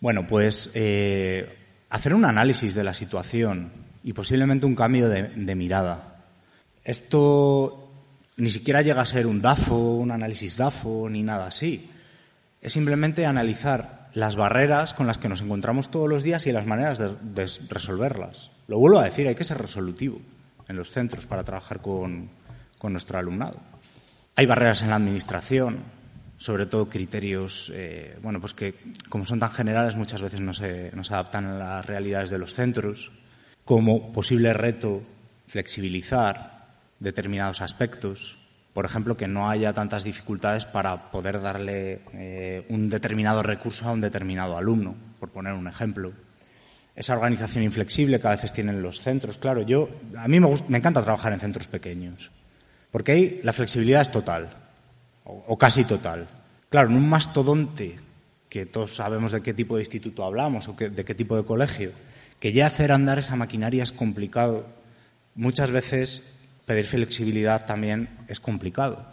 Bueno, 0.00 0.26
pues 0.26 0.70
eh, 0.74 1.58
hacer 1.90 2.14
un 2.14 2.24
análisis 2.24 2.74
de 2.74 2.84
la 2.84 2.94
situación 2.94 3.70
y 4.02 4.12
posiblemente 4.12 4.66
un 4.66 4.74
cambio 4.74 5.08
de 5.08 5.54
mirada. 5.54 6.24
Esto 6.84 7.89
ni 8.36 8.50
siquiera 8.50 8.82
llega 8.82 9.02
a 9.02 9.06
ser 9.06 9.26
un 9.26 9.42
DAFO, 9.42 9.76
un 9.76 10.10
análisis 10.10 10.56
DAFO, 10.56 11.08
ni 11.10 11.22
nada 11.22 11.46
así. 11.46 11.90
Es 12.60 12.72
simplemente 12.72 13.26
analizar 13.26 14.10
las 14.14 14.36
barreras 14.36 14.94
con 14.94 15.06
las 15.06 15.18
que 15.18 15.28
nos 15.28 15.40
encontramos 15.40 15.90
todos 15.90 16.08
los 16.08 16.22
días 16.22 16.46
y 16.46 16.52
las 16.52 16.66
maneras 16.66 16.98
de, 16.98 17.46
resolverlas. 17.68 18.50
Lo 18.66 18.78
vuelvo 18.78 18.98
a 18.98 19.04
decir, 19.04 19.28
hay 19.28 19.34
que 19.34 19.44
ser 19.44 19.58
resolutivo 19.58 20.20
en 20.68 20.76
los 20.76 20.90
centros 20.90 21.26
para 21.26 21.44
trabajar 21.44 21.80
con, 21.80 22.30
nuestro 22.82 23.18
alumnado. 23.18 23.58
Hay 24.36 24.46
barreras 24.46 24.82
en 24.82 24.90
la 24.90 24.96
administración, 24.96 25.80
sobre 26.38 26.66
todo 26.66 26.88
criterios, 26.88 27.70
eh, 27.74 28.16
bueno, 28.22 28.40
pues 28.40 28.54
que 28.54 28.74
como 29.08 29.26
son 29.26 29.38
tan 29.38 29.50
generales 29.50 29.96
muchas 29.96 30.22
veces 30.22 30.40
no 30.40 30.54
se, 30.54 30.90
no 30.94 31.04
se 31.04 31.12
adaptan 31.12 31.46
a 31.46 31.58
las 31.58 31.86
realidades 31.86 32.30
de 32.30 32.38
los 32.38 32.54
centros. 32.54 33.12
Como 33.64 34.12
posible 34.12 34.54
reto, 34.54 35.02
flexibilizar 35.46 36.59
determinados 37.00 37.62
aspectos. 37.62 38.38
Por 38.72 38.84
ejemplo, 38.84 39.16
que 39.16 39.26
no 39.26 39.50
haya 39.50 39.72
tantas 39.72 40.04
dificultades 40.04 40.64
para 40.64 41.10
poder 41.10 41.40
darle 41.40 42.02
eh, 42.12 42.64
un 42.68 42.88
determinado 42.88 43.42
recurso 43.42 43.88
a 43.88 43.92
un 43.92 44.00
determinado 44.00 44.56
alumno, 44.56 44.94
por 45.18 45.30
poner 45.30 45.54
un 45.54 45.66
ejemplo. 45.66 46.12
Esa 46.94 47.14
organización 47.14 47.64
inflexible 47.64 48.20
que 48.20 48.28
a 48.28 48.32
veces 48.32 48.52
tienen 48.52 48.82
los 48.82 49.00
centros. 49.00 49.38
Claro, 49.38 49.62
yo, 49.62 49.88
a 50.16 50.28
mí 50.28 50.38
me, 50.38 50.48
me 50.68 50.78
encanta 50.78 51.02
trabajar 51.02 51.32
en 51.32 51.40
centros 51.40 51.66
pequeños, 51.66 52.30
porque 52.92 53.12
ahí 53.12 53.40
la 53.42 53.52
flexibilidad 53.52 54.02
es 54.02 54.12
total, 54.12 54.50
o, 55.24 55.58
casi 55.58 55.84
total. 55.84 56.28
Claro, 56.68 56.90
en 56.90 56.96
un 56.96 57.08
mastodonte, 57.08 57.96
que 58.48 58.66
todos 58.66 58.94
sabemos 58.94 59.32
de 59.32 59.42
qué 59.42 59.54
tipo 59.54 59.76
de 59.76 59.82
instituto 59.82 60.24
hablamos 60.24 60.68
o 60.68 60.72
de 60.74 61.04
qué 61.04 61.14
tipo 61.14 61.36
de 61.36 61.44
colegio, 61.44 61.92
que 62.38 62.52
ya 62.52 62.66
hacer 62.66 62.92
andar 62.92 63.18
esa 63.18 63.36
maquinaria 63.36 63.82
es 63.82 63.92
complicado 63.92 64.66
muchas 65.34 65.70
veces 65.70 66.39
pedir 66.70 66.86
flexibilidad 66.86 67.66
también 67.66 68.08
es 68.28 68.38
complicado, 68.38 69.04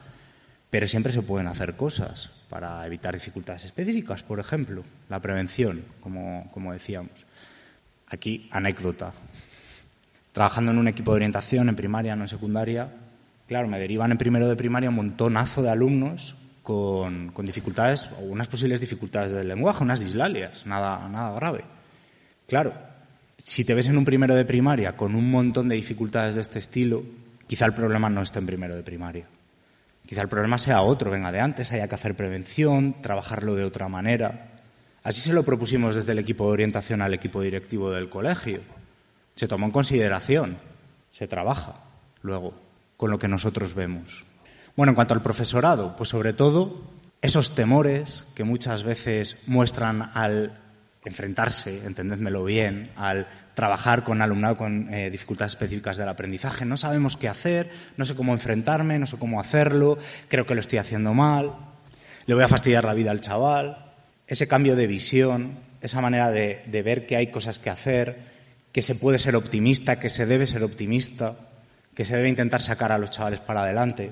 pero 0.69 0.87
siempre 0.87 1.11
se 1.11 1.23
pueden 1.23 1.47
hacer 1.47 1.75
cosas 1.75 2.29
para 2.49 2.85
evitar 2.85 3.15
dificultades 3.15 3.65
específicas, 3.65 4.21
por 4.21 4.39
ejemplo, 4.39 4.83
la 5.09 5.19
prevención, 5.19 5.83
como, 5.99 6.47
como 6.51 6.71
decíamos. 6.71 7.25
Aquí, 8.09 8.47
anécdota. 8.51 9.11
Trabajando 10.33 10.69
en 10.69 10.77
un 10.77 10.87
equipo 10.87 11.11
de 11.11 11.15
orientación 11.15 11.67
en 11.67 11.75
primaria, 11.75 12.15
no 12.15 12.25
en 12.25 12.27
secundaria, 12.27 12.93
claro, 13.47 13.67
me 13.67 13.79
derivan 13.79 14.11
en 14.11 14.19
primero 14.19 14.47
de 14.47 14.55
primaria 14.55 14.89
un 14.89 14.95
montonazo 14.95 15.63
de 15.63 15.71
alumnos 15.71 16.35
con, 16.61 17.29
con 17.29 17.47
dificultades 17.47 18.07
o 18.19 18.25
unas 18.25 18.47
posibles 18.47 18.79
dificultades 18.79 19.31
del 19.31 19.47
lenguaje, 19.47 19.83
unas 19.83 19.99
dislalias, 19.99 20.67
nada, 20.67 21.09
nada 21.09 21.33
grave. 21.33 21.63
Claro, 22.45 22.73
si 23.39 23.65
te 23.65 23.73
ves 23.73 23.87
en 23.87 23.97
un 23.97 24.05
primero 24.05 24.35
de 24.35 24.45
primaria 24.45 24.95
con 24.95 25.15
un 25.15 25.31
montón 25.31 25.69
de 25.69 25.75
dificultades 25.75 26.35
de 26.35 26.41
este 26.41 26.59
estilo, 26.59 27.03
quizá 27.47 27.65
el 27.65 27.73
problema 27.73 28.09
no 28.09 28.21
esté 28.21 28.39
en 28.39 28.45
primero 28.45 28.75
de 28.75 28.83
primaria. 28.83 29.27
Quizá 30.05 30.21
el 30.21 30.29
problema 30.29 30.57
sea 30.57 30.81
otro, 30.81 31.11
venga 31.11 31.31
de 31.31 31.41
antes, 31.41 31.71
haya 31.71 31.87
que 31.87 31.95
hacer 31.95 32.15
prevención, 32.15 33.01
trabajarlo 33.01 33.55
de 33.55 33.65
otra 33.65 33.89
manera. 33.89 34.51
Así 35.03 35.21
se 35.21 35.33
lo 35.33 35.43
propusimos 35.43 35.95
desde 35.95 36.13
el 36.13 36.19
equipo 36.19 36.45
de 36.45 36.53
orientación 36.53 37.01
al 37.01 37.13
equipo 37.13 37.41
directivo 37.41 37.91
del 37.91 38.09
colegio. 38.09 38.61
Se 39.35 39.47
tomó 39.47 39.65
en 39.65 39.71
consideración, 39.71 40.57
se 41.11 41.27
trabaja 41.27 41.83
luego 42.21 42.53
con 42.95 43.11
lo 43.11 43.19
que 43.19 43.27
nosotros 43.27 43.73
vemos. 43.73 44.25
Bueno, 44.75 44.91
en 44.91 44.95
cuanto 44.95 45.13
al 45.13 45.21
profesorado, 45.21 45.95
pues 45.95 46.09
sobre 46.09 46.33
todo 46.33 46.83
esos 47.21 47.55
temores 47.55 48.31
que 48.35 48.43
muchas 48.43 48.83
veces 48.83 49.43
muestran 49.47 50.11
al 50.13 50.57
enfrentarse, 51.03 51.85
entendédmelo 51.85 52.43
bien, 52.43 52.91
al 52.95 53.27
trabajar 53.57 54.03
con 54.03 54.21
alumnado 54.21 54.55
con 54.55 54.93
eh, 54.93 55.09
dificultades 55.09 55.53
específicas 55.53 55.97
del 55.97 56.07
aprendizaje. 56.07 56.63
No 56.63 56.77
sabemos 56.77 57.17
qué 57.17 57.27
hacer, 57.27 57.71
no 57.97 58.05
sé 58.05 58.13
cómo 58.13 58.33
enfrentarme, 58.33 58.99
no 58.99 59.07
sé 59.07 59.17
cómo 59.17 59.41
hacerlo, 59.41 59.97
creo 60.27 60.45
que 60.45 60.53
lo 60.53 60.61
estoy 60.61 60.77
haciendo 60.77 61.15
mal, 61.15 61.53
le 62.27 62.35
voy 62.35 62.43
a 62.43 62.47
fastidiar 62.47 62.85
la 62.85 62.93
vida 62.93 63.09
al 63.09 63.19
chaval. 63.19 63.93
Ese 64.27 64.47
cambio 64.47 64.75
de 64.75 64.85
visión, 64.85 65.57
esa 65.81 66.01
manera 66.01 66.29
de, 66.29 66.61
de 66.67 66.83
ver 66.83 67.07
que 67.07 67.15
hay 67.15 67.31
cosas 67.31 67.57
que 67.57 67.71
hacer, 67.71 68.19
que 68.71 68.83
se 68.83 68.93
puede 68.93 69.17
ser 69.17 69.35
optimista, 69.35 69.99
que 69.99 70.09
se 70.09 70.27
debe 70.27 70.45
ser 70.45 70.61
optimista, 70.61 71.33
que 71.95 72.05
se 72.05 72.15
debe 72.15 72.29
intentar 72.29 72.61
sacar 72.61 72.91
a 72.91 72.99
los 72.99 73.09
chavales 73.09 73.39
para 73.39 73.63
adelante, 73.63 74.11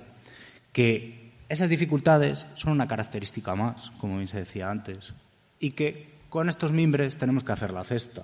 que 0.71 1.33
esas 1.49 1.69
dificultades 1.69 2.47
son 2.55 2.71
una 2.71 2.87
característica 2.87 3.53
más, 3.53 3.91
como 3.99 4.15
bien 4.15 4.27
se 4.27 4.39
decía 4.39 4.71
antes, 4.71 5.13
y 5.59 5.73
que 5.73 6.15
con 6.29 6.49
estos 6.49 6.71
mimbres 6.71 7.17
tenemos 7.17 7.43
que 7.43 7.51
hacer 7.51 7.69
la 7.69 7.83
cesta. 7.83 8.23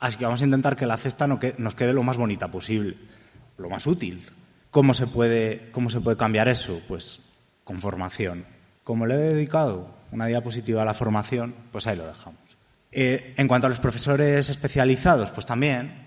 Así 0.00 0.16
que 0.16 0.24
vamos 0.24 0.42
a 0.42 0.44
intentar 0.44 0.76
que 0.76 0.86
la 0.86 0.96
cesta 0.96 1.26
nos 1.26 1.74
quede 1.74 1.92
lo 1.92 2.02
más 2.02 2.16
bonita 2.16 2.48
posible, 2.48 2.96
lo 3.56 3.68
más 3.68 3.86
útil. 3.86 4.24
¿Cómo 4.70 4.94
se 4.94 5.06
puede, 5.06 5.70
cómo 5.72 5.90
se 5.90 6.00
puede 6.00 6.16
cambiar 6.16 6.48
eso? 6.48 6.80
Pues 6.86 7.20
con 7.64 7.80
formación. 7.80 8.44
Como 8.84 9.06
le 9.06 9.14
he 9.14 9.34
dedicado 9.34 9.94
una 10.12 10.26
diapositiva 10.26 10.82
a 10.82 10.84
la 10.84 10.94
formación, 10.94 11.54
pues 11.72 11.86
ahí 11.86 11.96
lo 11.96 12.06
dejamos. 12.06 12.40
Eh, 12.92 13.34
en 13.36 13.48
cuanto 13.48 13.66
a 13.66 13.70
los 13.70 13.80
profesores 13.80 14.48
especializados, 14.48 15.30
pues 15.32 15.46
también. 15.46 16.06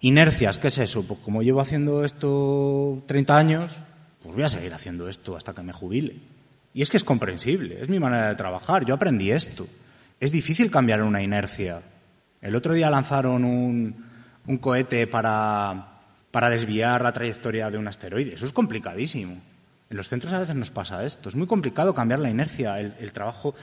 Inercias, 0.00 0.58
¿qué 0.58 0.68
es 0.68 0.78
eso? 0.78 1.02
Pues 1.06 1.20
como 1.20 1.42
llevo 1.42 1.60
haciendo 1.60 2.04
esto 2.04 3.02
30 3.06 3.36
años, 3.36 3.80
pues 4.22 4.34
voy 4.34 4.44
a 4.44 4.48
seguir 4.48 4.74
haciendo 4.74 5.08
esto 5.08 5.36
hasta 5.36 5.54
que 5.54 5.62
me 5.62 5.72
jubile. 5.72 6.16
Y 6.74 6.82
es 6.82 6.90
que 6.90 6.98
es 6.98 7.04
comprensible, 7.04 7.80
es 7.80 7.88
mi 7.88 7.98
manera 7.98 8.28
de 8.28 8.34
trabajar, 8.34 8.84
yo 8.84 8.94
aprendí 8.94 9.30
esto. 9.30 9.66
Es 10.20 10.30
difícil 10.30 10.70
cambiar 10.70 11.02
una 11.02 11.22
inercia. 11.22 11.82
El 12.44 12.54
otro 12.54 12.74
día 12.74 12.90
lanzaron 12.90 13.42
un, 13.42 14.04
un 14.46 14.58
cohete 14.58 15.06
para, 15.06 16.02
para 16.30 16.50
desviar 16.50 17.00
la 17.00 17.12
trayectoria 17.12 17.70
de 17.70 17.78
un 17.78 17.88
asteroide. 17.88 18.34
Eso 18.34 18.44
es 18.44 18.52
complicadísimo. 18.52 19.40
En 19.88 19.96
los 19.96 20.10
centros 20.10 20.30
a 20.34 20.40
veces 20.40 20.54
nos 20.54 20.70
pasa 20.70 21.02
esto. 21.04 21.30
Es 21.30 21.36
muy 21.36 21.46
complicado 21.46 21.94
cambiar 21.94 22.20
la 22.20 22.28
inercia, 22.28 22.78
el, 22.78 23.12
trabajo. 23.12 23.54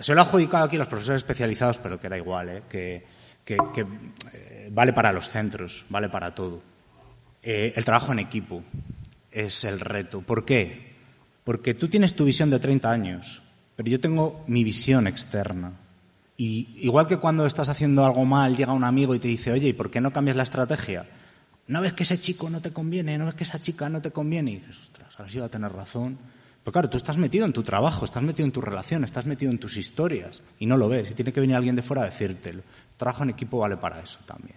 Se 0.00 0.14
lo 0.14 0.20
ha 0.20 0.24
adjudicado 0.24 0.64
aquí 0.64 0.76
los 0.76 0.86
profesores 0.86 1.22
especializados, 1.22 1.78
pero 1.78 1.98
que 1.98 2.08
da 2.08 2.16
igual, 2.16 2.48
¿eh? 2.48 2.62
que, 2.68 3.04
que, 3.44 3.56
eh, 4.32 4.68
vale 4.70 4.92
para 4.92 5.12
los 5.12 5.28
centros, 5.28 5.84
vale 5.88 6.08
para 6.08 6.32
todo. 6.32 6.62
Eh, 7.42 7.72
el 7.74 7.84
trabajo 7.84 8.12
en 8.12 8.20
equipo 8.20 8.62
es 9.32 9.64
el 9.64 9.80
reto. 9.80 10.20
¿Por 10.20 10.44
qué? 10.44 10.94
Porque 11.42 11.74
tú 11.74 11.88
tienes 11.88 12.14
tu 12.14 12.24
visión 12.24 12.50
de 12.50 12.60
30 12.60 12.88
años, 12.88 13.42
pero 13.74 13.88
yo 13.88 13.98
tengo 13.98 14.44
mi 14.46 14.62
visión 14.62 15.08
externa. 15.08 15.72
Y 16.40 16.68
igual 16.78 17.08
que 17.08 17.16
cuando 17.16 17.46
estás 17.46 17.68
haciendo 17.68 18.06
algo 18.06 18.24
mal, 18.24 18.56
llega 18.56 18.72
un 18.72 18.84
amigo 18.84 19.12
y 19.12 19.18
te 19.18 19.26
dice, 19.26 19.50
oye, 19.50 19.68
¿y 19.68 19.72
por 19.72 19.90
qué 19.90 20.00
no 20.00 20.12
cambias 20.12 20.36
la 20.36 20.44
estrategia? 20.44 21.04
¿No 21.66 21.80
ves 21.80 21.94
que 21.94 22.04
ese 22.04 22.16
chico 22.18 22.48
no 22.48 22.60
te 22.60 22.72
conviene? 22.72 23.18
¿No 23.18 23.26
ves 23.26 23.34
que 23.34 23.42
esa 23.42 23.60
chica 23.60 23.88
no 23.88 24.00
te 24.00 24.12
conviene? 24.12 24.52
Y 24.52 24.54
dices, 24.54 24.78
ostras, 24.80 25.14
ahora 25.18 25.32
sí 25.32 25.40
va 25.40 25.46
a 25.46 25.50
tener 25.50 25.72
razón. 25.72 26.16
Pero 26.62 26.72
claro, 26.72 26.88
tú 26.88 26.96
estás 26.96 27.18
metido 27.18 27.44
en 27.44 27.52
tu 27.52 27.64
trabajo, 27.64 28.04
estás 28.04 28.22
metido 28.22 28.46
en 28.46 28.52
tu 28.52 28.60
relación, 28.60 29.02
estás 29.02 29.26
metido 29.26 29.50
en 29.50 29.58
tus 29.58 29.76
historias 29.76 30.40
y 30.60 30.66
no 30.66 30.76
lo 30.76 30.88
ves. 30.88 31.10
Y 31.10 31.14
tiene 31.14 31.32
que 31.32 31.40
venir 31.40 31.56
alguien 31.56 31.74
de 31.74 31.82
fuera 31.82 32.02
a 32.02 32.04
decírtelo. 32.04 32.62
trabajo 32.96 33.24
en 33.24 33.30
equipo 33.30 33.58
vale 33.58 33.76
para 33.76 34.00
eso 34.00 34.20
también. 34.24 34.56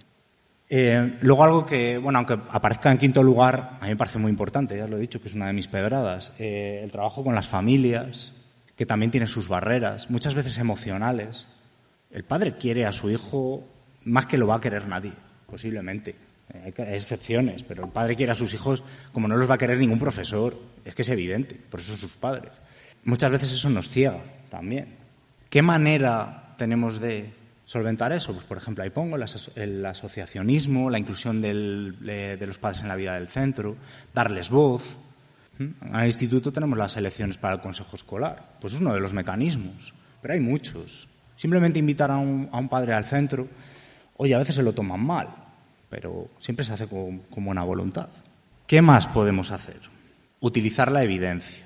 Eh, 0.70 1.18
luego 1.22 1.44
algo 1.44 1.66
que, 1.66 1.98
bueno, 1.98 2.20
aunque 2.20 2.34
aparezca 2.34 2.92
en 2.92 3.00
quinto 3.00 3.24
lugar, 3.24 3.80
a 3.82 3.86
mí 3.86 3.90
me 3.90 3.98
parece 3.98 4.20
muy 4.20 4.30
importante, 4.30 4.78
ya 4.78 4.88
lo 4.88 4.98
he 4.98 5.02
dicho, 5.02 5.20
que 5.20 5.30
es 5.30 5.34
una 5.34 5.48
de 5.48 5.54
mis 5.54 5.68
pedradas, 5.68 6.32
eh, 6.38 6.80
el 6.84 6.92
trabajo 6.92 7.24
con 7.24 7.34
las 7.34 7.48
familias, 7.48 8.34
que 8.76 8.86
también 8.86 9.12
tiene 9.12 9.26
sus 9.26 9.48
barreras, 9.48 10.12
muchas 10.12 10.36
veces 10.36 10.60
emocionales. 10.60 11.48
El 12.12 12.24
padre 12.24 12.58
quiere 12.58 12.86
a 12.86 12.92
su 12.92 13.10
hijo 13.10 13.68
más 14.06 14.26
que 14.26 14.38
lo 14.38 14.48
va 14.48 14.56
a 14.56 14.62
querer 14.62 14.88
nadie, 14.88 15.14
posiblemente. 15.48 16.16
Hay 16.54 16.74
excepciones, 16.94 17.64
pero 17.64 17.86
el 17.86 17.92
padre 17.92 18.16
quiere 18.16 18.34
a 18.34 18.36
sus 18.36 18.54
hijos 18.54 18.84
como 19.14 19.28
no 19.28 19.38
los 19.38 19.50
va 19.50 19.56
a 19.56 19.58
querer 19.58 19.78
ningún 19.78 20.00
profesor. 20.00 20.58
Es 20.84 20.96
que 20.96 21.04
es 21.04 21.10
evidente, 21.10 21.56
por 21.70 21.80
eso 21.80 21.92
son 21.92 22.00
sus 22.00 22.18
padres. 22.18 22.52
Muchas 23.06 23.32
veces 23.32 23.54
eso 23.54 23.70
nos 23.70 23.90
ciega 23.90 24.22
también. 24.50 24.96
¿Qué 25.50 25.62
manera 25.62 26.56
tenemos 26.58 27.00
de 27.00 27.34
solventar 27.66 28.12
eso? 28.12 28.34
Pues, 28.34 28.46
por 28.46 28.58
ejemplo, 28.58 28.84
ahí 28.84 28.90
pongo 28.90 29.18
el 29.56 29.86
asociacionismo, 29.86 30.90
la 30.90 31.00
inclusión 31.00 31.42
de 31.42 32.38
los 32.46 32.58
padres 32.60 32.82
en 32.82 32.90
la 32.90 32.96
vida 32.96 33.14
del 33.14 33.30
centro, 33.30 33.78
darles 34.14 34.50
voz. 34.50 34.98
¿Mm? 35.58 35.86
En 35.86 35.96
el 35.96 36.06
instituto 36.06 36.52
tenemos 36.52 36.78
las 36.78 36.98
elecciones 36.98 37.38
para 37.38 37.56
el 37.56 37.62
consejo 37.62 37.96
escolar. 37.96 38.58
Pues 38.60 38.74
es 38.74 38.82
uno 38.82 38.94
de 38.94 39.00
los 39.00 39.14
mecanismos, 39.14 39.94
pero 40.22 40.34
hay 40.34 40.42
muchos. 40.42 41.08
Simplemente 41.42 41.80
invitar 41.80 42.12
a 42.12 42.20
un, 42.20 42.70
padre 42.70 42.94
al 42.94 43.04
centro, 43.04 43.48
oye, 44.18 44.36
a 44.36 44.38
veces 44.38 44.54
se 44.54 44.62
lo 44.62 44.74
toman 44.74 45.04
mal, 45.04 45.28
pero 45.90 46.30
siempre 46.40 46.64
se 46.64 46.74
hace 46.74 46.86
con, 46.86 47.24
buena 47.36 47.64
voluntad. 47.64 48.10
¿Qué 48.68 48.80
más 48.84 49.08
podemos 49.08 49.50
hacer? 49.50 49.80
Utilizar 50.40 50.92
la 50.92 51.02
evidencia. 51.02 51.66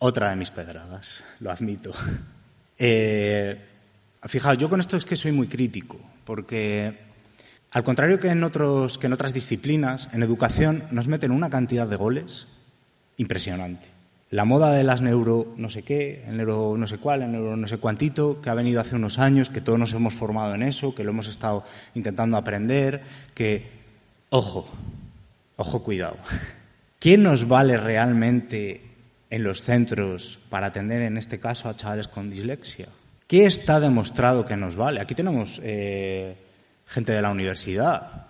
Otra 0.00 0.30
de 0.30 0.34
mis 0.34 0.50
pedradas, 0.50 1.22
lo 1.38 1.52
admito. 1.52 1.92
Eh, 2.82 3.62
fijaos, 4.24 4.56
yo 4.56 4.70
con 4.70 4.80
esto 4.80 4.96
es 4.96 5.04
que 5.04 5.14
soy 5.14 5.32
muy 5.32 5.48
crítico, 5.48 6.00
porque 6.24 6.98
al 7.72 7.84
contrario 7.84 8.18
que 8.18 8.30
en, 8.30 8.40
que 8.40 9.06
en 9.06 9.12
otras 9.12 9.34
disciplinas, 9.34 10.08
en 10.14 10.22
educación 10.22 10.84
nos 10.90 11.06
meten 11.06 11.30
una 11.30 11.50
cantidad 11.50 11.86
de 11.86 11.96
goles 11.96 12.46
impresionante 13.18 13.99
la 14.30 14.44
moda 14.44 14.72
de 14.72 14.84
las 14.84 15.00
neuro 15.00 15.54
no 15.56 15.68
sé 15.68 15.82
qué, 15.82 16.24
el 16.26 16.36
neuro 16.36 16.76
no 16.76 16.86
sé 16.86 16.98
cuál, 16.98 17.22
el 17.22 17.32
neuro 17.32 17.56
no 17.56 17.66
sé 17.66 17.78
cuantito, 17.78 18.40
que 18.40 18.48
ha 18.48 18.54
venido 18.54 18.80
hace 18.80 18.94
unos 18.94 19.18
años, 19.18 19.50
que 19.50 19.60
todos 19.60 19.78
nos 19.78 19.92
hemos 19.92 20.14
formado 20.14 20.54
en 20.54 20.62
eso, 20.62 20.94
que 20.94 21.02
lo 21.02 21.10
hemos 21.10 21.26
estado 21.26 21.64
intentando 21.94 22.36
aprender, 22.36 23.02
que, 23.34 23.68
ojo, 24.30 24.68
ojo, 25.56 25.82
cuidado. 25.82 26.16
¿Quién 27.00 27.24
nos 27.24 27.48
vale 27.48 27.76
realmente 27.76 28.82
en 29.30 29.42
los 29.42 29.62
centros 29.62 30.38
para 30.48 30.68
atender, 30.68 31.02
en 31.02 31.16
este 31.16 31.40
caso, 31.40 31.68
a 31.68 31.74
chavales 31.74 32.06
con 32.06 32.30
dislexia? 32.30 32.86
¿Qué 33.26 33.46
está 33.46 33.80
demostrado 33.80 34.44
que 34.44 34.56
nos 34.56 34.76
vale? 34.76 35.00
Aquí 35.00 35.14
tenemos 35.14 35.60
eh, 35.64 36.36
gente 36.86 37.12
de 37.12 37.22
la 37.22 37.30
universidad, 37.30 38.29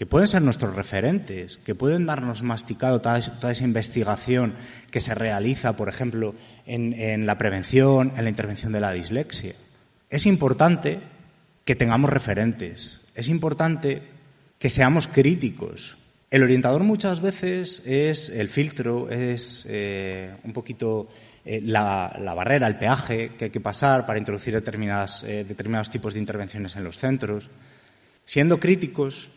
que 0.00 0.06
pueden 0.06 0.28
ser 0.28 0.40
nuestros 0.40 0.74
referentes, 0.74 1.58
que 1.58 1.74
pueden 1.74 2.06
darnos 2.06 2.42
masticado 2.42 3.02
toda, 3.02 3.18
esa 3.18 3.64
investigación 3.64 4.54
que 4.90 4.98
se 4.98 5.14
realiza, 5.14 5.76
por 5.76 5.90
ejemplo, 5.90 6.34
en, 6.64 7.26
la 7.26 7.36
prevención, 7.36 8.14
en 8.16 8.24
la 8.24 8.30
intervención 8.30 8.72
de 8.72 8.80
la 8.80 8.92
dislexia. 8.92 9.52
Es 10.08 10.24
importante 10.24 11.00
que 11.66 11.76
tengamos 11.76 12.08
referentes, 12.08 13.02
es 13.14 13.28
importante 13.28 14.00
que 14.58 14.70
seamos 14.70 15.06
críticos. 15.06 15.98
El 16.30 16.44
orientador 16.44 16.82
muchas 16.82 17.20
veces 17.20 17.86
es 17.86 18.30
el 18.30 18.48
filtro, 18.48 19.10
es 19.10 19.66
eh, 19.68 20.34
un 20.44 20.54
poquito 20.54 21.10
eh, 21.44 21.60
la, 21.62 22.32
barrera, 22.34 22.66
el 22.68 22.78
peaje 22.78 23.32
que 23.36 23.44
hay 23.44 23.50
que 23.50 23.60
pasar 23.60 24.06
para 24.06 24.18
introducir 24.18 24.54
determinadas, 24.54 25.24
eh, 25.24 25.44
determinados 25.44 25.90
tipos 25.90 26.14
de 26.14 26.20
intervenciones 26.20 26.74
en 26.76 26.84
los 26.84 26.96
centros. 26.96 27.50
Siendo 28.24 28.60
críticos, 28.60 29.28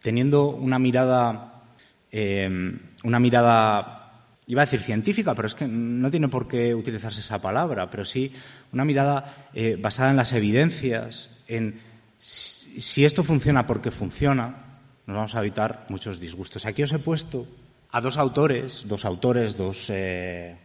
teniendo 0.00 0.48
una 0.48 0.78
mirada, 0.78 1.62
eh, 2.10 2.78
una 3.04 3.20
mirada, 3.20 4.24
iba 4.46 4.62
a 4.62 4.64
decir 4.64 4.82
científica, 4.82 5.34
pero 5.34 5.46
es 5.46 5.54
que 5.54 5.68
no 5.68 6.10
tiene 6.10 6.28
por 6.28 6.48
qué 6.48 6.74
utilizarse 6.74 7.20
esa 7.20 7.40
palabra, 7.40 7.90
pero 7.90 8.04
sí 8.04 8.32
una 8.72 8.84
mirada 8.84 9.48
eh, 9.54 9.76
basada 9.80 10.10
en 10.10 10.16
las 10.16 10.32
evidencias, 10.32 11.30
en 11.46 11.80
si 12.18 13.04
esto 13.04 13.24
funciona 13.24 13.66
porque 13.66 13.90
funciona, 13.90 14.78
nos 15.06 15.16
vamos 15.16 15.34
a 15.34 15.40
evitar 15.40 15.86
muchos 15.88 16.20
disgustos. 16.20 16.66
Aquí 16.66 16.82
os 16.82 16.92
he 16.92 16.98
puesto 16.98 17.46
a 17.92 18.00
dos 18.00 18.18
autores, 18.18 18.86
dos 18.86 19.04
autores, 19.04 19.56
dos, 19.56 19.88
eh, 19.90 20.56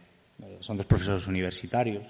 son 0.60 0.76
dos 0.76 0.86
profesores 0.86 1.26
universitarios. 1.26 2.04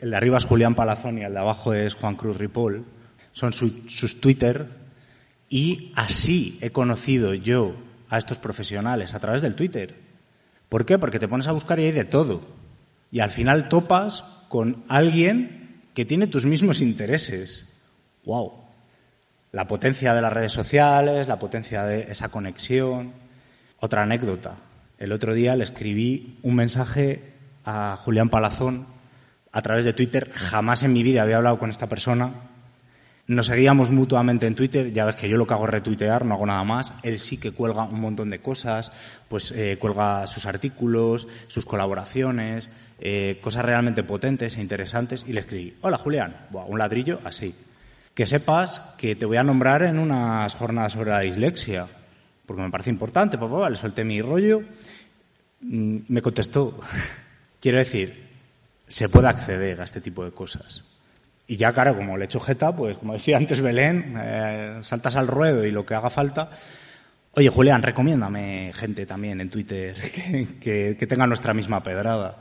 El 0.00 0.10
de 0.10 0.16
arriba 0.16 0.38
es 0.38 0.44
Julián 0.44 0.74
Palazón 0.74 1.18
y 1.18 1.24
el 1.24 1.32
de 1.32 1.38
abajo 1.38 1.72
es 1.72 1.94
Juan 1.94 2.16
Cruz 2.16 2.36
Ripoll. 2.36 2.84
Son 3.32 3.52
sus 3.52 4.20
Twitter 4.20 4.85
y 5.48 5.92
así 5.94 6.58
he 6.60 6.70
conocido 6.70 7.34
yo 7.34 7.76
a 8.08 8.18
estos 8.18 8.38
profesionales 8.38 9.14
a 9.14 9.20
través 9.20 9.42
del 9.42 9.54
Twitter. 9.54 9.94
¿Por 10.68 10.84
qué? 10.84 10.98
Porque 10.98 11.18
te 11.18 11.28
pones 11.28 11.46
a 11.46 11.52
buscar 11.52 11.78
y 11.78 11.84
hay 11.84 11.92
de 11.92 12.04
todo. 12.04 12.40
Y 13.10 13.20
al 13.20 13.30
final 13.30 13.68
topas 13.68 14.24
con 14.48 14.84
alguien 14.88 15.80
que 15.94 16.04
tiene 16.04 16.26
tus 16.26 16.46
mismos 16.46 16.80
intereses. 16.80 17.66
¡Wow! 18.24 18.52
La 19.52 19.66
potencia 19.66 20.14
de 20.14 20.22
las 20.22 20.32
redes 20.32 20.52
sociales, 20.52 21.28
la 21.28 21.38
potencia 21.38 21.84
de 21.84 22.10
esa 22.10 22.28
conexión. 22.28 23.12
Otra 23.78 24.02
anécdota. 24.02 24.56
El 24.98 25.12
otro 25.12 25.34
día 25.34 25.56
le 25.56 25.64
escribí 25.64 26.38
un 26.42 26.56
mensaje 26.56 27.32
a 27.64 27.98
Julián 28.04 28.28
Palazón 28.28 28.86
a 29.52 29.62
través 29.62 29.84
de 29.84 29.92
Twitter. 29.92 30.30
Jamás 30.32 30.82
en 30.82 30.92
mi 30.92 31.02
vida 31.02 31.22
había 31.22 31.36
hablado 31.36 31.58
con 31.58 31.70
esta 31.70 31.88
persona 31.88 32.32
nos 33.28 33.46
seguíamos 33.46 33.90
mutuamente 33.90 34.46
en 34.46 34.54
Twitter, 34.54 34.92
ya 34.92 35.04
ves 35.04 35.16
que 35.16 35.28
yo 35.28 35.36
lo 35.36 35.46
que 35.46 35.54
hago 35.54 35.64
es 35.64 35.70
retuitear, 35.70 36.24
no 36.24 36.34
hago 36.34 36.46
nada 36.46 36.62
más. 36.62 36.94
Él 37.02 37.18
sí 37.18 37.38
que 37.38 37.50
cuelga 37.50 37.82
un 37.84 38.00
montón 38.00 38.30
de 38.30 38.38
cosas, 38.38 38.92
pues 39.28 39.50
eh, 39.50 39.78
cuelga 39.80 40.26
sus 40.28 40.46
artículos, 40.46 41.26
sus 41.48 41.66
colaboraciones, 41.66 42.70
eh, 43.00 43.38
cosas 43.42 43.64
realmente 43.64 44.04
potentes 44.04 44.56
e 44.56 44.60
interesantes. 44.60 45.24
Y 45.26 45.32
le 45.32 45.40
escribí, 45.40 45.76
hola 45.80 45.98
Julián, 45.98 46.36
un 46.52 46.78
ladrillo 46.78 47.20
así. 47.24 47.52
Que 48.14 48.26
sepas 48.26 48.94
que 48.96 49.16
te 49.16 49.26
voy 49.26 49.38
a 49.38 49.42
nombrar 49.42 49.82
en 49.82 49.98
unas 49.98 50.54
jornadas 50.54 50.92
sobre 50.92 51.10
la 51.10 51.20
dislexia, 51.20 51.88
porque 52.46 52.62
me 52.62 52.70
parece 52.70 52.90
importante, 52.90 53.38
papá, 53.38 53.68
le 53.68 53.76
solté 53.76 54.04
mi 54.04 54.22
rollo. 54.22 54.62
Mm, 55.62 55.98
me 56.06 56.22
contestó, 56.22 56.78
quiero 57.60 57.78
decir, 57.78 58.24
se 58.86 59.08
puede 59.08 59.26
acceder 59.26 59.80
a 59.80 59.84
este 59.84 60.00
tipo 60.00 60.24
de 60.24 60.30
cosas. 60.30 60.84
Y 61.48 61.56
ya, 61.56 61.72
claro, 61.72 61.96
como 61.96 62.16
le 62.16 62.24
echo 62.24 62.40
jeta, 62.40 62.74
pues 62.74 62.98
como 62.98 63.12
decía 63.12 63.36
antes 63.36 63.60
Belén, 63.60 64.14
eh, 64.18 64.78
saltas 64.82 65.14
al 65.14 65.28
ruedo 65.28 65.64
y 65.64 65.70
lo 65.70 65.86
que 65.86 65.94
haga 65.94 66.10
falta. 66.10 66.50
Oye, 67.32 67.48
Julián, 67.50 67.82
recomiéndame 67.82 68.72
gente 68.74 69.06
también 69.06 69.40
en 69.40 69.50
Twitter 69.50 69.94
que, 70.60 70.96
que, 70.96 71.06
tenga 71.06 71.26
nuestra 71.26 71.54
misma 71.54 71.82
pedrada. 71.82 72.38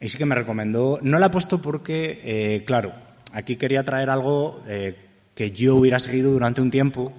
Y 0.00 0.08
sí 0.08 0.18
que 0.18 0.26
me 0.26 0.34
recomendó. 0.34 0.98
No 1.02 1.18
la 1.18 1.26
he 1.26 1.30
puesto 1.30 1.60
porque, 1.60 2.20
eh, 2.22 2.64
claro, 2.64 2.92
aquí 3.32 3.56
quería 3.56 3.84
traer 3.84 4.10
algo 4.10 4.62
eh, 4.68 4.94
que 5.34 5.50
yo 5.50 5.76
hubiera 5.76 5.98
seguido 5.98 6.30
durante 6.30 6.60
un 6.60 6.70
tiempo 6.70 7.12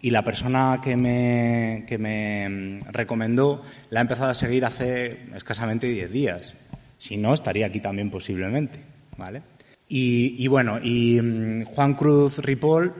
y 0.00 0.10
la 0.10 0.22
persona 0.22 0.80
que 0.82 0.96
me, 0.96 1.84
que 1.86 1.96
me 1.96 2.48
mm, 2.48 2.92
recomendó 2.92 3.62
la 3.90 4.00
ha 4.00 4.02
empezado 4.02 4.30
a 4.30 4.34
seguir 4.34 4.64
hace 4.64 5.26
escasamente 5.34 5.86
10 5.86 6.10
días. 6.12 6.56
Si 6.98 7.16
no, 7.16 7.32
estaría 7.32 7.66
aquí 7.66 7.80
también 7.80 8.10
posiblemente. 8.10 8.80
¿Vale? 9.16 9.42
Y, 9.90 10.46
bueno, 10.48 10.78
y 10.82 11.20
mm, 11.20 11.64
Juan 11.64 11.94
Cruz 11.94 12.38
Ripoll 12.38 12.92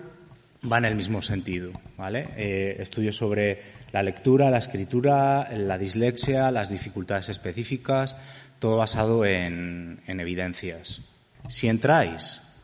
va 0.71 0.79
en 0.79 0.87
el 0.87 0.95
mismo 0.95 1.21
sentido, 1.21 1.73
¿vale? 1.97 2.29
Eh, 2.37 2.77
estudios 2.81 3.17
sobre 3.17 3.61
la 3.93 4.03
lectura, 4.03 4.51
la 4.51 4.59
escritura, 4.59 5.49
la 5.53 5.77
dislexia, 5.77 6.51
las 6.51 6.71
dificultades 6.71 7.29
específicas, 7.29 8.17
todo 8.59 8.79
basado 8.79 9.25
en, 9.27 10.01
en 10.07 10.21
evidencias. 10.21 11.03
Si 11.49 11.69
entráis 11.69 12.55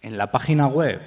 en 0.00 0.16
la 0.16 0.30
página 0.30 0.68
web 0.68 1.00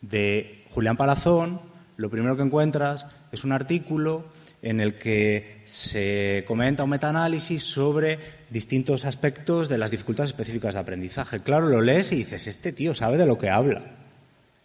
de 0.00 0.64
Julián 0.70 0.96
Palazón, 0.96 1.60
lo 1.96 2.10
primero 2.10 2.36
que 2.36 2.42
encuentras 2.42 3.06
es 3.32 3.42
un 3.42 3.52
artículo 3.52 4.26
en 4.62 4.80
el 4.80 4.98
que 4.98 5.62
se 5.64 6.44
comenta 6.46 6.84
un 6.84 6.90
metaanálisis 6.90 7.62
sobre 7.62 8.18
distintos 8.50 9.04
aspectos 9.04 9.68
de 9.68 9.78
las 9.78 9.90
dificultades 9.90 10.30
específicas 10.30 10.74
de 10.74 10.80
aprendizaje. 10.80 11.40
Claro, 11.40 11.68
lo 11.68 11.80
lees 11.80 12.12
y 12.12 12.16
dices, 12.16 12.46
este 12.46 12.72
tío 12.72 12.94
sabe 12.94 13.16
de 13.16 13.26
lo 13.26 13.38
que 13.38 13.50
habla. 13.50 13.82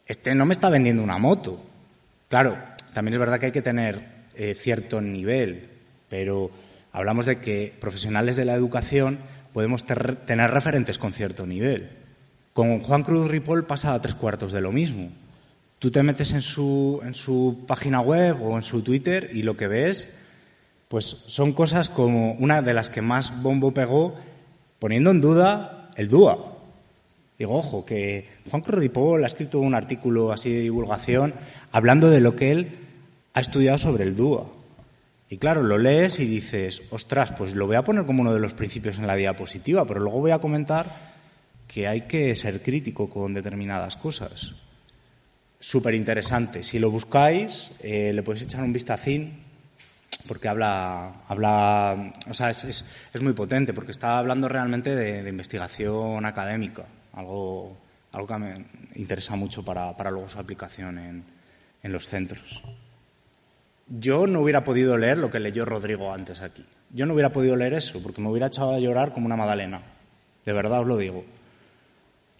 Este 0.05 0.35
no 0.35 0.45
me 0.45 0.53
está 0.53 0.69
vendiendo 0.69 1.03
una 1.03 1.17
moto. 1.17 1.63
Claro, 2.29 2.57
también 2.93 3.13
es 3.13 3.19
verdad 3.19 3.39
que 3.39 3.47
hay 3.47 3.51
que 3.51 3.61
tener 3.61 4.03
eh, 4.35 4.55
cierto 4.55 5.01
nivel, 5.01 5.69
pero 6.09 6.51
hablamos 6.91 7.25
de 7.25 7.39
que 7.39 7.73
profesionales 7.79 8.35
de 8.35 8.45
la 8.45 8.53
educación 8.53 9.19
podemos 9.53 9.85
tener 9.85 10.51
referentes 10.51 10.97
con 10.97 11.13
cierto 11.13 11.45
nivel. 11.45 11.89
Con 12.53 12.79
Juan 12.79 13.03
Cruz 13.03 13.29
Ripoll 13.29 13.65
pasa 13.65 13.93
a 13.93 14.01
tres 14.01 14.15
cuartos 14.15 14.51
de 14.51 14.61
lo 14.61 14.71
mismo. 14.71 15.11
Tú 15.79 15.91
te 15.91 16.03
metes 16.03 16.31
en 16.33 16.41
su, 16.41 17.01
en 17.03 17.13
su 17.13 17.65
página 17.67 17.99
web 17.99 18.41
o 18.41 18.55
en 18.55 18.63
su 18.63 18.83
Twitter 18.83 19.29
y 19.33 19.43
lo 19.43 19.57
que 19.57 19.67
ves, 19.67 20.19
pues 20.93 21.23
son 21.25 21.53
cosas 21.53 21.89
como 21.89 22.33
una 22.33 22.61
de 22.61 22.75
las 22.75 22.91
que 22.91 23.01
más 23.01 23.41
bombo 23.41 23.73
pegó, 23.73 24.13
poniendo 24.77 25.09
en 25.09 25.21
duda 25.21 25.89
el 25.95 26.07
DUA. 26.07 26.55
Digo, 27.39 27.57
ojo, 27.57 27.83
que 27.83 28.29
Juan 28.51 28.61
Crodipol 28.61 29.23
ha 29.23 29.25
escrito 29.25 29.57
un 29.57 29.73
artículo 29.73 30.31
así 30.31 30.51
de 30.51 30.59
divulgación 30.59 31.33
hablando 31.71 32.11
de 32.11 32.19
lo 32.19 32.35
que 32.35 32.51
él 32.51 32.77
ha 33.33 33.39
estudiado 33.39 33.79
sobre 33.79 34.03
el 34.03 34.15
DUA. 34.15 34.45
Y 35.29 35.37
claro, 35.37 35.63
lo 35.63 35.79
lees 35.79 36.19
y 36.19 36.25
dices, 36.25 36.83
ostras, 36.91 37.31
pues 37.31 37.55
lo 37.55 37.65
voy 37.65 37.77
a 37.77 37.83
poner 37.83 38.05
como 38.05 38.21
uno 38.21 38.31
de 38.31 38.39
los 38.39 38.53
principios 38.53 38.99
en 38.99 39.07
la 39.07 39.15
diapositiva, 39.15 39.87
pero 39.87 39.99
luego 39.99 40.19
voy 40.19 40.29
a 40.29 40.37
comentar 40.37 41.11
que 41.67 41.87
hay 41.87 42.01
que 42.01 42.35
ser 42.35 42.61
crítico 42.61 43.09
con 43.09 43.33
determinadas 43.33 43.97
cosas 43.97 44.53
súper 45.59 45.95
interesante. 45.95 46.61
Si 46.61 46.77
lo 46.77 46.91
buscáis, 46.91 47.71
eh, 47.81 48.11
le 48.13 48.21
podéis 48.21 48.43
echar 48.43 48.61
un 48.61 48.73
vistacín 48.73 49.42
porque 50.27 50.47
habla, 50.47 51.23
habla 51.27 52.13
o 52.29 52.33
sea, 52.33 52.49
es, 52.49 52.63
es, 53.13 53.21
muy 53.21 53.33
potente 53.33 53.73
porque 53.73 53.91
está 53.91 54.17
hablando 54.17 54.47
realmente 54.47 54.95
de, 54.95 55.27
investigación 55.27 56.25
académica, 56.25 56.85
algo, 57.13 57.77
algo 58.11 58.27
que 58.27 58.37
me 58.37 58.65
interesa 58.95 59.35
mucho 59.35 59.63
para, 59.63 59.95
para 59.95 60.11
luego 60.11 60.29
su 60.29 60.39
aplicación 60.39 60.97
en, 60.97 61.23
en 61.83 61.91
los 61.91 62.07
centros. 62.07 62.63
Yo 63.87 64.27
no 64.27 64.39
hubiera 64.39 64.63
podido 64.63 64.97
leer 64.97 65.17
lo 65.17 65.29
que 65.29 65.39
leyó 65.39 65.65
Rodrigo 65.65 66.13
antes 66.13 66.41
aquí. 66.41 66.65
Yo 66.91 67.05
no 67.05 67.13
hubiera 67.13 67.31
podido 67.31 67.55
leer 67.55 67.73
eso 67.73 68.01
porque 68.01 68.21
me 68.21 68.29
hubiera 68.29 68.47
echado 68.47 68.73
a 68.73 68.79
llorar 68.79 69.13
como 69.13 69.25
una 69.25 69.35
magdalena. 69.35 69.81
De 70.45 70.53
verdad 70.53 70.81
os 70.81 70.87
lo 70.87 70.97
digo. 70.97 71.25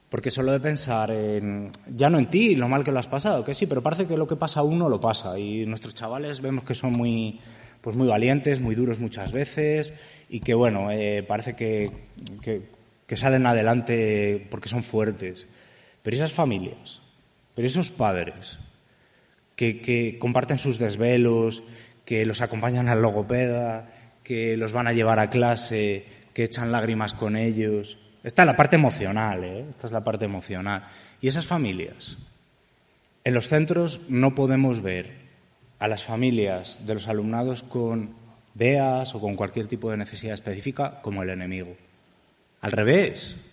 Porque 0.10 0.30
solo 0.30 0.52
de 0.52 0.60
pensar 0.60 1.10
en, 1.10 1.72
ya 1.88 2.10
no 2.10 2.20
en 2.20 2.28
ti, 2.28 2.56
lo 2.56 2.70
mal 2.70 2.84
que 2.84 2.92
lo 2.92 3.00
has 3.00 3.08
pasado, 3.08 3.44
que 3.44 3.56
sí, 3.56 3.66
pero 3.66 3.82
parece 3.82 4.06
que 4.06 4.16
lo 4.16 4.28
que 4.28 4.36
pasa 4.36 4.60
a 4.60 4.64
uno 4.64 4.88
lo 4.88 5.02
pasa. 5.02 5.40
Y 5.40 5.66
nuestros 5.66 5.96
chavales 5.96 6.40
vemos 6.40 6.64
que 6.64 6.76
son 6.76 6.94
muy, 6.94 7.40
pues 7.84 7.98
muy 7.98 8.08
valientes, 8.08 8.62
muy 8.62 8.76
duros 8.76 9.00
muchas 9.00 9.34
veces 9.34 9.94
y 10.30 10.40
que, 10.40 10.54
bueno, 10.54 10.90
eh, 10.90 11.22
parece 11.22 11.54
que, 11.54 11.92
que, 12.42 12.72
salen 13.18 13.46
adelante 13.46 14.48
porque 14.50 14.70
son 14.70 14.82
fuertes. 14.82 15.46
Pero 16.02 16.16
esas 16.16 16.32
familias, 16.32 17.02
pero 17.54 17.68
esos 17.68 17.92
padres 17.92 18.58
que, 19.56 19.82
que 19.82 20.18
comparten 20.18 20.58
sus 20.58 20.80
desvelos, 20.80 21.62
que 22.06 22.26
los 22.26 22.42
acompañan 22.42 22.88
al 22.88 23.04
logopeda, 23.04 23.94
que 24.24 24.58
los 24.58 24.72
van 24.72 24.88
a 24.88 24.94
llevar 24.94 25.20
a 25.20 25.30
clase, 25.30 26.06
que 26.34 26.46
echan 26.46 26.72
lágrimas 26.72 27.14
con 27.14 27.36
ellos, 27.36 28.00
esta 28.24 28.44
es 28.44 28.46
la 28.46 28.56
parte 28.56 28.78
emocional, 28.78 29.44
¿eh? 29.44 29.66
Esta 29.70 29.88
es 29.88 29.94
la 29.94 30.04
parte 30.04 30.26
emocional. 30.26 30.88
Y 31.20 31.28
esas 31.28 31.46
familias. 31.46 32.18
En 33.26 33.34
los 33.34 33.50
centros 33.50 34.02
no 34.10 34.34
podemos 34.34 34.82
ver 34.82 35.23
a 35.84 35.90
las 35.90 36.06
familias 36.06 36.80
de 36.88 36.94
los 36.94 37.10
alumnados 37.10 37.62
con 37.62 38.16
DEAS 38.54 39.16
o 39.16 39.20
con 39.20 39.36
cualquier 39.36 39.68
tipo 39.68 39.92
de 39.92 39.98
necesidad 39.98 40.34
específica 40.34 41.02
como 41.02 41.24
el 41.24 41.30
enemigo. 41.30 41.76
Al 42.62 42.72
revés. 42.72 43.50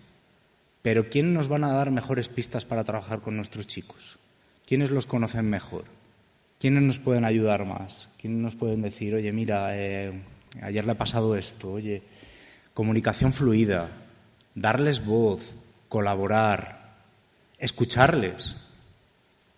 Pero 0.81 1.11
¿quién 1.11 1.35
nos 1.35 1.49
van 1.49 1.65
a 1.65 1.73
dar 1.73 1.91
mejores 1.91 2.29
pistas 2.29 2.65
para 2.65 2.85
trabajar 2.85 3.21
con 3.21 3.35
nuestros 3.35 3.67
chicos? 3.67 4.21
¿Quiénes 4.65 4.93
los 4.93 5.07
conocen 5.07 5.51
mejor? 5.51 5.87
¿Quiénes 6.61 6.85
nos 6.85 7.01
pueden 7.01 7.25
ayudar 7.25 7.65
más? 7.65 8.09
¿Quiénes 8.17 8.39
nos 8.39 8.55
pueden 8.55 8.81
decir, 8.81 9.13
oye, 9.13 9.33
mira, 9.33 9.77
eh, 9.77 10.13
ayer 10.63 10.87
le 10.87 10.93
ha 10.93 10.99
pasado 10.99 11.35
esto, 11.35 11.73
oye, 11.73 12.01
comunicación 12.75 13.33
fluida, 13.33 13.89
darles 14.55 15.05
voz, 15.05 15.57
colaborar, 15.89 16.95
escucharles. 17.59 18.55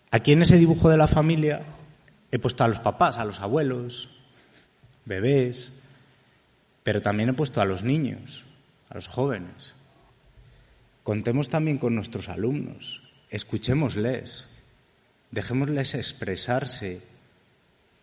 Aquí 0.09 0.31
en 0.31 0.41
ese 0.41 0.57
dibujo 0.57 0.89
de 0.89 0.97
la 0.97 1.07
familia 1.07 1.61
he 2.33 2.39
puesto 2.39 2.63
a 2.63 2.67
los 2.67 2.79
papás, 2.79 3.19
a 3.19 3.25
los 3.25 3.41
abuelos, 3.41 4.09
bebés, 5.05 5.83
pero 6.81 6.99
también 6.99 7.29
he 7.29 7.33
puesto 7.33 7.61
a 7.61 7.65
los 7.65 7.83
niños, 7.83 8.41
a 8.89 8.95
los 8.95 9.07
jóvenes. 9.07 9.75
Contemos 11.03 11.49
también 11.49 11.77
con 11.77 11.93
nuestros 11.93 12.29
alumnos, 12.29 13.03
escuchémosles, 13.29 14.47
dejémosles 15.29 15.93
expresarse, 15.93 17.03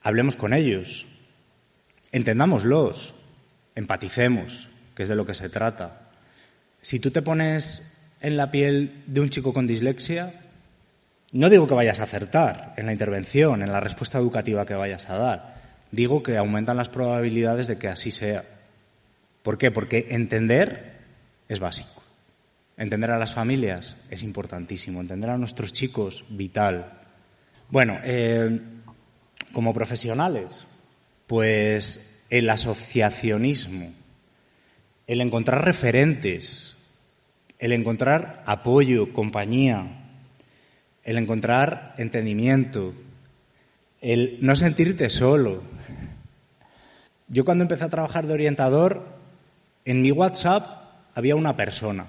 hablemos 0.01 0.37
con 0.37 0.55
ellos, 0.55 1.07
entendámoslos, 2.13 3.15
empaticemos, 3.75 4.69
que 4.95 5.03
es 5.03 5.09
de 5.09 5.17
lo 5.17 5.27
que 5.27 5.35
se 5.35 5.49
trata. 5.49 6.13
Si 6.83 7.01
tú 7.01 7.11
te 7.11 7.23
pones 7.23 7.97
en 8.21 8.37
la 8.37 8.53
piel 8.53 9.03
de 9.09 9.23
un 9.23 9.31
chico 9.31 9.53
con 9.53 9.67
dislexia, 9.67 10.50
No 11.33 11.49
digo 11.49 11.69
que 11.69 11.75
vayas 11.75 12.01
a 12.01 12.05
acertar 12.05 12.75
en 12.77 12.87
la 12.87 12.93
intervención, 12.93 13.63
en 13.63 13.73
la 13.73 13.81
respuesta 13.81 14.19
educativa 14.19 14.67
que 14.67 14.75
vayas 14.75 15.09
a 15.09 15.17
dar. 15.17 15.55
Digo 15.93 16.23
que 16.23 16.37
aumentan 16.37 16.77
las 16.77 16.89
probabilidades 16.89 17.67
de 17.69 17.79
que 17.79 17.89
así 17.89 18.11
sea. 18.11 18.45
¿Por 19.43 19.57
qué? 19.57 19.71
Porque 19.71 20.09
entender 20.11 20.99
es 21.49 21.61
básico. 21.61 22.03
Entender 22.77 23.11
a 23.11 23.19
las 23.19 23.33
familias 23.33 23.97
es 24.11 24.23
importantísimo. 24.23 25.01
Entender 25.01 25.31
a 25.31 25.39
nuestros 25.39 25.73
chicos, 25.73 26.25
vital. 26.31 26.99
Bueno, 27.69 27.99
eh, 28.03 28.61
como 29.53 29.73
profesionales, 29.73 30.67
pues 31.27 32.25
el 32.31 32.51
asociacionismo, 32.51 33.93
el 35.07 35.21
encontrar 35.21 35.65
referentes, 35.65 36.79
el 37.59 37.73
encontrar 37.73 38.43
apoyo, 38.47 39.13
compañía, 39.13 40.00
el 41.05 41.19
encontrar 41.19 41.95
entendimiento, 41.99 42.95
el 44.01 44.39
no 44.41 44.57
sentirte 44.57 45.11
solo. 45.11 45.63
Yo 47.29 47.45
cuando 47.45 47.63
empecé 47.63 47.85
a 47.85 47.89
trabajar 47.89 48.27
de 48.27 48.35
orientador, 48.35 49.07
en 49.85 50.03
mi 50.03 50.13
WhatsApp 50.13 50.67
había 51.15 51.37
una 51.37 51.57
persona, 51.57 52.07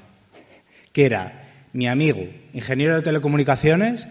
que 0.92 1.06
era 1.06 1.42
mi 1.74 1.88
amigo, 1.88 2.28
ingeniero 2.54 2.96
de 2.96 3.02
telecomunicaciones, 3.02 4.08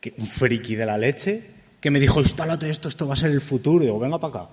que, 0.00 0.14
un 0.18 0.26
friki 0.26 0.74
de 0.74 0.86
la 0.86 0.98
leche, 0.98 1.42
que 1.80 1.90
me 1.90 2.00
dijo, 2.00 2.20
instálate 2.20 2.68
esto, 2.70 2.88
esto 2.88 3.06
va 3.06 3.14
a 3.14 3.16
ser 3.16 3.30
el 3.30 3.40
futuro. 3.40 3.84
Digo, 3.84 3.98
venga 3.98 4.18
para 4.18 4.42
acá. 4.42 4.48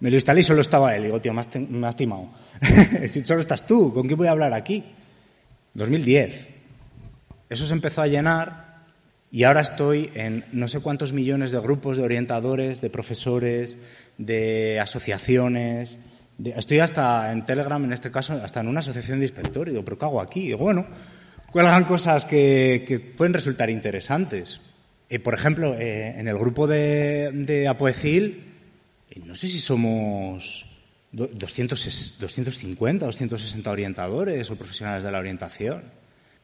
Me 0.00 0.10
lo 0.10 0.16
instalé 0.16 0.40
y 0.40 0.42
solo 0.42 0.60
estaba 0.60 0.94
él. 0.94 1.04
Digo, 1.04 1.20
tío, 1.20 1.32
me 1.32 1.40
has, 1.40 1.48
me 1.56 1.90
timado. 1.92 2.30
si 3.08 3.24
solo 3.24 3.40
estás 3.40 3.66
tú, 3.66 3.92
¿con 3.94 4.06
quién 4.06 4.18
voy 4.18 4.26
a 4.26 4.32
hablar 4.32 4.52
aquí? 4.52 4.84
2010. 5.74 6.48
Eso 7.48 7.66
se 7.66 7.72
empezó 7.72 8.02
a 8.02 8.06
llenar 8.06 8.73
y 9.34 9.42
ahora 9.42 9.62
estoy 9.62 10.12
en 10.14 10.44
no 10.52 10.68
sé 10.68 10.78
cuántos 10.78 11.12
millones 11.12 11.50
de 11.50 11.58
grupos 11.58 11.96
de 11.96 12.04
orientadores, 12.04 12.80
de 12.80 12.88
profesores, 12.88 13.76
de 14.16 14.78
asociaciones. 14.78 15.98
estoy 16.44 16.78
hasta 16.78 17.32
en 17.32 17.44
Telegram, 17.44 17.84
en 17.84 17.92
este 17.92 18.12
caso, 18.12 18.34
hasta 18.34 18.60
en 18.60 18.68
una 18.68 18.78
asociación 18.78 19.18
de 19.18 19.24
inspectores. 19.24 19.74
Digo, 19.74 19.84
¿pero 19.84 19.98
qué 19.98 20.04
hago 20.04 20.20
aquí? 20.20 20.42
Digo, 20.42 20.58
bueno, 20.58 20.86
cuelgan 21.50 21.82
cosas 21.82 22.26
que, 22.26 23.12
pueden 23.16 23.34
resultar 23.34 23.70
interesantes. 23.70 24.60
Eh, 25.08 25.18
por 25.18 25.34
ejemplo, 25.34 25.74
eh, 25.74 26.14
en 26.16 26.28
el 26.28 26.38
grupo 26.38 26.68
de, 26.68 27.32
de 27.32 27.66
Apoecil, 27.66 28.54
eh, 29.10 29.20
no 29.24 29.34
sé 29.34 29.48
si 29.48 29.58
somos 29.58 30.64
200, 31.10 32.20
250, 32.20 33.06
260 33.06 33.68
orientadores 33.68 34.48
o 34.48 34.54
profesionales 34.54 35.02
de 35.02 35.10
la 35.10 35.18
orientación. 35.18 35.82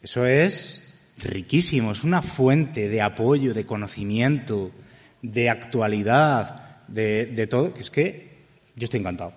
Eso 0.03 0.27
es 0.27 0.90
riquísimo, 1.23 1.93
es 1.93 2.05
una 2.05 2.23
fuente 2.23 2.89
de 2.89 3.03
apoyo, 3.03 3.55
de 3.55 3.67
conocimiento, 3.67 4.71
de 5.23 5.51
actualidad, 5.51 6.87
de, 6.89 7.47
todo, 7.49 7.75
es 7.79 7.91
que 7.91 8.31
yo 8.77 8.85
estoy 8.85 9.01
encantado, 9.01 9.33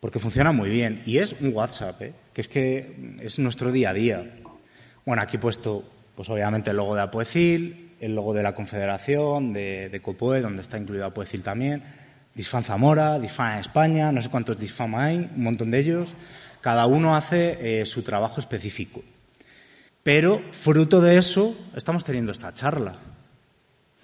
porque 0.00 0.18
funciona 0.18 0.52
muy 0.52 0.70
bien 0.70 1.02
y 1.06 1.18
es 1.18 1.34
un 1.40 1.54
WhatsApp, 1.54 2.02
¿eh? 2.02 2.12
que 2.32 2.40
es 2.40 2.48
que 2.48 3.16
es 3.20 3.38
nuestro 3.38 3.72
día 3.72 3.90
a 3.90 3.94
día. 3.94 4.36
Bueno, 5.06 5.22
aquí 5.22 5.36
he 5.36 5.40
puesto, 5.40 5.84
pues 6.14 6.28
obviamente 6.28 6.70
el 6.70 6.76
logo 6.76 6.94
de 6.94 7.02
Apoecil, 7.02 7.94
el 8.00 8.14
logo 8.14 8.34
de 8.34 8.42
la 8.42 8.54
Confederación, 8.54 9.52
de, 9.52 9.88
de 9.88 10.02
COPOE, 10.02 10.40
donde 10.40 10.62
está 10.62 10.78
incluido 10.78 11.06
Apoecil 11.06 11.42
también, 11.42 11.82
Disfam 12.34 12.62
Zamora, 12.62 13.18
Disfam 13.18 13.58
España, 13.58 14.12
no 14.12 14.22
sé 14.22 14.28
cuántos 14.28 14.58
Disfam 14.58 14.94
hay, 14.94 15.30
un 15.34 15.42
montón 15.42 15.70
de 15.70 15.80
ellos. 15.80 16.08
Cada 16.60 16.86
uno 16.86 17.16
hace 17.16 17.80
eh, 17.80 17.86
su 17.86 18.02
trabajo 18.02 18.40
específico. 18.40 19.02
Pero 20.02 20.42
fruto 20.52 21.00
de 21.00 21.18
eso 21.18 21.54
estamos 21.76 22.04
teniendo 22.04 22.32
esta 22.32 22.54
charla. 22.54 22.94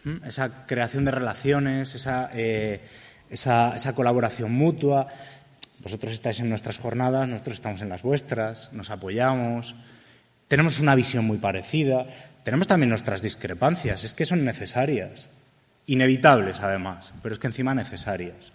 ¿Mm? 0.04 0.24
Esa 0.26 0.66
creación 0.66 1.04
de 1.04 1.10
relaciones, 1.10 2.06
eh, 2.34 2.80
esa, 3.30 3.74
esa, 3.74 3.94
colaboración 3.94 4.52
mutua. 4.52 5.08
Vosotros 5.80 6.12
estáis 6.12 6.40
en 6.40 6.48
nuestras 6.48 6.78
jornadas, 6.78 7.28
nosotros 7.28 7.54
estamos 7.54 7.80
en 7.82 7.88
las 7.88 8.02
vuestras, 8.02 8.72
nos 8.72 8.90
apoyamos, 8.90 9.74
tenemos 10.48 10.80
una 10.80 10.94
visión 10.94 11.24
muy 11.24 11.38
parecida, 11.38 12.06
tenemos 12.44 12.66
también 12.66 12.90
nuestras 12.90 13.20
discrepancias, 13.22 14.04
es 14.04 14.12
que 14.12 14.24
son 14.24 14.44
necesarias, 14.44 15.28
inevitables 15.86 16.60
además, 16.60 17.12
pero 17.22 17.34
es 17.34 17.38
que 17.38 17.48
encima 17.48 17.74
necesarias. 17.74 18.52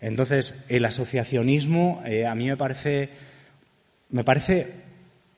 Entonces, 0.00 0.66
el 0.68 0.84
asociacionismo 0.84 2.02
eh, 2.04 2.26
a 2.26 2.34
mí 2.34 2.46
me 2.46 2.56
parece, 2.56 3.10
me 4.10 4.24
parece 4.24 4.85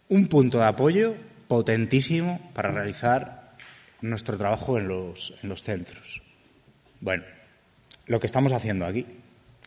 un 0.09 0.29
punto 0.29 0.59
de 0.59 0.67
apoyo 0.67 1.15
potentísimo 1.47 2.41
para 2.55 2.71
realizar 2.71 3.57
nuestro 4.01 4.37
trabajo 4.37 4.79
en 4.79 4.89
los, 4.89 5.35
en 5.43 5.49
los 5.49 5.63
centros. 5.63 6.23
Bueno, 7.01 7.25
lo 8.07 8.21
que 8.21 8.27
estamos 8.27 8.53
haciendo 8.53 8.87
aquí, 8.87 9.07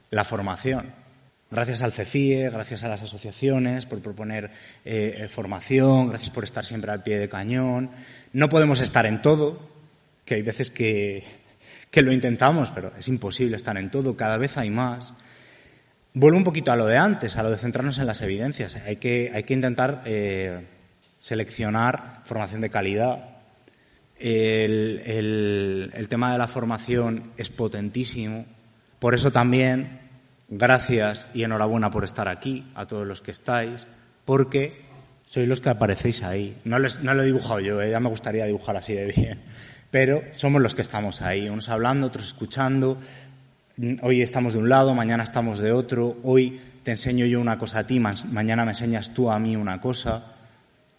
la 0.09 0.23
formación. 0.23 0.93
Gracias 1.49 1.81
al 1.81 1.91
CEFIE, 1.91 2.49
gracias 2.49 2.83
a 2.83 2.87
las 2.87 3.03
asociaciones 3.03 3.85
por 3.85 4.01
proponer 4.01 4.51
eh, 4.85 5.27
formación, 5.29 6.07
gracias 6.07 6.29
por 6.29 6.45
estar 6.45 6.63
siempre 6.63 6.91
al 6.91 7.03
pie 7.03 7.19
de 7.19 7.27
cañón. 7.27 7.91
No 8.31 8.47
podemos 8.47 8.79
estar 8.79 9.05
en 9.05 9.21
todo, 9.21 9.59
que 10.23 10.35
hay 10.35 10.43
veces 10.43 10.71
que, 10.71 11.25
que 11.89 12.01
lo 12.01 12.13
intentamos, 12.13 12.71
pero 12.71 12.93
es 12.97 13.07
imposible 13.09 13.57
estar 13.57 13.77
en 13.77 13.91
todo, 13.91 14.15
cada 14.15 14.37
vez 14.37 14.57
hay 14.57 14.69
más. 14.69 15.13
Vuelvo 16.13 16.37
un 16.37 16.43
poquito 16.43 16.73
a 16.73 16.75
lo 16.75 16.87
de 16.87 16.97
antes, 16.97 17.37
a 17.37 17.43
lo 17.43 17.49
de 17.49 17.57
centrarnos 17.57 17.97
en 17.97 18.05
las 18.05 18.21
evidencias. 18.21 18.75
Hay 18.75 18.97
que, 18.97 19.31
hay 19.33 19.43
que 19.43 19.53
intentar 19.53 20.01
eh, 20.05 20.67
seleccionar 21.17 22.21
formación 22.25 22.59
de 22.59 22.69
calidad. 22.69 23.29
El, 24.19 25.01
el, 25.93 26.09
tema 26.09 26.33
de 26.33 26.37
la 26.37 26.49
formación 26.49 27.31
es 27.37 27.49
potentísimo. 27.49 28.45
Por 28.99 29.15
eso 29.15 29.31
también, 29.31 30.01
gracias 30.49 31.27
y 31.33 31.43
enhorabuena 31.43 31.89
por 31.89 32.03
estar 32.03 32.27
aquí, 32.27 32.69
a 32.75 32.85
todos 32.85 33.07
los 33.07 33.21
que 33.21 33.31
estáis, 33.31 33.87
porque 34.25 34.81
sois 35.25 35.47
los 35.47 35.61
que 35.61 35.69
aparecéis 35.69 36.23
ahí. 36.23 36.59
No, 36.65 36.77
les, 36.77 37.01
no 37.01 37.13
lo 37.13 37.23
he 37.23 37.25
dibujado 37.25 37.61
yo, 37.61 37.81
eh, 37.81 37.89
ya 37.89 38.01
me 38.01 38.09
gustaría 38.09 38.45
dibujar 38.45 38.75
así 38.75 38.93
de 38.93 39.05
bien. 39.05 39.41
Pero 39.89 40.23
somos 40.31 40.61
los 40.61 40.75
que 40.75 40.81
estamos 40.81 41.21
ahí, 41.21 41.47
unos 41.47 41.69
hablando, 41.69 42.07
otros 42.07 42.27
escuchando, 42.27 42.97
hoy 44.01 44.21
estamos 44.21 44.53
de 44.53 44.59
un 44.59 44.69
lado, 44.69 44.93
mañana 44.93 45.23
estamos 45.23 45.59
de 45.59 45.71
otro, 45.71 46.17
hoy 46.23 46.61
te 46.83 46.91
enseño 46.91 47.25
yo 47.25 47.39
una 47.39 47.57
cosa 47.57 47.79
a 47.79 47.87
ti, 47.87 47.99
mañana 47.99 48.65
me 48.65 48.71
enseñas 48.71 49.13
tú 49.13 49.31
a 49.31 49.39
mí 49.39 49.55
una 49.55 49.81
cosa, 49.81 50.23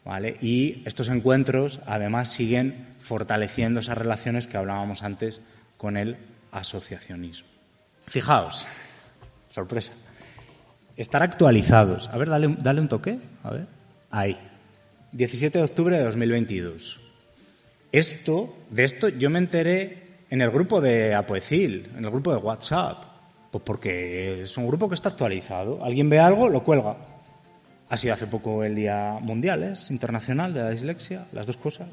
¿vale? 0.05 0.37
Y 0.41 0.83
estos 0.85 1.09
encuentros 1.09 1.81
además 1.87 2.29
siguen 2.29 2.87
fortaleciendo 3.01 3.81
esas 3.81 3.99
relaciones 3.99 4.47
que 4.47 4.57
hablábamos 4.57 5.03
antes 5.03 5.41
con 5.77 5.97
el 5.97 6.17
asociacionismo. 6.53 7.49
Fijaos, 8.07 8.67
sorpresa. 9.49 9.93
Estar 10.97 11.23
actualizados. 11.23 12.09
A 12.09 12.19
ver, 12.19 12.29
dale, 12.29 12.55
dale 12.59 12.81
un 12.81 12.89
toque. 12.89 13.19
A 13.43 13.51
ver. 13.51 13.67
Ahí. 14.11 14.37
17 15.13 15.59
de 15.59 15.65
octubre 15.65 15.97
de 15.97 16.05
2022. 16.05 17.01
Esto, 17.93 18.57
de 18.71 18.85
esto 18.85 19.09
yo 19.09 19.31
me 19.31 19.39
enteré 19.39 20.02
en 20.33 20.41
el 20.41 20.51
grupo 20.51 20.81
de 20.81 21.15
Apoecil, 21.15 21.93
en 21.95 22.07
el 22.07 22.11
grupo 22.11 22.33
de 22.33 22.39
WhatsApp. 22.39 23.05
Pues 23.51 23.63
porque 23.63 24.41
es 24.41 24.57
un 24.57 24.67
grupo 24.67 24.89
que 24.89 24.95
está 24.95 25.11
actualizado. 25.11 25.85
Alguien 25.85 26.09
ve 26.09 26.21
algo, 26.21 26.49
lo 26.49 26.65
cuelga. 26.65 26.97
Ha 27.91 27.97
sido 27.99 28.15
hace 28.15 28.27
poco 28.27 28.65
el 28.65 28.75
Día 28.75 29.19
Mundial, 29.21 29.63
¿es? 29.63 29.91
Internacional 29.91 30.55
de 30.55 30.63
la 30.63 30.71
Dislexia, 30.71 31.27
las 31.33 31.47
dos 31.47 31.59
cosas. 31.59 31.87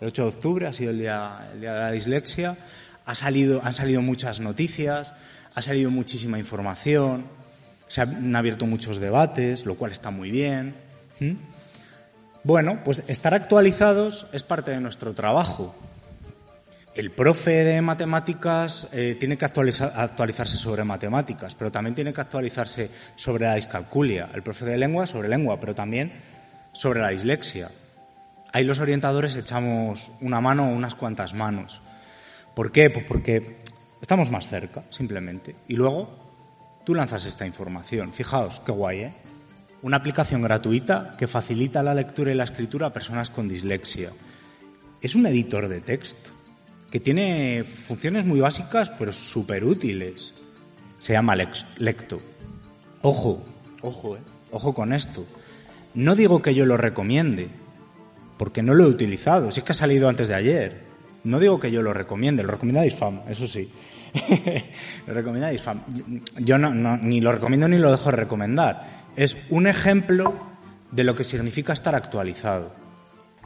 El 0.00 0.08
8 0.08 0.22
de 0.22 0.28
octubre 0.28 0.66
ha 0.66 0.72
sido 0.72 0.90
el 0.90 0.98
día, 0.98 1.48
el 1.52 1.60
día 1.60 1.74
de 1.74 1.78
la 1.78 1.92
Dislexia. 1.92 2.56
Ha 3.06 3.14
salido, 3.14 3.60
han 3.62 3.74
salido 3.74 4.02
muchas 4.02 4.40
noticias, 4.40 5.14
ha 5.54 5.62
salido 5.62 5.92
muchísima 5.92 6.40
información, 6.40 7.24
se 7.86 8.00
han 8.00 8.34
abierto 8.34 8.66
muchos 8.66 8.98
debates, 8.98 9.64
lo 9.64 9.76
cual 9.76 9.92
está 9.92 10.10
muy 10.10 10.32
bien. 10.32 10.74
Bueno, 12.42 12.80
pues 12.84 13.04
estar 13.06 13.32
actualizados 13.32 14.26
es 14.32 14.42
parte 14.42 14.72
de 14.72 14.80
nuestro 14.80 15.14
trabajo 15.14 15.72
el 16.94 17.10
profe 17.10 17.64
de 17.64 17.82
matemáticas 17.82 18.88
eh, 18.92 19.16
tiene 19.18 19.36
que 19.36 19.44
actualizarse 19.44 20.56
sobre 20.56 20.84
matemáticas, 20.84 21.54
pero 21.56 21.72
también 21.72 21.94
tiene 21.94 22.12
que 22.12 22.20
actualizarse 22.20 22.88
sobre 23.16 23.46
la 23.46 23.56
discalculia. 23.56 24.30
El 24.32 24.42
profe 24.42 24.64
de 24.64 24.78
lengua 24.78 25.06
sobre 25.06 25.28
lengua, 25.28 25.58
pero 25.58 25.74
también 25.74 26.12
sobre 26.72 27.00
la 27.00 27.08
dislexia. 27.08 27.70
Ahí 28.52 28.64
los 28.64 28.78
orientadores 28.78 29.34
echamos 29.34 30.12
una 30.20 30.40
mano 30.40 30.68
o 30.68 30.74
unas 30.74 30.94
cuantas 30.94 31.34
manos. 31.34 31.82
¿Por 32.54 32.70
qué? 32.70 32.90
Pues 32.90 33.04
porque 33.04 33.56
estamos 34.00 34.30
más 34.30 34.46
cerca, 34.46 34.84
simplemente. 34.90 35.56
Y 35.66 35.74
luego 35.74 36.80
tú 36.84 36.94
lanzas 36.94 37.26
esta 37.26 37.44
información. 37.44 38.12
Fijaos, 38.12 38.60
qué 38.64 38.70
guay, 38.70 39.00
¿eh? 39.00 39.14
Una 39.82 39.96
aplicación 39.96 40.42
gratuita 40.42 41.14
que 41.18 41.26
facilita 41.26 41.82
la 41.82 41.94
lectura 41.94 42.30
y 42.30 42.34
la 42.34 42.44
escritura 42.44 42.86
a 42.86 42.92
personas 42.92 43.30
con 43.30 43.48
dislexia. 43.48 44.10
Es 45.02 45.16
un 45.16 45.26
editor 45.26 45.68
de 45.68 45.80
texto 45.80 46.33
que 46.94 47.00
tiene 47.00 47.64
funciones 47.64 48.24
muy 48.24 48.38
básicas, 48.38 48.88
pero 48.88 49.12
súper 49.12 49.64
útiles. 49.64 50.32
Se 51.00 51.12
llama 51.12 51.34
Lecto. 51.34 52.20
Ojo, 53.02 53.42
ojo, 53.82 54.16
eh, 54.16 54.20
ojo 54.52 54.74
con 54.74 54.92
esto. 54.92 55.26
No 55.94 56.14
digo 56.14 56.40
que 56.40 56.54
yo 56.54 56.66
lo 56.66 56.76
recomiende, 56.76 57.48
porque 58.38 58.62
no 58.62 58.74
lo 58.74 58.84
he 58.84 58.86
utilizado. 58.86 59.50
Si 59.50 59.58
es 59.58 59.66
que 59.66 59.72
ha 59.72 59.74
salido 59.74 60.08
antes 60.08 60.28
de 60.28 60.36
ayer. 60.36 60.84
No 61.24 61.40
digo 61.40 61.58
que 61.58 61.72
yo 61.72 61.82
lo 61.82 61.92
recomiende, 61.92 62.44
lo 62.44 62.52
recomienda 62.52 62.86
IFAM, 62.86 63.22
eso 63.28 63.48
sí. 63.48 63.68
lo 65.08 65.14
recomienda 65.14 65.52
IFAM. 65.52 65.82
Yo 66.38 66.58
no, 66.58 66.96
ni 66.98 67.20
lo 67.20 67.32
recomiendo 67.32 67.66
ni 67.66 67.78
lo 67.78 67.90
dejo 67.90 68.12
de 68.12 68.18
recomendar. 68.18 68.86
Es 69.16 69.36
un 69.50 69.66
ejemplo 69.66 70.32
de 70.92 71.02
lo 71.02 71.16
que 71.16 71.24
significa 71.24 71.72
estar 71.72 71.96
actualizado. 71.96 72.83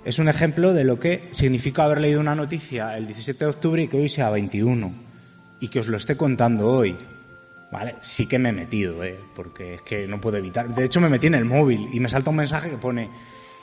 Es 0.04 0.18
un 0.18 0.28
ejemplo 0.28 0.72
de 0.72 0.84
lo 0.84 0.98
que 0.98 1.28
significa 1.32 1.84
haber 1.84 2.00
leído 2.00 2.20
una 2.20 2.34
noticia 2.34 2.96
el 2.96 3.06
17 3.06 3.44
de 3.44 3.50
octubre 3.50 3.82
y 3.82 3.88
que 3.88 3.98
hoy 3.98 4.08
sea 4.08 4.30
21 4.30 4.92
y 5.60 5.68
que 5.68 5.80
os 5.80 5.88
lo 5.88 5.96
esté 5.96 6.16
contando 6.16 6.68
hoy. 6.68 6.96
¿Vale? 7.70 7.96
Sí 8.00 8.26
que 8.26 8.38
me 8.38 8.48
he 8.48 8.52
metido, 8.52 9.04
¿eh? 9.04 9.18
porque 9.34 9.74
es 9.74 9.82
que 9.82 10.06
no 10.08 10.20
puedo 10.20 10.38
evitar. 10.38 10.74
De 10.74 10.86
hecho, 10.86 11.02
me 11.02 11.10
metí 11.10 11.26
en 11.26 11.34
el 11.34 11.44
móvil 11.44 11.90
y 11.92 12.00
me 12.00 12.08
salta 12.08 12.30
un 12.30 12.36
mensaje 12.36 12.70
que 12.70 12.78
pone 12.78 13.10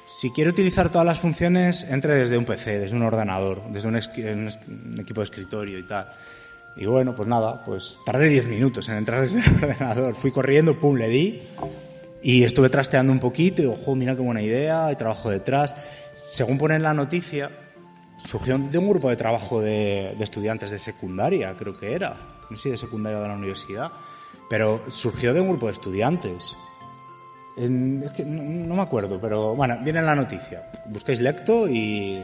si 0.06 0.30
quiere 0.30 0.52
utilizar 0.52 0.92
todas 0.92 1.06
las 1.06 1.20
funciones, 1.20 1.90
entre 1.90 2.14
desde 2.14 2.38
un 2.38 2.46
PC, 2.46 2.78
desde 2.78 2.96
un 2.96 3.02
ordenador, 3.02 3.64
desde 3.72 3.88
un, 3.88 3.96
equipo 5.00 5.22
de 5.22 5.26
escritorio 5.26 5.80
y 5.80 5.84
tal. 5.84 6.12
Y 6.76 6.86
bueno, 6.86 7.16
pues 7.16 7.28
nada, 7.28 7.64
pues 7.64 7.98
tardé 8.06 8.30
10 8.30 8.48
minutos 8.48 8.88
en 8.90 8.98
entrar 8.98 9.22
desde 9.22 9.40
el 9.40 9.56
ordenador. 9.64 10.14
Fui 10.14 10.32
corriendo, 10.32 10.80
pum, 10.80 10.96
le 10.96 11.10
di 11.10 11.42
y 12.22 12.44
estuve 12.44 12.70
trasteando 12.70 13.12
un 13.12 13.20
poquito 13.20 13.62
y, 13.62 13.66
ojo, 13.66 13.96
mira 13.96 14.16
qué 14.16 14.22
buena 14.22 14.42
idea, 14.42 14.88
hay 14.88 14.96
trabajo 14.96 15.32
detrás. 15.32 15.76
Según 16.28 16.58
pone 16.58 16.76
en 16.76 16.84
la 16.84 16.94
noticia, 16.94 17.52
surgió 18.24 18.58
de 18.58 18.78
un 18.78 18.90
grupo 18.90 19.10
de 19.10 19.16
trabajo 19.16 19.62
de, 19.62 20.16
estudiantes 20.20 20.72
de 20.72 20.80
secundaria, 20.80 21.56
creo 21.58 21.78
que 21.78 21.94
era, 21.94 22.18
no 22.50 22.58
sé 22.58 22.64
si 22.64 22.70
de 22.72 22.78
secundaria 22.78 23.20
de 23.20 23.28
la 23.28 23.36
universidad, 23.36 23.92
pero 24.50 24.84
surgió 24.90 25.34
de 25.34 25.42
un 25.42 25.50
grupo 25.50 25.68
de 25.68 25.74
estudiantes 25.74 26.56
es 27.58 28.12
que 28.12 28.26
no, 28.26 28.76
me 28.76 28.82
acuerdo, 28.82 29.20
pero 29.20 29.56
bueno, 29.56 29.78
viene 29.82 30.00
en 30.00 30.06
la 30.06 30.16
noticia. 30.16 30.70
Buscáis 30.88 31.22
Lecto 31.22 31.70
y, 31.70 32.22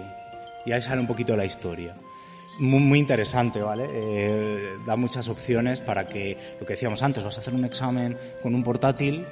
y 0.66 0.72
ahí 0.72 0.82
sale 0.82 1.00
un 1.00 1.08
poquito 1.08 1.38
la 1.38 1.46
historia. 1.46 1.96
Muy, 2.60 2.82
muy 2.82 3.00
interesante, 3.00 3.62
¿vale? 3.62 3.88
Eh, 3.90 4.78
da 4.86 4.98
muchas 4.98 5.30
opciones 5.30 5.80
para 5.80 6.06
que, 6.06 6.38
lo 6.60 6.66
que 6.66 6.74
decíamos 6.74 7.02
antes, 7.02 7.24
vas 7.24 7.38
a 7.38 7.40
hacer 7.42 7.54
un 7.54 7.64
examen 7.64 8.18
con 8.44 8.54
un 8.54 8.64
portátil, 8.64 9.26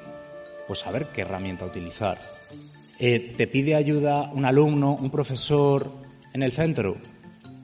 pues 0.68 0.80
saber 0.80 1.08
qué 1.08 1.22
herramienta 1.22 1.66
utilizar. 1.66 2.18
Eh, 3.00 3.34
te 3.38 3.48
pide 3.48 3.76
ayuda 3.76 4.30
un 4.34 4.46
alumno, 4.46 4.94
un 4.94 5.10
profesor 5.10 5.92
en 6.34 6.44
el 6.44 6.52
centro, 6.52 6.98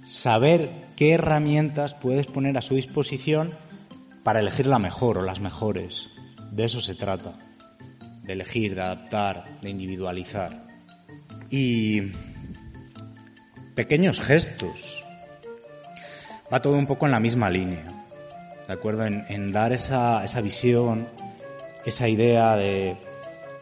saber 0.08 0.72
qué 0.96 1.12
herramientas 1.12 1.94
puedes 1.94 2.28
poner 2.28 2.58
a 2.58 2.62
su 2.62 2.76
disposición 2.76 3.52
para 4.24 4.40
elegir 4.40 4.66
la 4.66 4.80
mejor 4.80 5.18
o 5.18 5.22
las 5.22 5.42
mejores. 5.42 6.08
De 6.52 6.64
eso 6.64 6.80
se 6.80 6.96
trata 6.96 7.38
de 8.24 8.34
elegir, 8.34 8.76
de 8.76 8.82
adaptar, 8.82 9.44
de 9.62 9.70
individualizar. 9.70 10.66
Y 11.50 12.12
pequeños 13.76 14.22
gestos. 14.22 15.04
Va 16.52 16.62
todo 16.62 16.78
un 16.78 16.88
poco 16.88 17.06
en 17.06 17.12
la 17.12 17.20
misma 17.20 17.50
línea, 17.50 17.84
¿de 18.68 18.74
acuerdo? 18.74 19.06
En, 19.06 19.52
dar 19.52 19.74
esa, 19.74 20.24
esa 20.24 20.42
visión, 20.42 21.08
esa 21.86 22.08
idea 22.08 22.56
de 22.56 22.98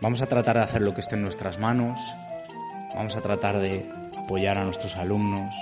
vamos 0.04 0.22
a 0.22 0.28
tratar 0.28 0.58
de 0.58 0.64
hacer 0.64 0.82
lo 0.82 0.94
que 0.94 1.00
esté 1.00 1.16
en 1.16 1.22
nuestras 1.22 1.60
manos, 1.60 1.98
vamos 2.94 3.16
a 3.16 3.22
tratar 3.22 3.60
de 3.60 3.90
apoyar 4.18 4.58
a 4.58 4.66
nuestros 4.66 4.98
alumnos, 4.98 5.56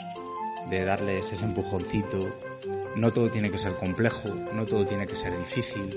de 0.68 0.84
darles 0.84 1.32
ese 1.32 1.46
empujoncito. 1.46 2.28
No 2.96 3.14
todo 3.14 3.30
tiene 3.30 3.52
que 3.52 3.60
ser 3.60 3.74
complejo, 3.74 4.30
no 4.54 4.66
todo 4.66 4.86
tiene 4.88 5.06
que 5.06 5.16
ser 5.16 5.38
difícil. 5.38 5.96